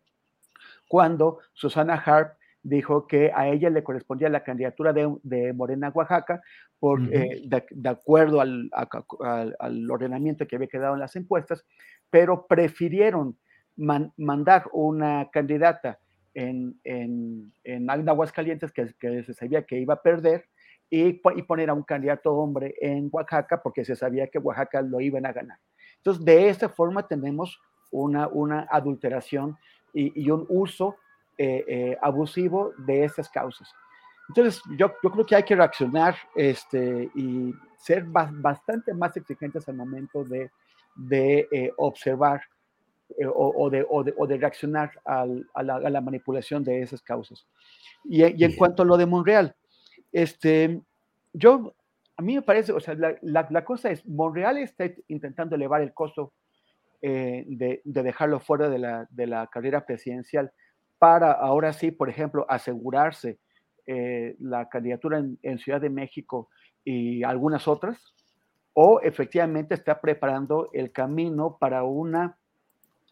[0.88, 6.41] cuando Susana Harp dijo que a ella le correspondía la candidatura de, de Morena Oaxaca,
[6.80, 11.66] por, eh, de, acuerdo al, al, ordenamiento que había quedado en las encuestas,
[12.10, 13.38] pero prefirieron
[13.76, 15.99] mandar una candidata
[16.34, 20.45] en, en, en Aguascalientes que, que se sabía que iba a perder
[20.90, 24.99] y, y poner a un candidato hombre en Oaxaca porque se sabía que Oaxaca lo
[25.02, 25.60] iban a ganar.
[26.00, 27.60] Entonces, de esta forma tenemos
[27.92, 29.58] una, una adulteración
[29.94, 30.96] y, un uso
[31.38, 33.72] eh, eh, abusivo de estas causas.
[34.30, 39.76] Entonces, yo, yo, creo que hay que reaccionar este, y ser bastante más exigentes al
[39.76, 40.52] momento de,
[40.96, 42.42] de eh, observar
[43.34, 47.02] o, de, o, de, o, de, reaccionar al, a, la, a, la, manipulación de esas
[47.02, 47.48] causas.
[48.04, 49.56] Y, y en cuanto a lo de Monreal,
[50.12, 50.80] este,
[51.34, 51.74] yo
[52.20, 56.34] a mí me parece, o sea, la, cosa es, Monreal está intentando elevar el costo
[57.02, 60.52] eh, de, dejarlo fuera de la, de la, carrera presidencial
[60.98, 63.40] para ahora sí, por ejemplo, asegurarse
[63.88, 66.50] eh, la candidatura en, Ciudad de México
[66.84, 68.14] y algunas otras,
[68.74, 72.38] o efectivamente está preparando el camino para una,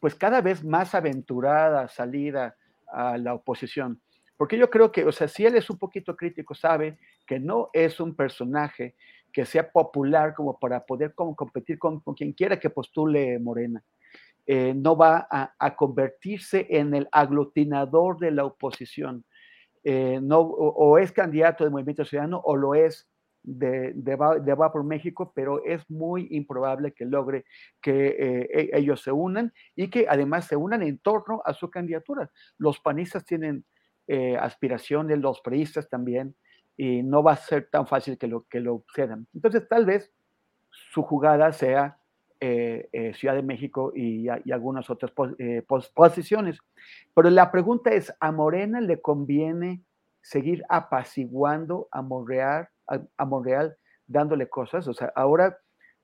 [0.02, 2.58] pues cada vez más aventurada salida
[2.92, 4.02] a la oposición.
[4.38, 7.70] Porque yo creo que, o sea, si él es un poquito crítico, sabe que no
[7.74, 8.96] es un personaje
[9.34, 13.84] que sea popular como para poder competir con, quien quiera que postule Morena.
[14.46, 19.26] Eh, no va a, convertirse en el aglutinador de la oposición.
[19.84, 23.10] Eh, no, o, es candidato del Movimiento Ciudadano o lo es
[23.44, 27.46] de, de, va, por México, pero es muy improbable que logre
[27.82, 31.70] que eh, e, ellos se unan y que además se unan en torno a su
[31.70, 32.30] candidatura.
[32.58, 33.66] Los panistas tienen
[34.08, 36.36] eh, aspiraciones, los periodistas también,
[36.76, 39.28] y no va a ser tan fácil que lo, que lo cedan.
[39.34, 40.12] Entonces, tal vez
[40.70, 41.98] su jugada sea
[42.40, 45.12] Ciudad de México y, algunas otras
[45.96, 46.60] posiciones.
[47.16, 49.82] Pero la pregunta es, ¿a Morena le conviene
[50.22, 53.76] seguir apaciguando a Monreal, a, Monreal
[54.06, 54.88] dándole cosas?
[54.88, 55.58] O sea, ahora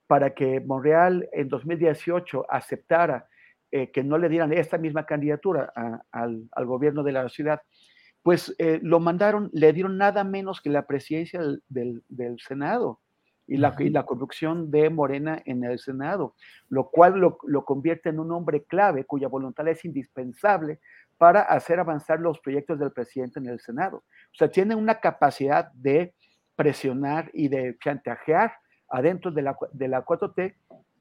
[0.06, 3.28] para que Monreal en 2018 aceptara
[3.70, 5.72] eh, que no le dieran esta misma candidatura
[6.12, 7.62] al, gobierno de la ciudad,
[8.24, 12.02] pues eh, lo mandaron, le dieron nada menos que la presidencia del,
[12.38, 13.00] Senado
[13.46, 16.34] y la, la, conducción de Morena en el Senado,
[16.70, 20.80] lo cual lo, lo, convierte en un hombre clave cuya voluntad es indispensable
[21.18, 23.98] para hacer avanzar los proyectos del presidente en el Senado.
[23.98, 26.14] O sea, tiene una capacidad de
[26.56, 28.54] presionar y de chantajear
[28.88, 30.54] adentro de la, de la 4T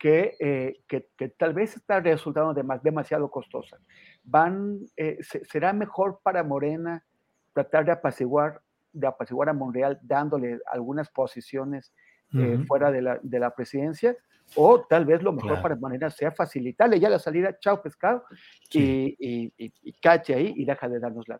[0.06, 3.78] eh, que, que, tal vez está resultando de más, demasiado costosa.
[4.26, 7.06] Van, eh, será mejor para Morena
[7.54, 8.62] tratar de apaciguar,
[8.92, 11.94] de apaciguar a Monreal dándole algunas posiciones
[12.34, 14.18] eh, fuera de la, de la, presidencia,
[14.56, 18.24] o tal vez lo mejor para Morena sea facilitarle ya la salida, chao pescado,
[18.72, 21.40] y, y, y, cache ahí y deja de darnos la.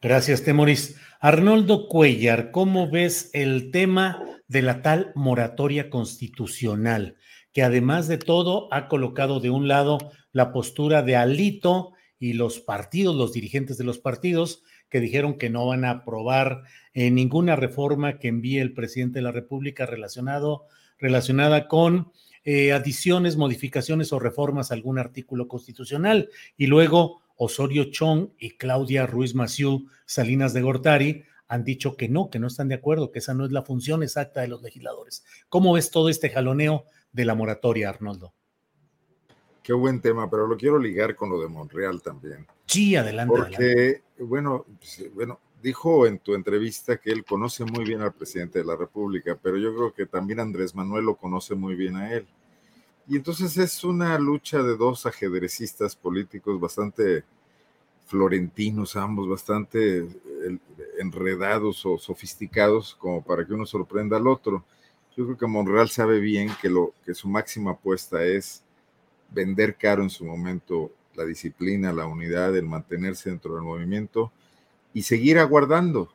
[0.00, 0.96] Gracias, Temoris.
[1.20, 7.16] Arnoldo Cuellar, ¿cómo ves el tema de la tal moratoria constitucional?
[7.52, 9.98] que además de todo ha colocado de un lado
[10.32, 15.48] la postura de Alito y los partidos, los dirigentes de los partidos, que dijeron que
[15.48, 20.66] no van a aprobar eh, ninguna reforma que envíe el presidente de la República relacionado,
[20.98, 22.12] relacionada con
[22.44, 26.28] eh, adiciones, modificaciones o reformas a algún artículo constitucional.
[26.56, 32.30] Y luego Osorio Chong y Claudia Ruiz Maciú Salinas de Gortari han dicho que no,
[32.30, 35.24] que no están de acuerdo, que esa no es la función exacta de los legisladores.
[35.48, 38.34] ¿Cómo ves todo este jaloneo de la moratoria, Arnoldo?
[39.62, 42.46] Qué buen tema, pero lo quiero ligar con lo de Monreal también.
[42.66, 43.34] Sí, adelante.
[43.36, 48.58] Porque, Bueno, pues, bueno, dijo en tu entrevista que él conoce muy bien al presidente
[48.60, 52.12] de la República, pero yo creo que también Andrés Manuel lo conoce muy bien a
[52.12, 52.26] él.
[53.08, 57.24] Y entonces es una lucha de dos ajedrecistas políticos bastante
[58.06, 60.06] florentinos ambos, bastante
[60.98, 64.64] enredados o sofisticados como para que uno sorprenda al otro.
[65.16, 68.62] Yo creo que Monreal sabe bien que, lo, que su máxima apuesta es
[69.32, 74.32] vender caro en su momento la disciplina, la unidad, el mantenerse dentro del movimiento
[74.92, 76.12] y seguir aguardando,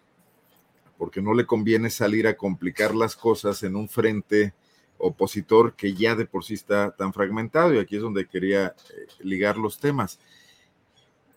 [0.98, 4.54] porque no le conviene salir a complicar las cosas en un frente
[4.98, 9.08] opositor que ya de por sí está tan fragmentado y aquí es donde quería eh,
[9.20, 10.20] ligar los temas.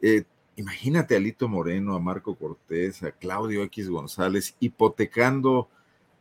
[0.01, 0.25] Eh,
[0.59, 5.69] Imagínate a Lito Moreno, a Marco Cortés, a Claudio X González, hipotecando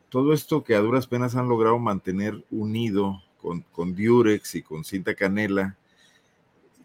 [0.10, 4.84] todo esto que a duras penas han logrado mantener unido con, con Durex y con
[4.84, 5.78] Cinta Canela,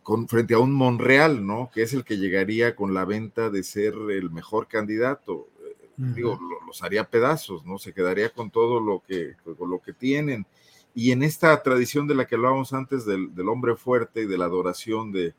[0.03, 1.71] con, frente a un Monreal, ¿no?
[1.73, 5.49] Que es el que llegaría con la venta de ser el mejor candidato.
[5.97, 7.79] Digo, los haría pedazos, ¿no?
[7.79, 10.47] Se quedaría con todo lo que, con lo que tienen.
[10.95, 14.39] Y en esta tradición de la que hablábamos antes del, del hombre fuerte y de
[14.39, 15.35] la adoración de,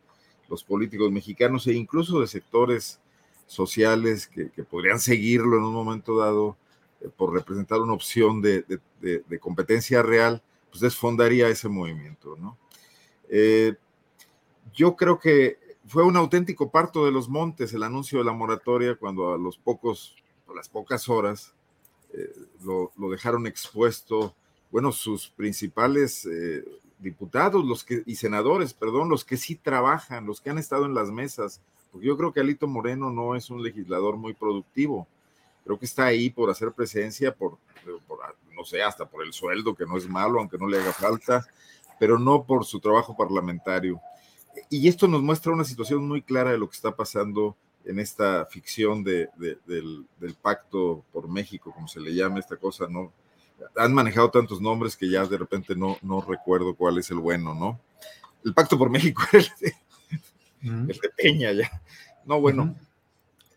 [0.50, 3.00] los políticos mexicanos e incluso de sectores
[3.48, 6.58] sociales que, podrían seguirlo en un momento dado
[7.02, 8.64] eh, por representar una opción de,
[9.40, 10.42] competencia real,
[10.74, 12.58] pues desfondaría ese movimiento, ¿no?
[13.30, 13.76] Eh,
[14.74, 18.96] yo creo que fue un auténtico parto de los montes el anuncio de la moratoria
[18.96, 20.16] cuando a los pocos,
[20.50, 21.54] a las pocas horas
[22.12, 22.34] eh,
[22.64, 24.36] lo, dejaron expuesto,
[24.72, 26.28] bueno, sus principales
[26.98, 30.96] diputados los que, y senadores, perdón, los que sí trabajan, los que han estado en
[30.96, 35.08] las mesas, porque yo creo que Alito Moreno no es un legislador muy productivo.
[35.64, 37.58] Creo que está ahí por hacer presencia, por,
[38.56, 41.46] no sé, hasta por el sueldo, que no es malo, aunque no le haga falta,
[42.00, 44.00] pero no por su trabajo parlamentario.
[44.70, 48.46] Y esto nos muestra una situación muy clara de lo que está pasando en esta
[48.46, 53.12] ficción de, del, del, pacto por México, como se le llama esta cosa, ¿no?
[53.76, 57.54] han manejado tantos nombres que ya de repente no, no recuerdo cuál es el bueno,
[57.54, 57.80] ¿no?
[58.44, 59.74] El Pacto por México, el de,
[60.62, 61.82] el de Peña ya.
[62.26, 62.76] No, bueno,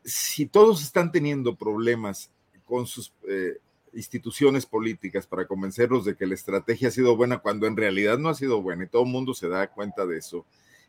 [0.06, 2.30] si todos están teniendo problemas
[2.64, 3.58] con sus eh,
[3.92, 8.28] instituciones políticas para convencerlos de que la estrategia ha sido buena cuando en realidad no
[8.28, 10.46] ha sido buena y todo el mundo se da cuenta de eso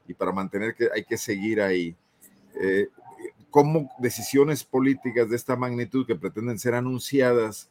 [0.07, 1.95] y para mantener que hay que seguir ahí.
[2.61, 2.89] Eh,
[3.49, 7.69] como decisiones políticas de esta magnitud que pretenden ser anunciadas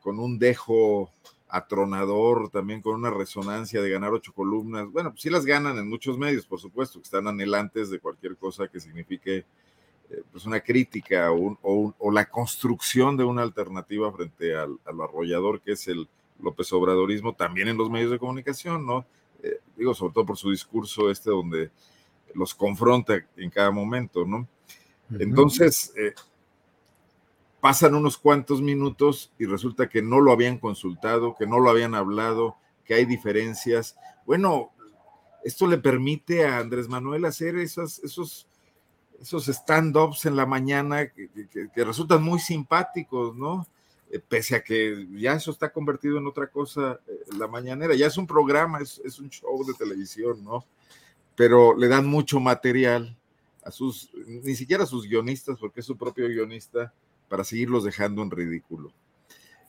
[0.00, 1.10] con un dejo
[1.48, 4.90] atronador, también con una resonancia de ganar ocho columnas.
[4.92, 8.36] Bueno, pues sí las ganan en muchos medios, por supuesto, que están anhelantes de cualquier
[8.36, 9.44] cosa que signifique
[10.30, 16.08] pues una crítica o, la construcción de una alternativa frente al, arrollador que es el
[16.40, 19.06] López Obradorismo, también en los medios de comunicación, ¿no?
[19.42, 21.70] Eh, digo, sobre todo por su discurso este donde
[22.34, 24.48] los confronta en cada momento, ¿no?
[25.18, 26.14] Entonces, eh,
[27.60, 31.94] pasan unos cuantos minutos y resulta que no lo habían consultado, que no lo habían
[31.94, 33.96] hablado, que hay diferencias.
[34.26, 34.72] Bueno,
[35.44, 38.46] esto le permite a Andrés Manuel hacer esos, esos,
[39.24, 43.66] esos stand-ups en la mañana que, resultan muy simpáticos, ¿no?
[44.10, 48.06] Eh, pese a que ya eso está convertido en otra cosa, eh, la mañanera, ya
[48.06, 50.66] es un programa, es, un show de televisión, ¿no?
[51.34, 53.16] Pero le dan mucho material
[53.64, 56.92] a sus, ni siquiera a sus guionistas, porque es su propio guionista,
[57.26, 58.92] para seguirlos dejando en ridículo.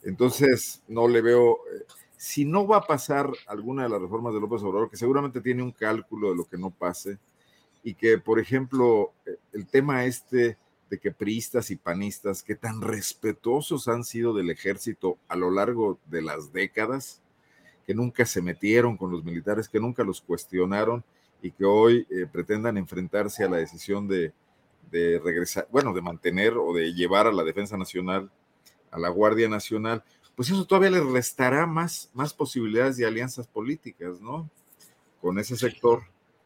[0.03, 1.85] Entonces, no le veo, eh,
[2.17, 5.63] si no va a pasar alguna de las reformas de López Obrador, que seguramente tiene
[5.63, 7.17] un cálculo de lo que no pase,
[7.85, 9.13] y que, por ejemplo,
[9.53, 10.57] el tema este
[10.89, 15.99] de que priistas y panistas, que tan respetuosos han sido del ejército a lo largo
[16.07, 17.21] de las décadas,
[17.85, 21.03] que nunca se metieron con los militares, que nunca los cuestionaron
[21.43, 24.33] y que hoy eh, pretendan enfrentarse a la decisión de,
[24.89, 28.31] de, regresar, bueno, de mantener o de llevar a la Defensa Nacional,
[28.89, 30.03] a la Guardia Nacional,
[30.35, 34.49] pues eso todavía le restará más, más posibilidades de alianzas políticas, ¿no?
[35.21, 36.01] Con ese sector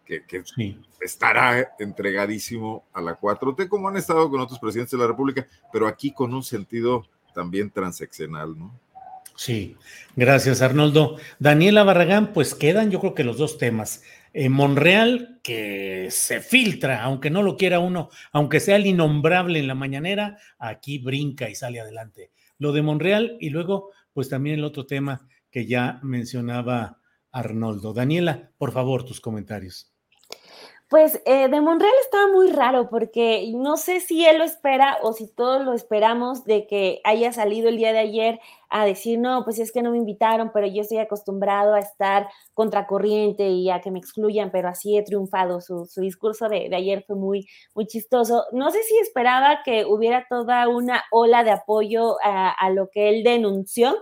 [0.09, 0.43] que,
[1.01, 5.87] estará entregadísimo a la 4T, como han estado con otros presidentes de la República, pero
[5.87, 8.77] aquí con un sentido también transeccional, ¿no?
[9.35, 9.77] Sí,
[10.17, 11.15] gracias Arnoldo.
[11.39, 14.03] Daniela Barragán, pues quedan yo creo que los dos temas.
[14.33, 19.67] En Monreal, que se filtra, aunque no lo quiera uno, aunque sea el innombrable en
[19.67, 22.31] la mañanera, aquí brinca y sale adelante.
[22.57, 26.99] Lo de Monreal y luego, pues también el otro tema que ya mencionaba
[27.31, 27.93] Arnoldo.
[27.93, 29.93] Daniela, por favor, tus comentarios.
[30.89, 35.13] Pues eh, de Monreal estaba muy raro porque no sé si él lo espera o
[35.13, 38.39] si todos lo esperamos de que haya salido el día de ayer
[38.71, 42.27] a decir, no, pues es que no me invitaron, pero yo estoy acostumbrado a estar
[42.55, 45.61] contracorriente y a que me excluyan, pero así he triunfado.
[45.61, 48.45] Su, discurso de, ayer fue muy, muy chistoso.
[48.51, 53.23] No sé si esperaba que hubiera toda una ola de apoyo a, lo que él
[53.23, 53.95] denunció,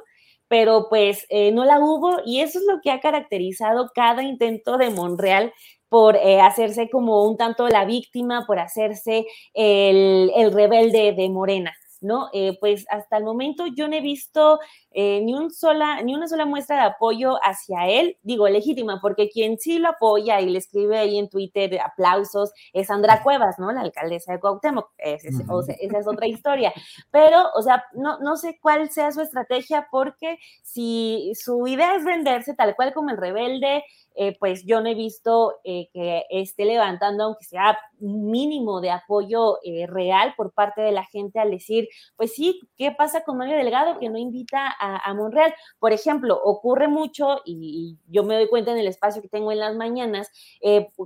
[0.48, 4.78] pero pues eh, no la hubo y eso es lo que ha caracterizado cada intento
[4.78, 5.52] de Monreal
[5.90, 11.74] por eh, hacerse como un tanto la víctima, por hacerse el, el rebelde de Morena.
[12.02, 12.30] ¿no?
[12.34, 14.60] Eh, pues hasta el momento yo no he visto
[14.92, 19.30] eh, ni, un sola, ni una sola muestra de apoyo hacia él, digo legítima, porque
[19.30, 23.72] quien sí lo apoya y le escribe ahí en Twitter aplausos es Sandra Cuevas, ¿no?
[23.72, 26.74] La alcaldesa de Cuauhtémoc, esa es otra historia,
[27.12, 32.06] pero, o sea, no, no sé cuál sea su estrategia, porque si su idea es
[32.06, 33.84] venderse tal cual como el rebelde,
[34.20, 39.60] eh, pues yo no he visto eh, que esté levantando, aunque sea mínimo de apoyo
[39.64, 43.58] eh, real por parte de la gente al decir, pues sí, ¿qué pasa con Mario
[43.58, 45.54] Delgado que no invita a, Monreal?
[45.78, 49.60] Por ejemplo, ocurre mucho, y, yo me doy cuenta en el espacio que tengo en
[49.60, 50.32] las mañanas,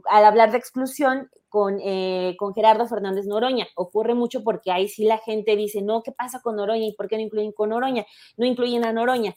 [0.09, 1.79] al hablar de exclusión, con,
[2.37, 3.67] con, Gerardo Fernández Noroña.
[3.75, 6.87] Ocurre mucho porque ahí sí la gente dice, no, ¿qué pasa con Noroña?
[6.87, 8.05] ¿Y por qué no incluyen con Noroña?
[8.37, 9.35] No incluyen a Noroña.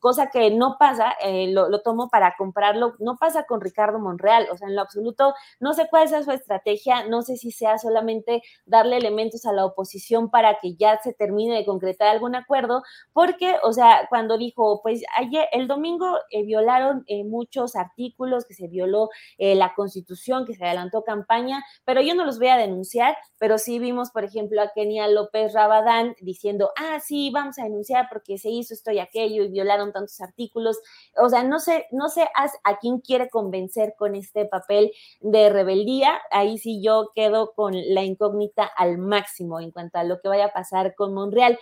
[0.00, 1.14] cosa que no pasa,
[1.48, 5.34] lo, lo, tomo para comprarlo no pasa con Ricardo Monreal, o sea, en lo absoluto,
[5.60, 9.64] no sé cuál sea su estrategia, no sé si sea solamente darle elementos a la
[9.64, 12.82] oposición para que ya se termine de concretar algún acuerdo,
[13.12, 18.54] porque, o sea, cuando dijo, pues ayer, el domingo eh, violaron eh, muchos artículos, que
[18.54, 19.08] se violó
[19.38, 21.35] eh, la constitución, que se adelantó campaña,
[21.84, 25.52] pero yo no los voy a denunciar, pero sí vimos, por ejemplo, a Kenia López
[25.52, 29.92] Rabadán diciendo, ah, sí, vamos a denunciar porque se hizo esto y aquello y violaron
[29.92, 30.78] tantos artículos,
[31.16, 35.50] o sea, no sé, no sé a, a quién quiere convencer con este papel de
[35.50, 36.20] rebeldía.
[36.30, 40.46] Ahí sí yo quedo con la incógnita al máximo en cuanto a lo que vaya
[40.46, 41.58] a pasar con Monreal.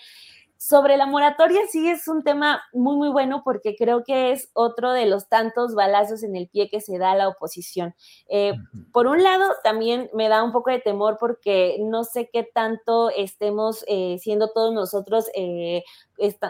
[0.66, 4.92] Sobre la moratoria sí es un tema muy, muy bueno porque creo que es otro
[4.92, 7.94] de los tantos balazos en el pie que se da a la oposición.
[8.30, 8.54] Eh,
[8.90, 13.10] por un lado, también me da un poco de temor porque no sé qué tanto
[13.10, 15.84] estemos eh, siendo todos nosotros, eh,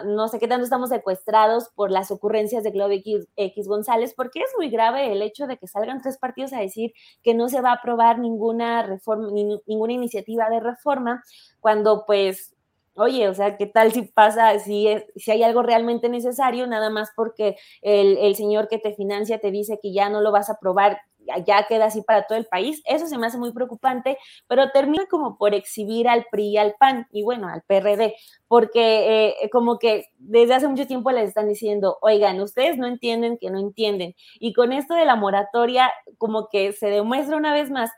[0.05, 3.01] no sé qué tanto estamos secuestrados por las ocurrencias de Claudio
[3.35, 6.93] X, González, porque es muy grave el hecho de que salgan tres partidos a decir
[7.21, 9.27] que no se va a aprobar ninguna reforma,
[9.67, 11.21] ninguna iniciativa de reforma,
[11.59, 12.54] cuando pues
[12.95, 17.11] oye, o sea, ¿qué tal si pasa, si, si hay algo realmente necesario, nada más
[17.15, 20.99] porque el, señor que te financia te dice que ya no lo vas a aprobar,
[21.45, 22.81] ya queda así para todo el país?
[22.85, 24.17] Eso se me hace muy preocupante,
[24.47, 28.15] pero termina como por exhibir al PRI y al PAN y bueno, al PRD,
[28.47, 33.37] porque eh, como que desde hace mucho tiempo les están diciendo, oigan, ustedes no entienden
[33.39, 34.15] que no entienden.
[34.39, 37.89] Y con esto de la moratoria, como que se demuestra una vez más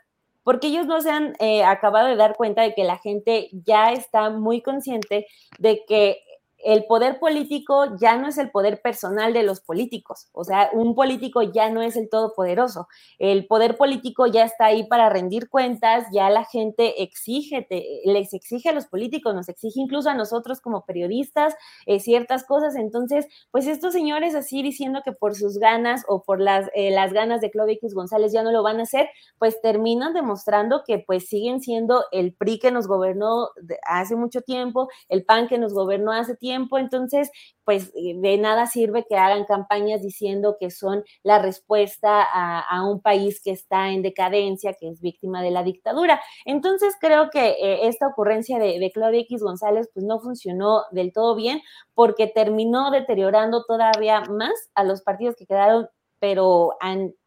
[0.48, 3.92] porque ellos no se han eh, acabado de dar cuenta de que la gente ya
[3.92, 5.26] está muy consciente
[5.58, 6.22] de que
[6.64, 10.94] el poder político ya no es el poder personal de los políticos, o sea, un
[10.94, 16.06] político ya no es el todopoderoso, el poder político ya está ahí para rendir cuentas,
[16.12, 17.66] ya la gente exige,
[18.04, 21.54] les exige a los políticos, nos exige incluso a nosotros como periodistas
[21.86, 26.40] eh, ciertas cosas, entonces, pues estos señores así diciendo que por sus ganas o por
[26.40, 29.08] las, eh, las ganas de Claudia X González ya no lo van a hacer,
[29.38, 33.48] pues terminan demostrando que pues siguen siendo el PRI que nos gobernó
[33.84, 37.30] hace mucho tiempo, el PAN que nos gobernó hace tiempo, entonces,
[37.64, 43.00] pues eh, de nada sirve que hagan campañas diciendo que son la respuesta a, un
[43.00, 46.20] país que está en decadencia, que es víctima de la dictadura.
[46.44, 51.34] Entonces, creo que eh, esta ocurrencia de, Claudia X González, pues no funcionó del todo
[51.34, 51.60] bien,
[51.94, 55.88] porque terminó deteriorando todavía más a los partidos que quedaron
[56.20, 56.76] pero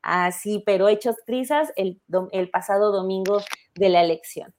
[0.02, 2.02] así, pero hechos trizas el,
[2.52, 3.41] pasado domingo
[3.76, 4.53] de la elección.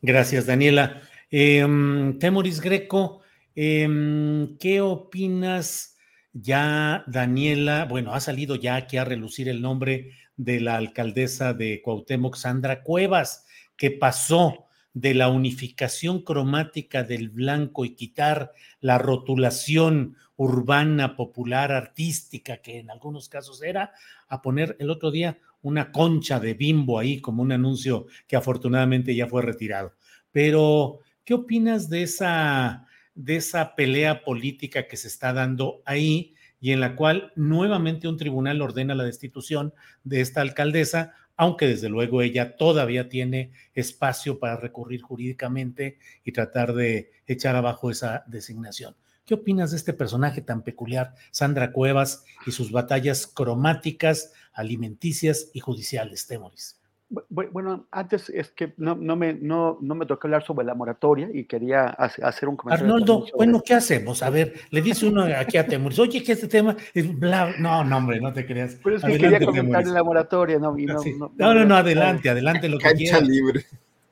[0.00, 1.02] Gracias, Daniela.
[1.30, 3.20] Em, Temoris Greco,
[3.58, 5.96] Em, ¿Qué opinas
[6.34, 7.86] ya, Daniela?
[7.86, 12.82] Bueno, ha salido ya aquí a relucir el nombre de la alcaldesa de Cuauhtémoc, Sandra
[12.82, 13.46] Cuevas,
[13.78, 22.58] que pasó de la unificación cromática del blanco y quitar la rotulación urbana, popular, artística,
[22.58, 23.92] que en algunos casos era,
[24.28, 29.14] a poner el otro día una concha de bimbo ahí como un anuncio que afortunadamente
[29.14, 29.94] ya fue retirado.
[30.30, 36.72] Pero, ¿qué opinas de esa de esa pelea política que se está dando ahí y
[36.72, 39.74] en la cual nuevamente un tribunal ordena la destitución
[40.04, 46.74] de esta alcaldesa, aunque desde luego ella todavía tiene espacio para recurrir jurídicamente y tratar
[46.74, 48.94] de echar abajo esa designación.
[49.24, 55.60] ¿Qué opinas de este personaje tan peculiar, Sandra Cuevas, y sus batallas cromáticas, alimenticias y
[55.60, 56.78] judiciales, Temoris?
[57.08, 61.28] Bueno, antes es que no, no, me, no, no me tocó hablar sobre la moratoria
[61.32, 62.92] y quería hacer un comentario.
[62.92, 64.24] Arnoldo, bueno, ¿qué hacemos?
[64.24, 67.54] A ver, le dice uno aquí a Temuris, oye, que este tema es bla...
[67.60, 68.80] No, no, hombre, no te creas.
[68.82, 71.00] Pero es que quería comentar la moratoria, no, no,
[71.36, 73.64] no, no, no, adelante, adelante, lo que Cancha libre.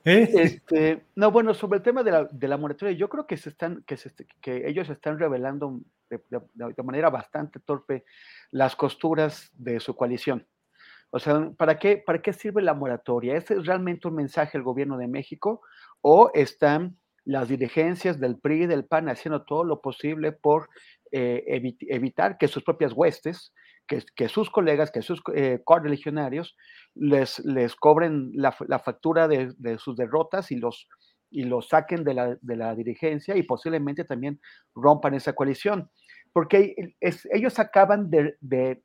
[0.05, 0.29] ¿Eh?
[0.33, 3.49] Este, no, bueno, sobre el tema de la, de la moratoria, yo creo que se
[3.49, 6.21] están, que, se, que ellos están revelando de,
[6.53, 8.05] de manera bastante torpe
[8.51, 10.45] las costuras de su coalición.
[11.11, 13.35] O sea, ¿para qué, ¿para qué sirve la moratoria?
[13.35, 15.61] ¿Es realmente un mensaje al gobierno de México
[16.01, 20.69] o están las dirigencias del PRI y del PAN haciendo todo lo posible por
[21.11, 21.43] eh,
[21.89, 23.53] evitar que sus propias huestes,
[23.87, 26.55] que, sus colegas, que sus eh, correligionarios
[26.93, 30.87] les, les cobren la, factura de, sus derrotas y los,
[31.29, 34.39] y los saquen de la, de la, dirigencia y posiblemente también
[34.73, 35.89] rompan esa coalición?
[36.33, 36.95] Porque
[37.31, 38.83] ellos acaban de, de,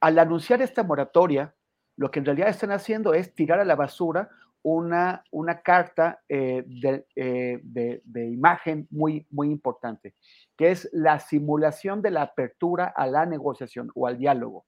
[0.00, 1.54] al anunciar esta moratoria,
[2.00, 4.30] lo que en realidad están haciendo es tirar a la basura
[4.62, 6.64] una, una carta eh,
[7.14, 10.14] eh, de, de, imagen muy, muy importante,
[10.56, 14.64] que es la simulación de la apertura a la negociación o al diálogo.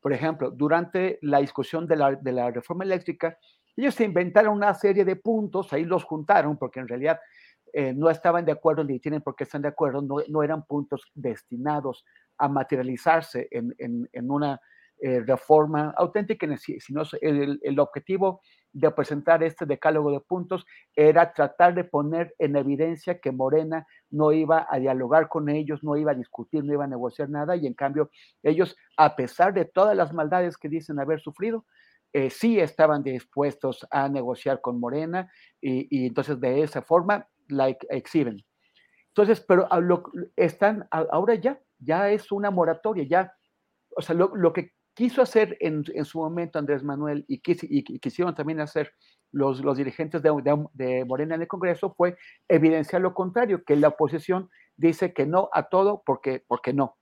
[0.00, 3.38] Por ejemplo, durante la discusión de la, de la reforma eléctrica,
[3.76, 7.20] ellos se inventaron una serie de puntos, ahí los juntaron, porque en realidad
[7.72, 10.66] eh, no estaban de acuerdo ni tienen por qué estar de acuerdo, no, no eran
[10.66, 12.04] puntos destinados
[12.38, 14.60] a materializarse en, en, en una
[15.00, 18.40] eh, reforma auténtica, sino el, el objetivo
[18.72, 20.64] de presentar este decálogo de puntos
[20.94, 25.96] era tratar de poner en evidencia que Morena no iba a dialogar con ellos, no
[25.96, 28.10] iba a discutir, no iba a negociar nada, y en cambio
[28.42, 31.66] ellos, a pesar de todas las maldades que dicen haber sufrido,
[32.14, 38.44] eh, sí estaban dispuestos a negociar con Morena y, entonces de esa forma la exhiben.
[39.08, 39.68] Entonces, pero
[40.36, 43.34] están, ahora ya, ya es una moratoria, ya,
[43.96, 48.60] o sea, lo, lo que quiso hacer en, su momento Andrés Manuel y, quisieron también
[48.60, 48.92] hacer
[49.30, 52.16] los, los dirigentes de, Morena en el Congreso fue
[52.48, 56.96] evidenciar lo contrario, que la oposición dice que no a todo porque, porque no.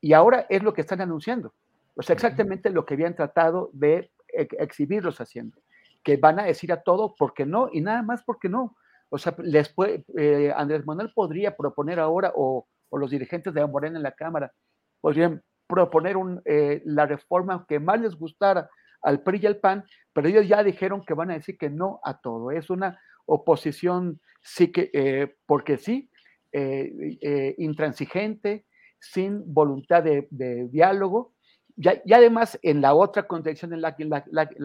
[0.00, 1.54] Y ahora es lo que están anunciando.
[1.96, 5.58] O sea, exactamente lo que habían tratado de exhibirlos haciendo,
[6.04, 8.76] que van a decir a todo porque no y nada más porque no.
[9.08, 9.74] O sea, les
[10.16, 14.52] eh, Andrés Manuel podría proponer ahora, o, o los dirigentes de Morena en la Cámara,
[15.00, 16.16] podrían proponer
[16.46, 18.68] eh, la reforma que más les gustara
[19.02, 22.00] al PRI y al PAN, pero ellos ya dijeron que van a decir que no
[22.02, 22.50] a todo.
[22.50, 26.10] Es una oposición, sí que, eh, porque sí,
[26.50, 28.64] eh, intransigente,
[28.98, 30.26] sin voluntad de,
[30.72, 31.34] diálogo.
[31.76, 33.94] Y, además, en la otra contradicción en la,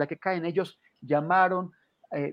[0.08, 1.70] que caen, ellos llamaron,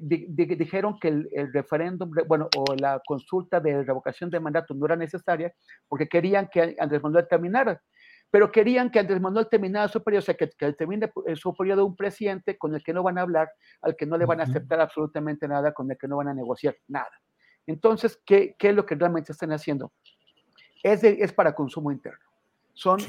[0.01, 4.95] dijeron que el, el, referéndum, bueno, o la consulta de revocación de mandato no era
[4.95, 5.53] necesaria
[5.87, 7.79] porque querían que Andrés Manuel terminara
[8.31, 11.85] pero querían que Andrés Manuel terminara su periodo, o sea, que, termine eh, su periodo
[11.85, 13.51] un presidente con el que no van a hablar,
[13.81, 16.33] al que no le van a aceptar absolutamente nada, con el que no van a
[16.33, 17.11] negociar nada.
[17.67, 19.91] Entonces, ¿qué, qué es lo que realmente están haciendo?
[20.83, 22.25] es, es para consumo interno.
[22.73, 22.99] Son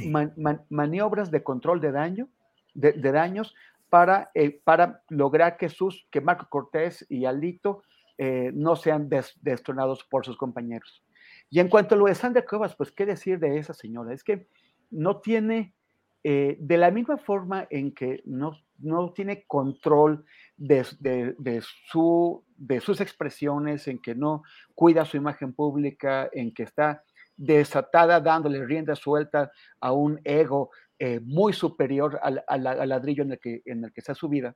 [0.68, 2.28] maniobras de control de daño,
[2.74, 3.54] de, daños
[3.88, 7.82] para, eh, para lograr que, sus, que Marco Cortés y Alito
[8.18, 9.08] eh, no sean
[9.40, 11.02] destronados por sus compañeros.
[11.48, 14.24] Y en cuanto a lo de Sandra Cuevas, pues qué decir de esa señora, es
[14.24, 14.48] que
[14.92, 15.74] no tiene,
[16.22, 20.24] eh, de la misma forma en que no, no tiene control
[20.56, 24.42] de, de, su, de sus expresiones, en que no
[24.74, 27.02] cuida su imagen pública, en que está
[27.36, 29.50] desatada dándole rienda suelta
[29.80, 32.44] a un ego eh, muy superior al,
[32.88, 34.54] ladrillo en el, que, en el que está su vida,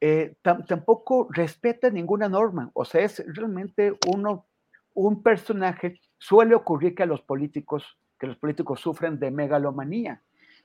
[0.00, 2.70] eh, tampoco respeta ninguna norma.
[2.74, 4.46] O sea, es realmente uno,
[4.92, 10.22] un personaje, suele ocurrir que a los políticos, que los políticos sufren de megalomanía,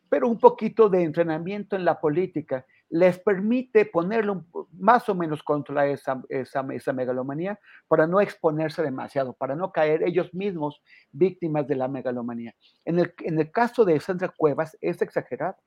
[0.10, 4.46] pero un poquito de entrenamiento en la política les permite ponerlo
[4.80, 10.02] más o menos contra esa, esa, esa, megalomanía para no exponerse demasiado, para no caer
[10.04, 10.82] ellos mismos
[11.12, 12.56] víctimas de la megalomanía.
[12.86, 15.58] En el, en el caso de Sandra Cuevas es exagerado.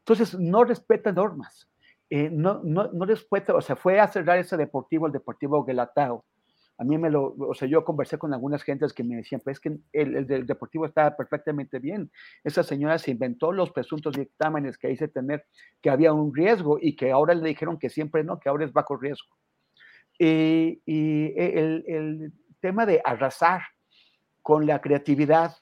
[0.00, 1.68] Entonces, no respeta normas.
[2.10, 6.24] Eh, no, no, no respeta, o sea, fue a cerrar ese deportivo, el Deportivo Guelatao,
[6.76, 9.60] a mí me lo, o sea, yo conversé con algunas gentes que me decían, pues
[9.60, 12.10] que el, el, deportivo estaba perfectamente bien.
[12.42, 15.46] Esa señora se inventó los presuntos dictámenes que hice tener,
[15.80, 18.72] que había un riesgo y que ahora le dijeron que siempre no, que ahora es
[18.72, 19.28] bajo riesgo.
[20.18, 23.60] Y, y el, el, tema de arrasar
[24.40, 25.54] con la creatividad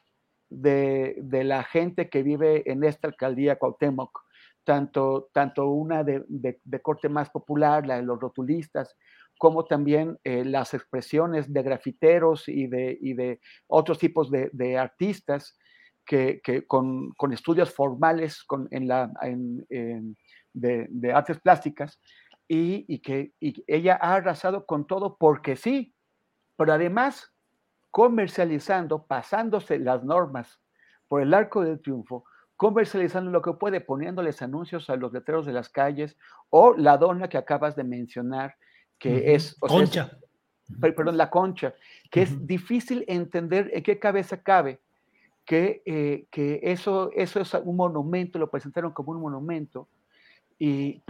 [0.49, 4.21] de, de, la gente que vive en esta alcaldía Cuauhtémoc,
[4.63, 8.95] tanto, tanto una de, de corte más popular, la de los rotulistas,
[9.43, 14.79] como también eh, las expresiones de grafiteros y de, y de otros tipos de, de
[14.79, 15.59] artistas
[16.07, 20.17] que, que con, con, estudios formales con, en la, en, en,
[20.53, 22.01] de, de, artes plásticas
[22.47, 25.93] y, y que y ella ha arrasado con todo porque sí,
[26.55, 27.35] pero además
[27.91, 30.61] comercializando, pasándose las normas
[31.09, 35.53] por el arco del triunfo, comercializando lo que puede, poniéndoles anuncios a los letreros de
[35.53, 36.17] las calles
[36.49, 38.55] o la dona que acabas de mencionar,
[39.03, 39.57] que es...
[39.59, 40.17] concha.
[40.81, 41.75] perdón, la concha,
[42.09, 44.81] que es difícil entender en qué cabeza cabe
[45.45, 49.89] que, eh, que eso, eso es un monumento, lo presentaron como un monumento,
[50.57, 51.03] y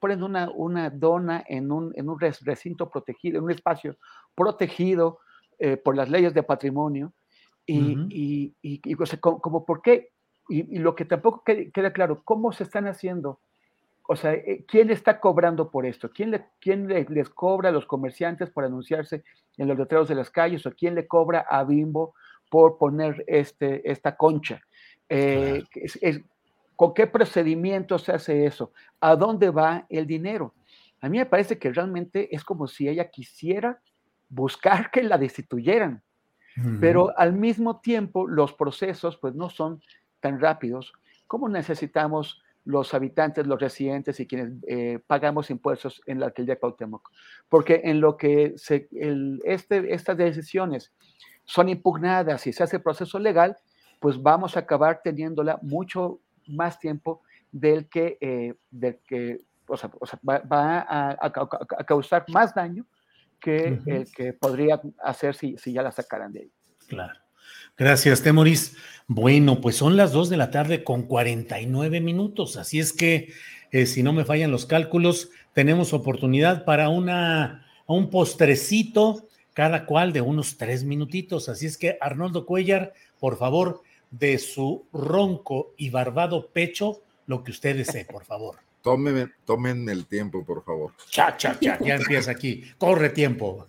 [0.00, 3.96] ponen una, una dona en un, en un recinto protegido, en un espacio
[4.34, 5.20] protegido
[5.60, 7.12] eh, por las leyes de patrimonio,
[7.64, 10.10] y, y, y, como, como, por qué,
[10.48, 13.38] y, lo que tampoco queda claro, cómo se están haciendo
[14.08, 16.10] o sea, eh, ¿quién está cobrando por esto?
[16.10, 19.24] ¿Quién, le, quién les cobra a los comerciantes por anunciarse
[19.56, 20.64] en los letreros de las calles?
[20.66, 22.14] ¿O quién le cobra a Bimbo
[22.48, 24.62] por poner este, esta concha?
[25.08, 25.64] Eh,
[26.76, 28.72] ¿Con qué procedimiento se hace eso?
[29.00, 30.54] ¿A dónde va el dinero?
[31.00, 33.80] A mí me parece que realmente es como si ella quisiera
[34.28, 36.02] buscar que la destituyeran,
[36.80, 39.82] pero al mismo tiempo los procesos pues no son
[40.20, 40.94] tan rápidos
[41.26, 47.10] como necesitamos los habitantes, los residentes y quienes eh, pagamos impuestos en la alcaldía Cuauhtémoc.
[47.48, 50.92] Porque en lo que se, el, este, estas decisiones
[51.44, 53.56] son impugnadas y se hace proceso legal,
[54.00, 57.22] pues vamos a acabar teniéndola mucho más tiempo
[57.52, 59.38] del que, eh, del que
[59.68, 62.84] o sea, o sea, va, va a, a, causar más daño
[63.40, 66.52] que el que podría hacer si, si ya la sacaran de ahí.
[66.88, 67.25] Claro.
[67.76, 68.76] Gracias, Temoris.
[69.06, 73.32] Bueno, pues son las 2 de la tarde con 49 minutos, así es que
[73.70, 80.12] eh, si no me fallan los cálculos, tenemos oportunidad para una, un postrecito, cada cual
[80.12, 81.48] de unos tres minutitos.
[81.48, 87.50] Así es que Arnoldo Cuellar, por favor, de su ronco y barbado pecho, lo que
[87.50, 88.56] usted desee, por favor.
[88.82, 90.92] Tomen el tiempo, por favor.
[91.10, 92.64] Cha, cha, cha, ya empieza aquí.
[92.78, 93.66] Corre tiempo.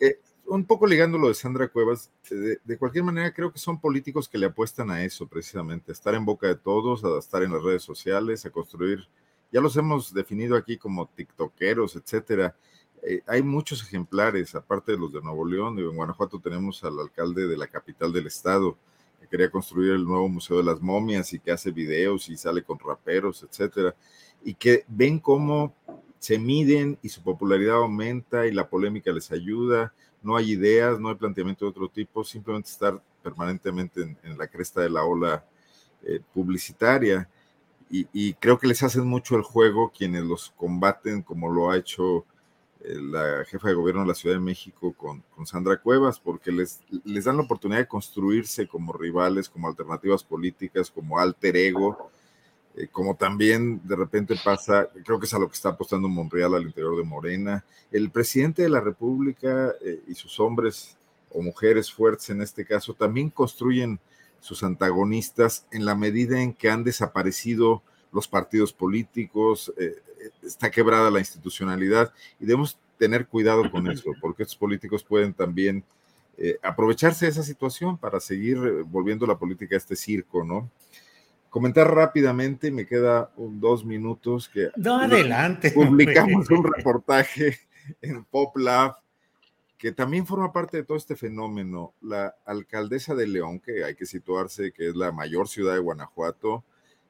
[0.00, 0.18] Eh,
[0.50, 4.36] un poco ligando lo de Sandra Cuevas, de, cualquier manera creo que son políticos que
[4.36, 7.62] le apuestan a eso precisamente, a estar en boca de todos, a estar en las
[7.62, 9.08] redes sociales, a construir,
[9.52, 12.56] ya los hemos definido aquí como tiktokeros, etcétera.
[13.02, 17.46] Eh, hay muchos ejemplares, aparte de los de Nuevo León, en Guanajuato tenemos al alcalde
[17.46, 18.76] de la capital del estado,
[19.20, 22.64] que quería construir el nuevo Museo de las Momias y que hace videos y sale
[22.64, 23.94] con raperos, etcétera,
[24.44, 25.76] y que ven cómo
[26.18, 31.08] se miden y su popularidad aumenta y la polémica les ayuda no hay ideas, no
[31.08, 35.44] hay planteamiento de otro tipo, simplemente estar permanentemente en, la cresta de la ola
[36.02, 37.28] eh, publicitaria.
[37.92, 42.24] Y, creo que les hacen mucho el juego quienes los combaten, como lo ha hecho
[42.84, 46.52] eh, la jefa de gobierno de la Ciudad de México con, con, Sandra Cuevas, porque
[46.52, 52.12] les, les dan la oportunidad de construirse como rivales, como alternativas políticas, como alter ego
[52.76, 56.54] eh, como también de repente pasa, creo que es a lo que está apostando Monreal
[56.54, 57.64] al interior de Morena.
[57.90, 60.96] El presidente de la República eh, y sus hombres
[61.30, 63.98] o mujeres fuertes en este caso, también construyen
[64.40, 67.82] sus antagonistas en la medida en que han desaparecido
[68.12, 69.96] los partidos políticos, eh,
[70.42, 75.84] está quebrada la institucionalidad y debemos tener cuidado con eso, porque estos políticos pueden también
[76.62, 78.56] aprovecharse de esa situación para seguir
[78.86, 80.70] volviendo la política a este circo, ¿no?
[81.50, 84.70] Comentar rápidamente, me queda dos minutos que...
[84.76, 85.72] No, adelante.
[85.72, 87.58] Publicamos un reportaje
[88.00, 88.94] en PopLab
[89.76, 91.94] que también forma parte de todo este fenómeno.
[92.02, 96.62] La alcaldesa de León, que hay que situarse, que es la mayor ciudad de Guanajuato,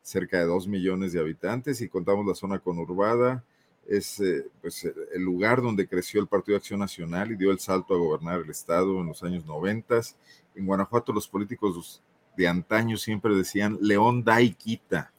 [0.03, 3.45] cerca de dos millones de habitantes, y contamos la zona conurbada,
[3.89, 7.59] es eh, pues, el lugar donde creció el Partido de Acción Nacional y dio el
[7.59, 10.17] salto a gobernar el estado en los años noventas.
[10.55, 12.01] En Guanajuato los políticos
[12.41, 15.13] de antaño siempre decían León da y quita.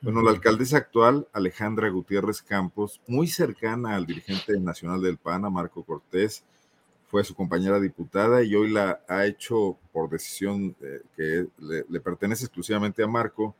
[0.00, 5.50] Bueno, la alcaldesa actual, Alejandra Gutiérrez Campos, muy cercana al dirigente nacional del PAN, a
[5.50, 6.44] Marco Cortés,
[7.08, 12.46] fue su compañera diputada y hoy la ha hecho por decisión eh, que le, pertenece
[12.46, 13.54] exclusivamente a Marco,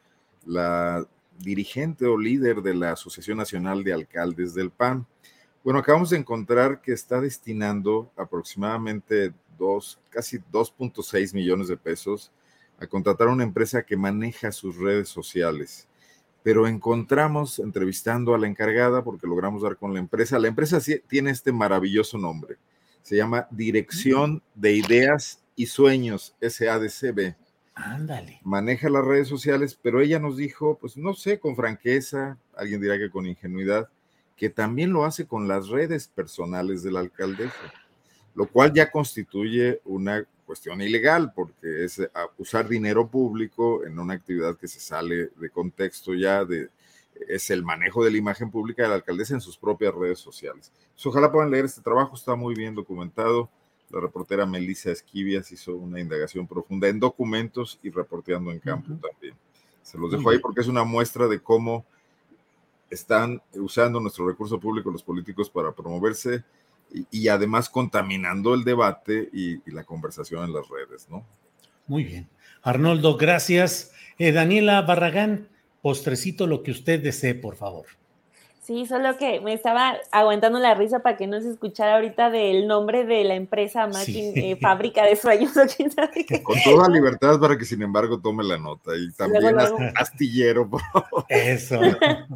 [0.47, 1.07] la
[1.39, 5.07] dirigente o líder de la Asociación Nacional de Alcaldes del PAN.
[5.63, 12.33] Bueno, acabamos de encontrar que está destinando aproximadamente dos, casi 2.6 millones de pesos
[12.79, 15.89] a contratar a una empresa que maneja sus redes sociales.
[16.43, 20.79] Pero encontramos, entrevistando a la encargada, porque logramos dar con la empresa, la empresa
[21.09, 22.57] tiene este maravilloso nombre,
[23.03, 27.35] se llama Dirección de Ideas y Sueños, SADCB.
[27.75, 28.41] Ándale.
[28.43, 32.97] Maneja las redes sociales, pero ella nos dijo, pues no sé, con franqueza, alguien dirá
[32.97, 33.91] que con ingenuidad,
[34.37, 37.55] que también lo hace con las redes personales de la alcaldesa,
[38.37, 42.01] lo cual ya constituye una cuestión ilegal, porque es
[42.39, 46.69] usar dinero público en una actividad que se sale de contexto ya de,
[47.29, 50.71] es el manejo de la imagen pública de la alcaldesa en sus propias redes sociales.
[51.05, 53.49] ojalá puedan leer este trabajo, está muy bien documentado.
[53.89, 59.35] La reportera Melissa Esquivias hizo una indagación profunda en documentos y reporteando en campo también.
[59.83, 61.87] Se los dejo ahí porque es una muestra de cómo
[62.91, 66.45] están usando nuestro recurso público los políticos para promoverse
[67.11, 71.27] y, además contaminando el debate y, la conversación en las redes, ¿no?
[71.87, 72.29] Muy bien.
[72.63, 73.93] Arnoldo, gracias.
[74.19, 75.49] Eh, Daniela Barragán,
[75.83, 77.87] postrecito lo que usted desee, por favor.
[78.67, 82.67] Sí, solo que me estaba aguantando la risa para que no se escuchara ahorita del
[82.67, 85.53] nombre de la empresa máquina, eh, fábrica de sueños.
[86.43, 89.57] Con toda libertad para que sin embargo tome la nota y también
[89.95, 90.69] astillero.
[91.29, 91.79] Eso.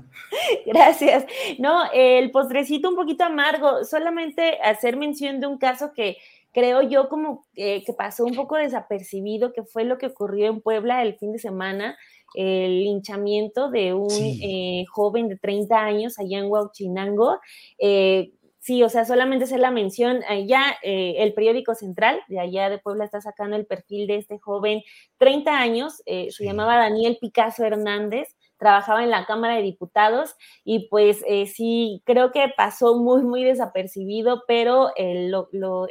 [0.67, 1.25] Gracias.
[1.59, 6.17] No, el postrecito un poquito amargo, solamente hacer mención de un caso que
[6.53, 11.03] creo yo como que pasó un poco desapercibido, que fue lo que ocurrió en Puebla
[11.03, 11.99] el fin de semana
[12.35, 17.39] el linchamiento de un eh, joven de 30 años allá en Huachinango.
[17.79, 22.69] Eh, sí, o sea, solamente hacer la mención, allá eh, el periódico central de allá
[22.71, 24.83] de Puebla está sacando el perfil de este joven,
[25.19, 28.29] 30 años, se llamaba Daniel Picasso Hernández,
[28.61, 33.43] trabajaba en la Cámara de Diputados y pues eh, sí, creo que pasó muy, muy
[33.43, 35.35] desapercibido, pero el,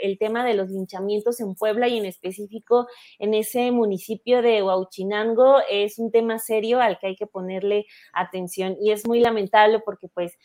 [0.02, 2.88] el, tema de los linchamientos en Puebla y en específico
[3.18, 8.78] en ese municipio de Huauchinango es un tema serio al que hay que ponerle atención
[8.80, 10.38] y es muy lamentable porque pues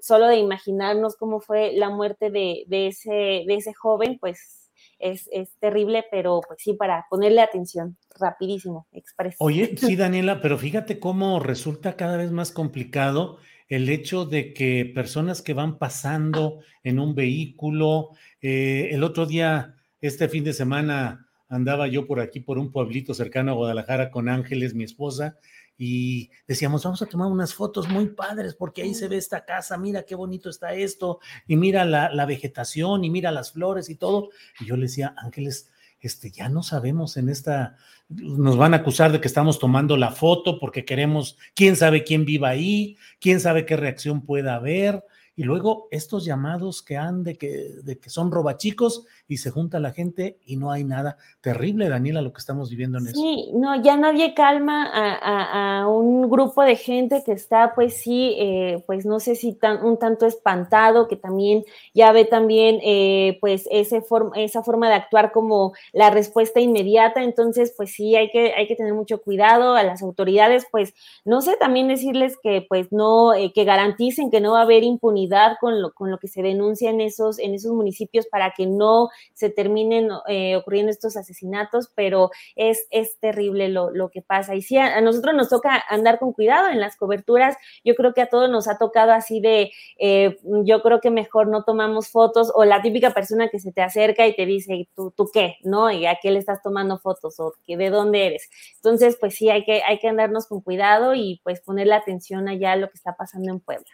[0.00, 4.63] solo de imaginarnos cómo fue la muerte de, de, ese, de ese joven, pues
[5.04, 9.36] es, terrible, pero pues sí, para ponerle atención rapidísimo, expreso.
[9.38, 14.90] Oye, sí, Daniela, pero fíjate cómo resulta cada vez más complicado el hecho de que
[14.94, 18.10] personas que van pasando en un vehículo,
[18.40, 23.14] eh, el otro día, este fin de semana, andaba yo por aquí, por un pueblito
[23.14, 25.38] cercano a Guadalajara con Ángeles, mi esposa,
[25.76, 29.76] y decíamos, vamos a tomar unas fotos muy padres porque ahí se ve esta casa,
[29.76, 34.30] mira qué bonito está esto, y mira la, vegetación, y mira las flores y todo.
[34.60, 35.70] Y yo le decía, Ángeles,
[36.00, 37.76] este, ya no sabemos en esta,
[38.08, 42.24] nos van a acusar de que estamos tomando la foto porque queremos, quién sabe quién
[42.24, 45.04] viva ahí, quién sabe qué reacción pueda haber.
[45.36, 49.80] Y luego estos llamados que han de que, de que son robachicos y se junta
[49.80, 51.16] la gente y no hay nada.
[51.40, 53.20] Terrible, Daniela, lo que estamos viviendo en eso.
[53.20, 58.84] Sí, no, ya nadie calma a, un grupo de gente que está, pues sí, eh,
[58.86, 63.66] pues no sé si tan, un tanto espantado, que también ya ve también, eh, pues
[63.72, 64.04] ese
[64.36, 67.24] esa forma de actuar como la respuesta inmediata.
[67.24, 70.94] Entonces, pues sí, hay que, hay que tener mucho cuidado a las autoridades, pues
[71.24, 74.84] no sé, también decirles que, pues no, eh, que garanticen que no va a haber
[74.84, 75.23] impunidad
[75.60, 79.08] con lo, con lo que se denuncia en esos, en esos municipios para que no
[79.34, 84.54] se terminen eh, ocurriendo estos asesinatos, pero es, es terrible lo, lo que pasa.
[84.54, 87.56] Y sí, a, nosotros nos toca andar con cuidado en las coberturas.
[87.84, 91.48] Yo creo que a todos nos ha tocado así de, eh, yo creo que mejor
[91.48, 95.12] no tomamos fotos o la típica persona que se te acerca y te dice, ¿tú,
[95.16, 95.56] tú qué?
[95.62, 95.90] ¿No?
[95.90, 97.38] ¿Y a qué le estás tomando fotos?
[97.40, 98.48] ¿O de dónde eres?
[98.76, 102.48] Entonces, pues sí, hay que, hay que andarnos con cuidado y pues poner la atención
[102.48, 103.90] allá a lo que está pasando en Puebla.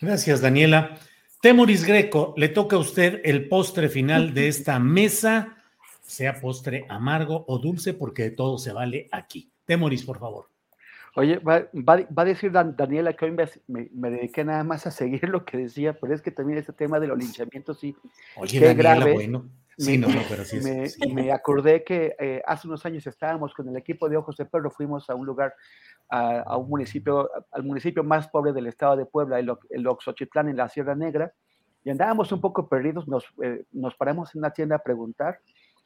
[0.00, 0.98] Gracias, Daniela.
[1.40, 5.56] Temoris Greco, le toca a usted el postre final de esta mesa,
[6.02, 9.50] sea postre amargo o dulce, porque de todo se vale aquí.
[9.64, 10.48] Temoris, por favor.
[11.14, 11.68] Oye, va,
[12.16, 13.36] a decir Daniela que hoy
[13.66, 17.00] me, dediqué nada más a seguir lo que decía, pero es que también este tema
[17.00, 17.94] de los linchamientos, sí.
[18.36, 19.44] Oye, Daniela, bueno.
[19.78, 20.60] Sí, no, pero sí,
[21.12, 24.70] me, acordé que eh, hace unos años estábamos con el equipo de Ojos de Perro,
[24.70, 25.54] fuimos a un lugar,
[26.10, 30.56] a, un municipio, al municipio más pobre del estado de Puebla, el, el Oxochitlán, en
[30.56, 31.32] la Sierra Negra,
[31.84, 35.40] y andábamos un poco perdidos, nos, eh, nos paramos en una tienda a preguntar,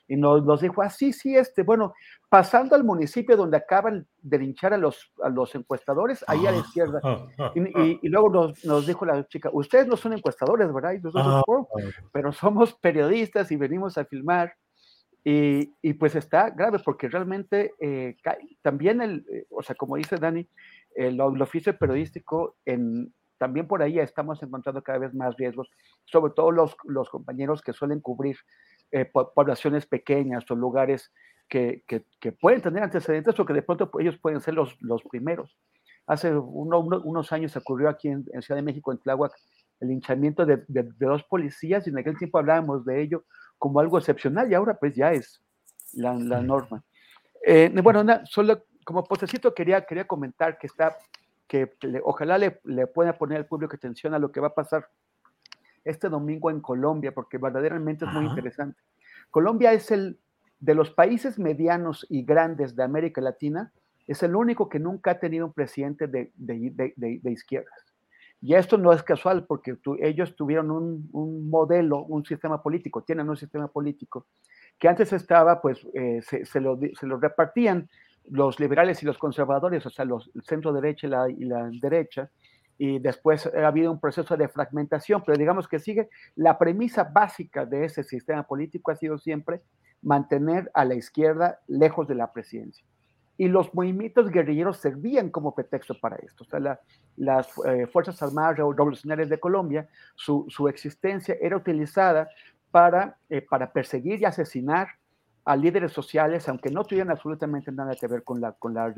[0.08, 1.94] y nos, dijo, ah, sí, sí, este, bueno,
[2.28, 6.58] pasando al municipio donde acaban de linchar a los, a los encuestadores, ahí a la
[6.58, 7.00] izquierda.
[7.54, 10.92] Y, luego nos, nos, dijo la chica, ustedes no son encuestadores, ¿verdad?
[10.92, 11.68] Y nosotros, oh,
[12.12, 14.54] pero somos periodistas y venimos a filmar.
[15.24, 18.16] Y, y pues está grave porque realmente eh,
[18.62, 20.48] también, el, eh, o sea, como dice Dani,
[20.94, 25.68] el, el oficio periodístico en, también por ahí estamos encontrando cada vez más riesgos,
[26.04, 28.36] sobre todo los, los compañeros que suelen cubrir
[28.92, 31.12] eh, poblaciones pequeñas o lugares
[31.48, 35.56] que, que, pueden tener antecedentes o que de pronto ellos pueden ser los, los primeros.
[36.06, 39.32] Hace unos años ocurrió aquí en, Ciudad de México, en Tláhuac,
[39.80, 43.24] el linchamiento de, de, dos policías y en aquel tiempo hablábamos de ello
[43.58, 45.42] como algo excepcional y ahora pues ya es
[45.92, 46.84] la, la norma.
[47.44, 50.96] Eh, bueno, solo como postecito quería, quería comentar que está,
[51.48, 51.72] que,
[52.04, 54.88] ojalá le, le pueda poner al público atención a lo que va a pasar
[55.86, 58.78] este domingo en Colombia, porque verdaderamente es muy interesante.
[59.30, 60.18] Colombia es el
[60.58, 63.72] de los países medianos y grandes de América Latina,
[64.06, 67.94] es el único que nunca ha tenido un presidente de, de, izquierdas.
[68.40, 73.36] Y esto no es casual, porque ellos tuvieron un, modelo, un sistema político, tienen un
[73.36, 74.26] sistema político,
[74.78, 77.88] que antes estaba, pues, eh, se, lo, se, lo, repartían
[78.28, 81.70] los liberales y los conservadores, o sea, los, el centro derecha y la, y la
[81.80, 82.30] derecha,
[82.78, 87.64] y después ha habido un proceso de fragmentación, pero digamos que sigue la premisa básica
[87.64, 89.62] de ese sistema político ha sido siempre
[90.02, 92.84] mantener a la izquierda lejos de la presidencia.
[93.38, 96.44] Y los movimientos guerrilleros servían como pretexto para esto.
[96.44, 96.80] O sea,
[97.16, 102.28] las eh, Fuerzas Armadas Revolucionarias de Colombia, su, su existencia era utilizada
[102.70, 104.88] para, eh, para perseguir y asesinar
[105.46, 108.92] a líderes sociales, aunque no tuvieran absolutamente nada que ver con la, con la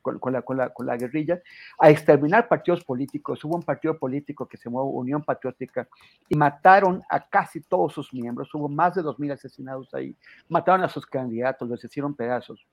[0.00, 1.42] con, la, con, la, con la guerrilla,
[1.76, 3.44] a exterminar partidos políticos.
[3.44, 5.88] Hubo un partido político que se llamó Unión Patriótica
[6.28, 8.54] y mataron a casi todos sus miembros.
[8.54, 10.16] Hubo más de 2.000 asesinados ahí.
[10.48, 12.64] Mataron a sus candidatos, los hicieron pedazos.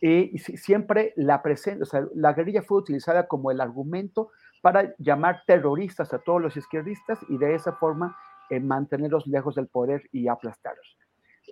[0.00, 4.30] Y, siempre la, presencia, o sea, la guerrilla fue utilizada como el argumento
[4.60, 8.16] para llamar terroristas a todos los izquierdistas y de esa forma
[8.50, 10.96] eh, mantenerlos lejos del poder y aplastarlos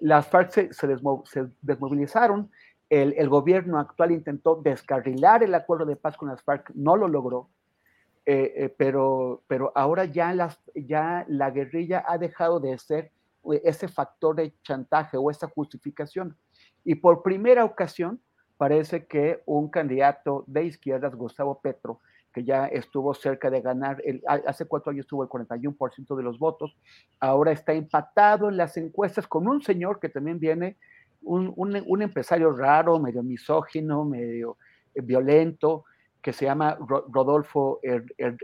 [0.01, 0.89] las FARC se,
[1.63, 2.51] desmovilizaron,
[2.91, 7.49] el, gobierno actual intentó descarrilar el acuerdo de paz con las FARC, no lo logró,
[8.27, 9.43] eh, eh, pero,
[9.75, 10.35] ahora ya,
[10.75, 13.13] ya la guerrilla ha dejado de ser
[13.53, 16.37] eh, ese factor de chantaje o esa justificación.
[16.85, 18.21] Y por primera ocasión
[18.57, 22.01] parece que un candidato de izquierdas, Gustavo Petro,
[22.33, 26.39] que ya estuvo cerca de ganar, el, hace cuatro años tuvo el 41% de los
[26.39, 26.77] votos,
[27.21, 30.77] ahora está empatado en las encuestas con un señor que también viene,
[31.23, 34.59] un, un, empresario raro, medio misógino, medio
[34.95, 35.85] eh, violento,
[36.21, 37.81] que se llama Rodolfo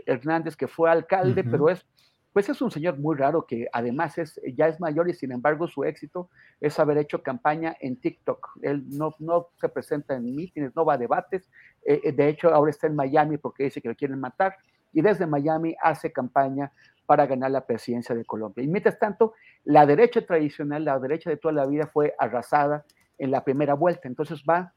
[0.05, 1.85] Hernández, que fue alcalde, pero es
[2.33, 5.67] pues es un señor muy raro que además es, ya es mayor y sin embargo
[5.67, 6.29] su éxito
[6.61, 8.59] es haber hecho campaña en TikTok.
[8.61, 11.49] Él no, no se presenta en mítines, no va a debates.
[11.85, 14.55] Eh, eh, de hecho, ahora está en Miami porque dice que lo quieren matar
[14.93, 16.71] y desde Miami hace campaña
[17.05, 18.63] para ganar la presidencia de Colombia.
[18.63, 19.33] Y mientras tanto,
[19.65, 22.85] la derecha tradicional, la derecha de toda la vida fue arrasada
[23.17, 24.07] en la primera vuelta.
[24.07, 24.73] Entonces va,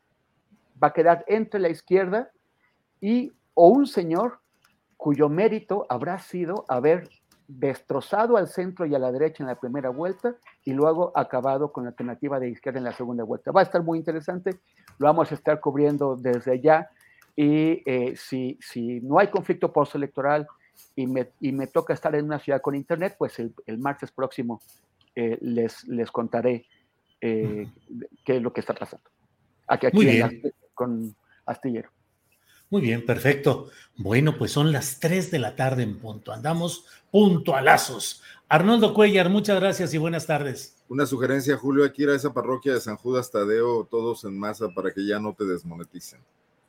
[0.82, 2.30] va a quedar entre la izquierda
[3.00, 4.40] y o un señor
[4.96, 7.08] cuyo mérito habrá sido haber
[7.46, 10.34] destrozado al centro y a la derecha en la primera vuelta
[10.64, 13.52] y luego acabado con la alternativa de izquierda en la segunda vuelta.
[13.52, 14.58] Va a estar muy interesante,
[14.98, 16.90] lo vamos a estar cubriendo desde ya
[17.36, 20.46] y eh, si, si no hay conflicto postelectoral
[20.96, 24.60] y me, y me toca estar en una ciudad con internet, pues el, martes próximo
[25.14, 26.66] eh, les, les contaré
[27.20, 27.68] eh,
[28.24, 29.10] qué es lo que está pasando.
[29.66, 30.42] Aquí, aquí
[30.74, 31.14] con
[31.46, 31.93] Astillero.
[32.70, 33.68] Muy bien, perfecto.
[33.96, 36.32] Bueno, pues son las 3 de la tarde en punto.
[36.32, 38.22] Andamos puntualazos.
[38.48, 40.76] Arnoldo Cuellar, muchas gracias y buenas tardes.
[40.88, 44.38] Una sugerencia, Julio, hay que ir a esa parroquia de San Judas Tadeo todos en
[44.38, 46.20] masa para que ya no te desmoneticen.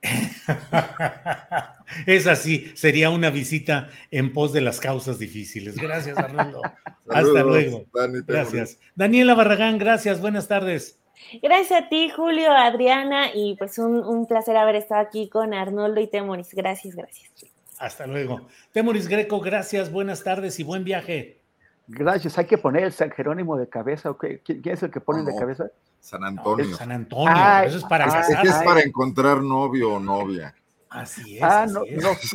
[2.06, 5.76] es así, sería una visita en pos de las causas difíciles.
[5.76, 6.62] Gracias, Arnoldo.
[7.10, 7.86] Hasta luego.
[8.26, 8.80] gracias.
[8.96, 11.00] Daniela Barragán, gracias, buenas tardes.
[11.42, 16.08] Gracias a ti, Julio, Adriana, y pues un, placer haber estado aquí con Arnoldo y
[16.08, 16.54] Temoris.
[16.54, 17.32] Gracias, gracias.
[17.78, 18.48] Hasta luego.
[18.72, 21.40] Temoris Greco, gracias, buenas tardes y buen viaje.
[21.88, 22.38] Gracias.
[22.38, 24.16] Hay que poner el San Jerónimo de cabeza.
[24.18, 25.66] ¿Quién es el que pone de cabeza?
[26.00, 26.76] San Antonio.
[26.76, 27.36] San Antonio.
[27.66, 30.54] eso es para es para encontrar novio o novia.
[30.90, 31.44] Así es.
[31.44, 31.82] Ah, no,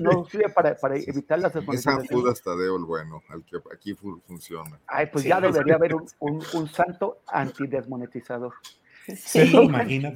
[0.03, 3.95] no, sirve para, para, evitar las Es San Judas Tadeo el bueno, al que aquí
[3.95, 4.79] funciona.
[4.87, 8.53] Ay, pues ya debería haber un, un, un santo antidesmonetizador.
[9.17, 10.13] Se lo imagina.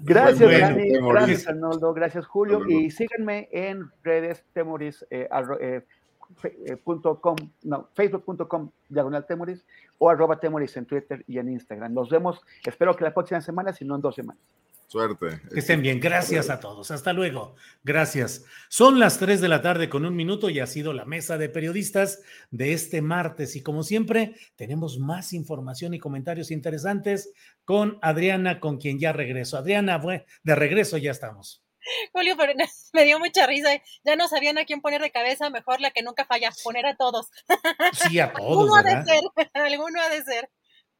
[0.00, 0.90] gracias, Dani.
[0.98, 1.94] Gracias, Arnoldo.
[1.94, 2.66] Gracias, Julio.
[2.68, 5.28] Y síganme en redes temoris, eh,
[5.60, 5.82] eh,
[6.42, 6.76] eh
[7.62, 9.64] no, facebook.com diagonal temoris
[9.98, 11.92] o arroba temoris en Twitter y en Instagram.
[11.94, 14.42] Nos vemos, espero que la próxima semana, si no en dos semanas.
[14.94, 15.40] Suerte.
[15.52, 15.98] Que estén bien.
[15.98, 16.92] Gracias a todos.
[16.92, 17.56] Hasta luego.
[17.82, 18.44] Gracias.
[18.68, 21.48] Son las 3 de la tarde con un minuto y ha sido la mesa de
[21.48, 22.22] periodistas
[22.52, 23.56] de este martes.
[23.56, 27.32] Y como siempre, tenemos más información y comentarios interesantes
[27.64, 29.56] con Adriana, con quien ya regreso.
[29.56, 30.00] Adriana,
[30.44, 31.64] de regreso ya estamos.
[32.12, 32.52] Julio, pero
[32.92, 33.70] me dio mucha risa.
[34.04, 36.94] Ya no sabían a quién poner de cabeza, mejor la que nunca falla, poner a
[36.94, 37.32] todos.
[38.08, 38.48] Sí, a todos.
[38.48, 39.22] Alguno ha de ser,
[39.54, 40.50] alguno ha de ser.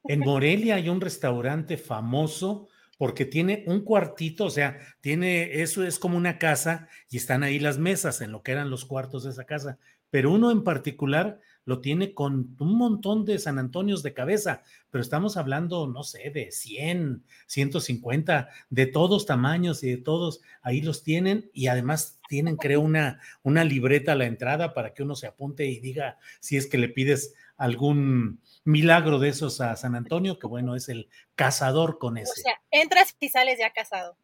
[0.03, 5.99] En Morelia hay un restaurante famoso porque tiene un cuartito, o sea, tiene, eso es
[5.99, 9.31] como una casa y están ahí las mesas en lo que eran los cuartos de
[9.31, 9.79] esa casa,
[10.11, 15.03] pero uno en particular lo tiene con un montón de San Antonios de cabeza, pero
[15.03, 21.03] estamos hablando, no sé, de 100, 150, de todos tamaños y de todos, ahí los
[21.03, 25.27] tienen y además tienen, creo, una, una libreta a la entrada para que uno se
[25.27, 27.35] apunte y diga si es que le pides
[27.65, 32.33] algún milagro de esos a San Antonio, que bueno, es el cazador con ese.
[32.33, 34.19] O sea, entras y sales ya casado.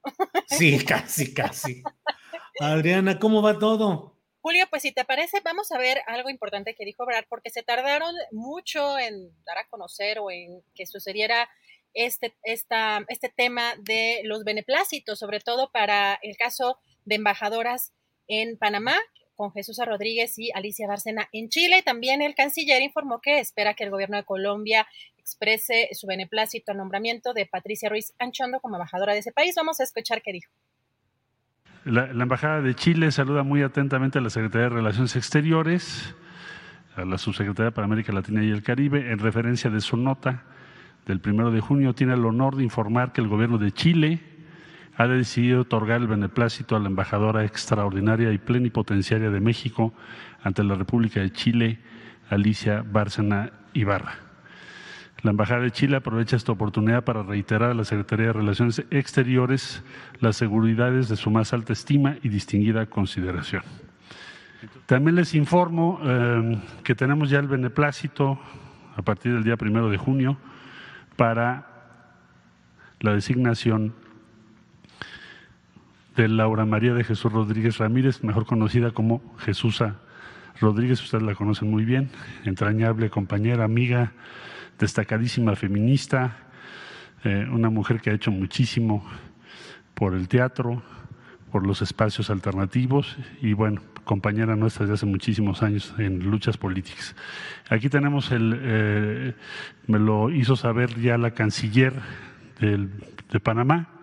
[0.47, 1.83] Sí, casi, casi.
[2.61, 4.19] Adriana, ¿cómo va todo?
[4.43, 7.63] Julio, pues si te parece, vamos a ver algo importante que dijo Brad, porque se
[7.63, 11.49] tardaron mucho en dar a conocer o en que sucediera
[11.95, 17.95] este, esta, este tema de los beneplácitos, sobre todo para el caso de embajadoras
[18.29, 18.97] en Panamá,
[19.41, 21.83] con Jesús Rodríguez y Alicia Bárcena en Chile.
[21.83, 24.87] También el canciller informó que espera que el gobierno de Colombia
[25.17, 29.55] exprese su beneplácito al nombramiento de Patricia Ruiz Anchondo como embajadora de ese país.
[29.57, 30.53] Vamos a escuchar qué dijo.
[31.87, 36.15] La, Embajada de Chile saluda muy atentamente a la Secretaría de Relaciones Exteriores,
[36.95, 40.45] a la Subsecretaría para América Latina y el Caribe, en referencia de su nota
[41.07, 44.21] del primero de junio, tiene el honor de informar que el gobierno de Chile
[45.01, 49.95] ha decidido otorgar el beneplácito a la embajadora extraordinaria y plenipotenciaria de México
[50.43, 51.79] ante la República de Chile,
[52.29, 54.17] Alicia Bárcena Ibarra.
[55.23, 59.83] La Embajada de Chile aprovecha esta oportunidad para reiterar a la Secretaría de Relaciones Exteriores
[60.21, 63.63] las seguridades de su más alta estima y distinguida consideración.
[64.85, 68.39] También les informo eh, que tenemos ya el beneplácito
[68.97, 70.37] a partir del día primero de junio
[71.17, 71.69] para
[73.01, 73.95] la designación
[76.21, 80.01] de Laura María de Jesús Rodríguez Ramírez, mejor conocida como Jesúsa
[80.61, 82.11] Rodríguez, ustedes la conocen muy bien,
[82.45, 84.13] entrañable compañera, amiga,
[84.79, 86.37] destacadísima feminista,
[87.25, 89.03] eh, una mujer que ha hecho muchísimo
[89.95, 90.83] por el teatro,
[91.51, 97.17] por los espacios alternativos y bueno, compañera nuestra desde hace muchísimos años en luchas políticas.
[97.71, 99.35] Aquí tenemos el, eh,
[99.87, 101.95] me lo hizo saber ya la canciller
[102.61, 104.00] de Panamá,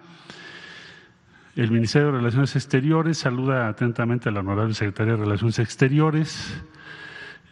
[1.57, 6.55] el Ministerio de Relaciones Exteriores saluda atentamente a la honorable Secretaría de Relaciones Exteriores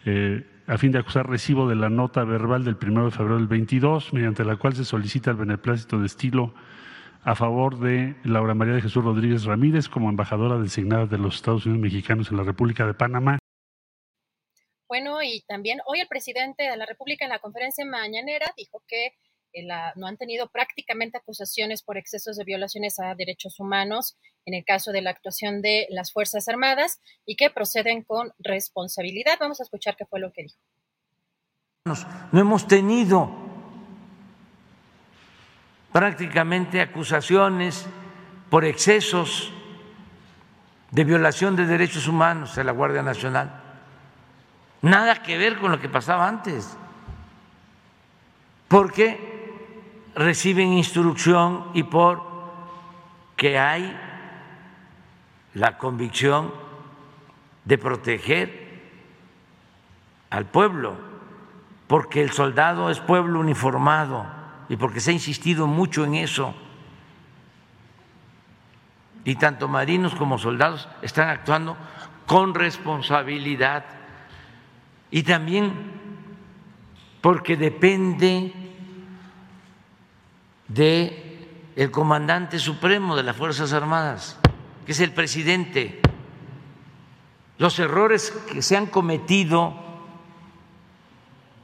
[0.05, 3.47] eh, a fin de acusar recibo de la nota verbal del 1 de febrero del
[3.47, 6.53] 22, mediante la cual se solicita el beneplácito de estilo
[7.23, 11.65] a favor de Laura María de Jesús Rodríguez Ramírez como embajadora designada de los Estados
[11.65, 13.39] Unidos mexicanos en la República de Panamá.
[14.87, 19.13] Bueno, y también hoy el presidente de la República en la conferencia mañanera dijo que
[19.95, 24.91] no han tenido prácticamente acusaciones por excesos de violaciones a derechos humanos en el caso
[24.91, 29.37] de la actuación de las Fuerzas Armadas y que proceden con responsabilidad.
[29.39, 30.57] Vamos a escuchar qué fue lo que dijo.
[32.31, 33.31] No hemos tenido
[35.91, 37.85] prácticamente acusaciones
[38.49, 39.53] por excesos
[40.91, 43.61] de violación de derechos humanos de la Guardia Nacional.
[44.81, 46.77] Nada que ver con lo que pasaba antes.
[48.67, 49.34] Porque
[50.15, 52.23] reciben instrucción y por
[53.35, 53.95] que hay
[55.53, 56.53] la convicción
[57.65, 58.65] de proteger
[60.29, 60.95] al pueblo,
[61.87, 64.25] porque el soldado es pueblo uniformado
[64.69, 66.53] y porque se ha insistido mucho en eso.
[69.23, 71.75] Y tanto marinos como soldados están actuando
[72.25, 73.85] con responsabilidad
[75.11, 75.73] y también
[77.21, 78.64] porque depende
[80.67, 84.39] de el comandante supremo de las Fuerzas Armadas,
[84.85, 85.99] que es el presidente.
[87.57, 89.73] Los errores que se han cometido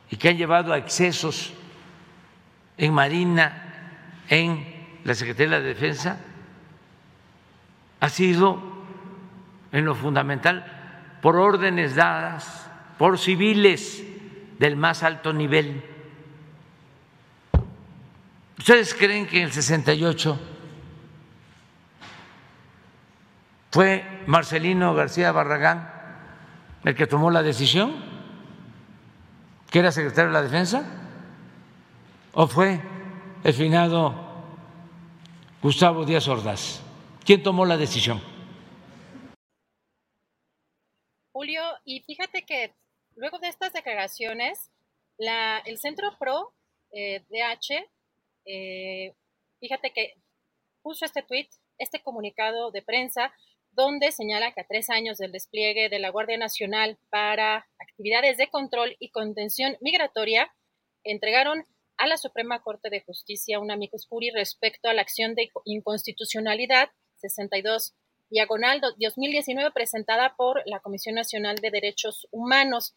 [0.09, 1.53] y que han llevado a excesos
[2.77, 6.19] en Marina, en la Secretaría de Defensa,
[7.99, 8.61] ha sido
[9.71, 14.03] en lo fundamental por órdenes dadas por civiles
[14.59, 15.83] del más alto nivel.
[18.61, 20.39] ¿Ustedes creen que en el 68
[23.71, 25.91] fue Marcelino García Barragán
[26.83, 27.91] el que tomó la decisión?
[29.71, 30.85] que era secretario de la Defensa?
[32.33, 32.79] ¿O fue
[33.43, 34.13] el finado
[35.63, 36.83] Gustavo Díaz Ordaz?
[37.25, 38.21] ¿Quién tomó la decisión?
[41.31, 42.75] Julio, y fíjate que
[43.15, 44.69] luego de estas declaraciones,
[45.17, 46.53] la, el Centro Pro
[46.91, 47.89] eh, DH,
[48.53, 49.15] eh,
[49.59, 50.15] fíjate que
[50.81, 51.47] puso este tweet,
[51.77, 53.33] este comunicado de prensa,
[53.71, 58.49] donde señala que a tres años del despliegue de la Guardia Nacional para actividades de
[58.49, 60.53] control y contención migratoria,
[61.05, 61.65] entregaron
[61.97, 67.93] a la Suprema Corte de Justicia un amicus respecto a la acción de inconstitucionalidad 62
[68.29, 72.95] diagonal 2019 presentada por la Comisión Nacional de Derechos Humanos.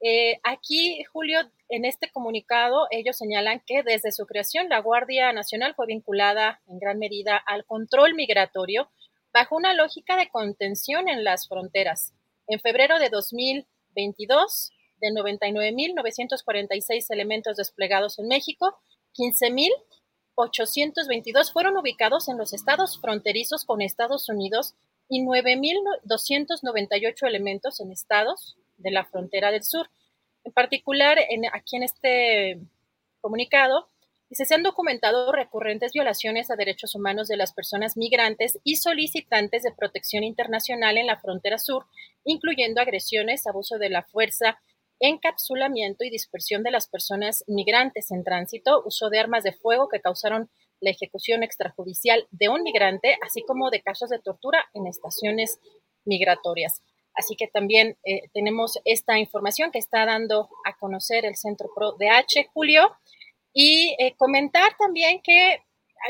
[0.00, 5.74] Eh, aquí, Julio, en este comunicado, ellos señalan que desde su creación la Guardia Nacional
[5.74, 8.90] fue vinculada en gran medida al control migratorio
[9.32, 12.12] bajo una lógica de contención en las fronteras.
[12.46, 18.78] En febrero de 2022, de 99.946 elementos desplegados en México,
[19.16, 24.74] 15.822 fueron ubicados en los estados fronterizos con Estados Unidos
[25.08, 29.90] y 9.298 elementos en estados de la frontera del sur.
[30.44, 32.58] En particular, en, aquí en este
[33.20, 33.88] comunicado,
[34.30, 39.72] se han documentado recurrentes violaciones a derechos humanos de las personas migrantes y solicitantes de
[39.72, 41.86] protección internacional en la frontera sur,
[42.24, 44.60] incluyendo agresiones, abuso de la fuerza,
[45.00, 50.00] encapsulamiento y dispersión de las personas migrantes en tránsito, uso de armas de fuego que
[50.00, 50.50] causaron
[50.80, 55.58] la ejecución extrajudicial de un migrante, así como de casos de tortura en estaciones
[56.04, 56.82] migratorias.
[57.18, 61.96] Así que también eh, tenemos esta información que está dando a conocer el Centro Pro
[62.00, 62.96] H, Julio.
[63.52, 65.58] Y eh, comentar también que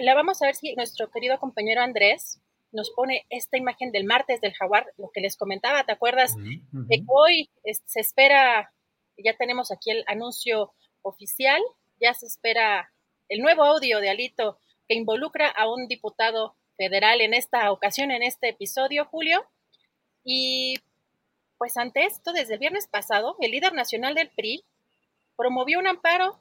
[0.01, 4.43] la vamos a ver si nuestro querido compañero Andrés nos pone esta imagen del martes
[4.43, 6.35] del jaguar, lo que les comentaba, ¿te acuerdas?
[6.37, 7.49] De que hoy
[7.87, 8.71] se espera,
[9.17, 11.63] ya tenemos aquí el anuncio oficial,
[11.99, 12.93] ya se espera
[13.31, 18.23] el nuevo audio de Alito que involucra a un diputado federal en esta ocasión, en
[18.23, 19.47] este episodio, Julio.
[20.23, 20.75] Y
[21.59, 24.65] pues ante esto, desde el viernes pasado, el líder nacional del PRI
[25.37, 26.39] promovió un amparo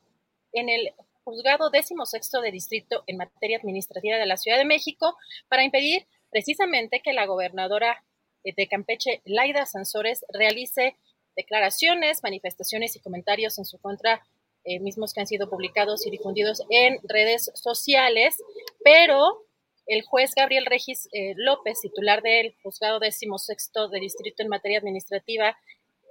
[0.54, 5.18] en el juzgado décimo sexto de distrito en materia administrativa de la Ciudad de México
[5.50, 8.04] para impedir precisamente que la gobernadora
[8.44, 10.96] de Campeche, Laida Sansores, realice
[11.36, 14.26] declaraciones, manifestaciones y comentarios en su contra,
[14.64, 18.38] eh, mismos que han sido publicados y difundidos en redes sociales,
[18.84, 19.47] pero
[19.88, 24.78] el juez Gabriel Regis eh, López, titular del juzgado décimo sexto de distrito en materia
[24.78, 25.58] administrativa,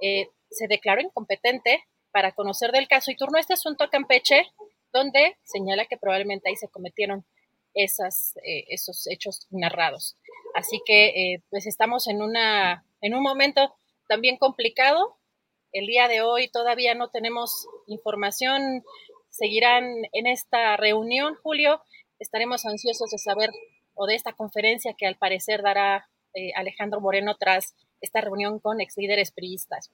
[0.03, 4.51] eh, se declaró incompetente para conocer del caso y turnó este asunto a Campeche,
[4.93, 7.25] donde señala que probablemente ahí se cometieron
[7.75, 10.17] eh, esos hechos narrados.
[10.55, 13.77] Así que eh, pues estamos en un momento
[14.09, 15.19] también complicado.
[15.73, 18.83] El día de hoy todavía no tenemos información.
[19.29, 21.83] Seguirán en esta reunión, Julio.
[22.19, 23.51] Estaremos ansiosos de saber
[23.95, 28.81] o de esta conferencia que al parecer dará eh, Alejandro Moreno tras esta reunión con
[28.81, 29.91] ex líderes priistas.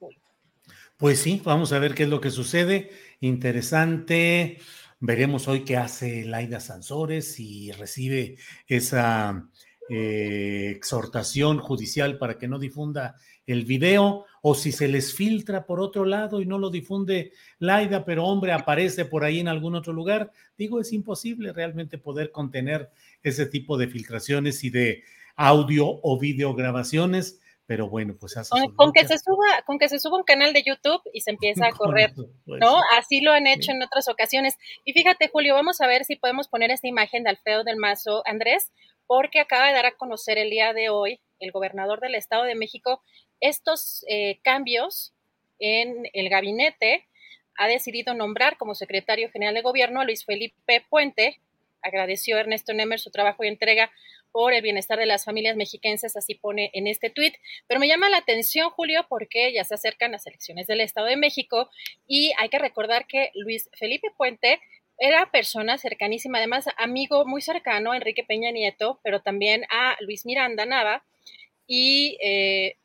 [0.97, 2.91] Pues sí, vamos a ver qué es lo que sucede.
[3.19, 4.59] Interesante.
[4.99, 8.37] Veremos hoy qué hace Laida Sansores, si recibe
[8.67, 9.49] esa
[9.89, 15.79] eh, exhortación judicial para que no difunda el video o si se les filtra por
[15.79, 19.93] otro lado y no lo difunde Laida, pero hombre aparece por ahí en algún otro
[19.93, 20.31] lugar.
[20.57, 22.89] Digo, es imposible realmente poder contener
[23.21, 25.03] ese tipo de filtraciones y de
[25.35, 28.35] audio o videograbaciones pero bueno, pues
[28.75, 31.67] con, que se suba, con que se suba un canal de YouTube y se empieza
[31.67, 32.77] a correr, pues ¿no?
[32.97, 34.57] Así lo han hecho en otras ocasiones.
[34.83, 38.21] Y fíjate, Julio, vamos a ver si podemos poner esta imagen de Alfredo del Mazo,
[38.25, 38.71] Andrés,
[39.07, 42.55] porque acaba de dar a conocer el día de hoy el gobernador del Estado de
[42.55, 43.01] México
[43.43, 45.13] estos eh, cambios
[45.59, 47.05] en el gabinete.
[47.55, 51.39] Ha decidido nombrar como secretario general de gobierno a Luis Felipe Puente.
[51.81, 53.91] Agradeció a Ernesto Nemer su trabajo y entrega
[54.31, 57.35] por el bienestar de las familias mexiquenses, así pone en este tuit.
[57.67, 61.17] Pero me llama la atención, Julio, porque ya se acercan las elecciones del Estado de
[61.17, 61.69] México
[62.07, 64.59] y hay que recordar que Luis Felipe Puente
[64.97, 70.25] era persona cercanísima, además amigo muy cercano a Enrique Peña Nieto, pero también a Luis
[70.25, 71.03] Miranda Nava,
[71.67, 72.77] y eh,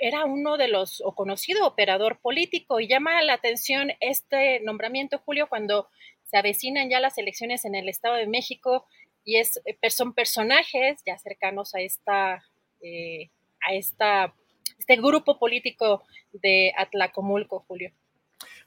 [0.00, 5.48] era uno de los, o conocido operador político, y llama la atención este nombramiento, Julio,
[5.48, 5.88] cuando
[6.24, 8.86] se avecinan ya las elecciones en el Estado de México,
[9.24, 12.44] y es, eh, son personajes ya cercanos a esta,
[12.80, 13.30] eh,
[13.68, 14.34] a esta,
[14.78, 17.92] este grupo político de Atlacomulco, Julio.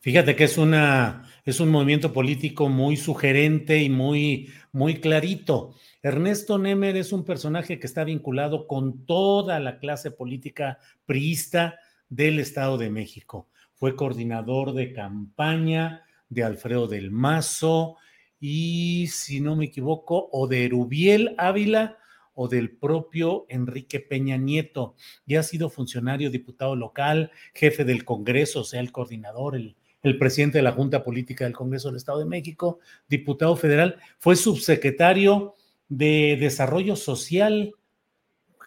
[0.02, 5.76] Fíjate que es una es un movimiento político muy sugerente y muy muy clarito.
[6.02, 11.78] Ernesto Nemer es un personaje que está vinculado con toda la clase política priista
[12.08, 13.50] del Estado de México.
[13.74, 17.98] Fue coordinador de campaña de Alfredo del Mazo
[18.40, 21.98] y, si no me equivoco, o de Rubiel Ávila
[22.34, 24.96] o del propio Enrique Peña Nieto.
[25.26, 30.60] Y ha sido funcionario, diputado local, jefe del Congreso, o sea, el coordinador, el presidente
[30.60, 35.58] de la Junta Política del Congreso del Estado de México, diputado federal, fue subsecretario
[35.90, 37.74] de Desarrollo Social,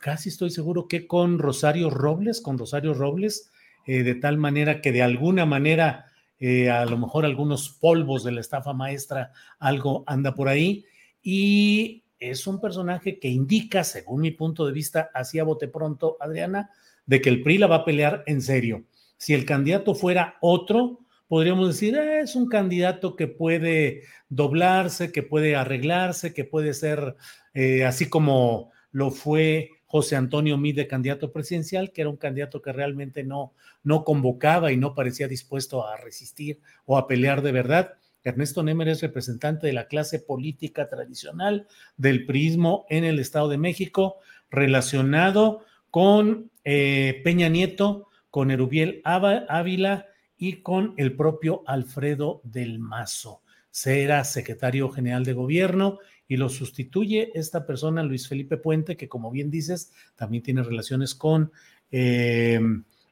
[0.01, 3.51] casi estoy seguro que con Rosario Robles, con Rosario Robles,
[3.87, 6.07] eh, de tal manera que de alguna manera,
[6.39, 10.85] eh, a lo mejor algunos polvos de la estafa maestra, algo anda por ahí,
[11.23, 16.17] y es un personaje que indica, según mi punto de vista, así a bote pronto,
[16.21, 16.71] Adriana,
[17.07, 18.85] de que el PRI la va a pelear en serio.
[19.17, 21.01] Si el candidato fuera otro,
[21.33, 27.17] podríamos decir, eh, es un candidato que puede doblarse, que puede arreglarse, que puede ser
[27.55, 32.71] eh, así como lo fue José Antonio Mide, candidato presidencial, que era un candidato que
[32.71, 37.95] realmente no, no convocaba y no parecía dispuesto a resistir o a pelear de verdad.
[38.23, 43.57] Ernesto Nemer es representante de la clase política tradicional del prismo en el Estado de
[43.57, 44.19] México,
[44.51, 50.09] relacionado con eh, Peña Nieto, con Erubiel Ávila
[50.43, 53.43] y con el propio Alfredo del Mazo.
[53.71, 59.31] Será secretario general de gobierno y lo sustituye esta persona, Luis Felipe Puente, que como
[59.31, 61.53] bien dices, también tiene relaciones con
[61.93, 62.61] eh,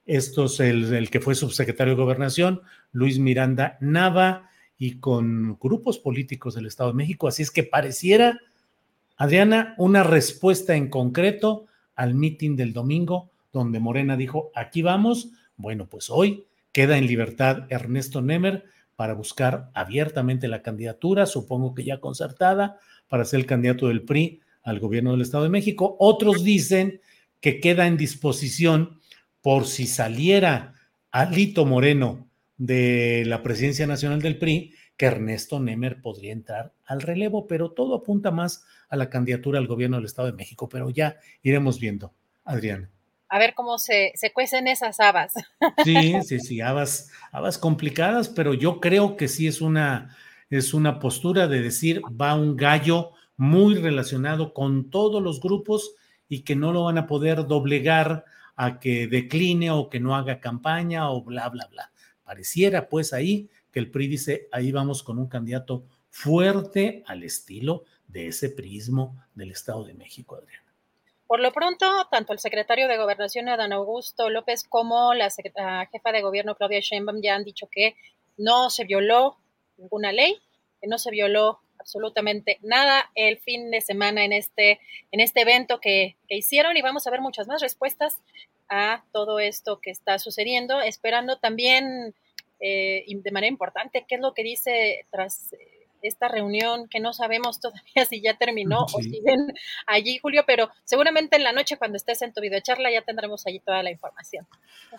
[0.06, 6.56] estos, el, el, que fue subsecretario de gobernación, Luis Miranda Nava, y con grupos políticos
[6.56, 7.28] del Estado de México.
[7.28, 8.40] Así es que pareciera,
[9.16, 15.30] Adriana, una respuesta en concreto al mitin del domingo, donde Morena dijo, aquí vamos.
[15.56, 18.64] Bueno, pues hoy Queda en libertad Ernesto Nemer
[18.96, 22.78] para buscar abiertamente la candidatura, supongo que ya concertada,
[23.08, 25.96] para ser el candidato del PRI al gobierno del Estado de México.
[25.98, 27.00] Otros dicen
[27.40, 29.00] que queda en disposición
[29.40, 30.74] por si saliera
[31.10, 37.46] Alito Moreno de la presidencia nacional del PRI, que Ernesto Nemer podría entrar al relevo,
[37.46, 41.16] pero todo apunta más a la candidatura al gobierno del Estado de México, pero ya
[41.42, 42.12] iremos viendo.
[42.44, 42.90] Adriana
[43.30, 45.34] a ver cómo se, cuecen esas habas.
[45.84, 50.16] Sí, sí, sí, habas, habas complicadas, pero yo creo que sí es una,
[50.50, 55.94] es una postura de decir, va un gallo muy relacionado con todos los grupos
[56.28, 58.24] y que no lo van a poder doblegar
[58.56, 61.92] a que decline o que no haga campaña o bla, bla, bla.
[62.24, 67.84] Pareciera pues ahí que el PRI dice, ahí vamos con un candidato fuerte al estilo
[68.08, 70.69] de ese prismo del Estado de México, Adrián.
[71.30, 76.22] Por lo pronto, tanto el secretario de Gobernación, Adán Augusto López, como la, jefa de
[76.22, 77.94] gobierno, Claudia Sheinbaum, ya han dicho que
[78.36, 79.36] no se violó
[79.76, 80.40] ninguna ley,
[80.80, 84.80] que no se violó absolutamente nada el fin de semana en este,
[85.12, 86.76] en este evento que, hicieron.
[86.76, 88.20] Y vamos a ver muchas más respuestas
[88.68, 92.12] a todo esto que está sucediendo, esperando también
[92.58, 95.54] eh, de manera importante qué es lo que dice tras
[96.02, 99.52] esta reunión que no sabemos todavía si ya terminó o siguen
[99.86, 103.60] allí, Julio, pero seguramente en la noche cuando estés en tu videocharla ya tendremos allí
[103.60, 104.46] toda la información.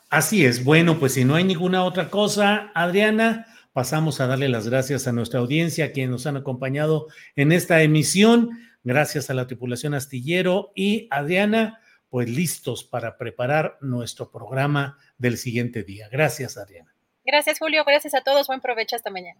[0.09, 0.63] Así es.
[0.63, 5.11] Bueno, pues si no hay ninguna otra cosa, Adriana, pasamos a darle las gracias a
[5.11, 8.51] nuestra audiencia, a quienes nos han acompañado en esta emisión.
[8.83, 15.83] Gracias a la tripulación astillero y Adriana, pues listos para preparar nuestro programa del siguiente
[15.83, 16.09] día.
[16.11, 16.93] Gracias, Adriana.
[17.23, 17.83] Gracias, Julio.
[17.85, 18.47] Gracias a todos.
[18.47, 19.39] Buen provecho hasta mañana.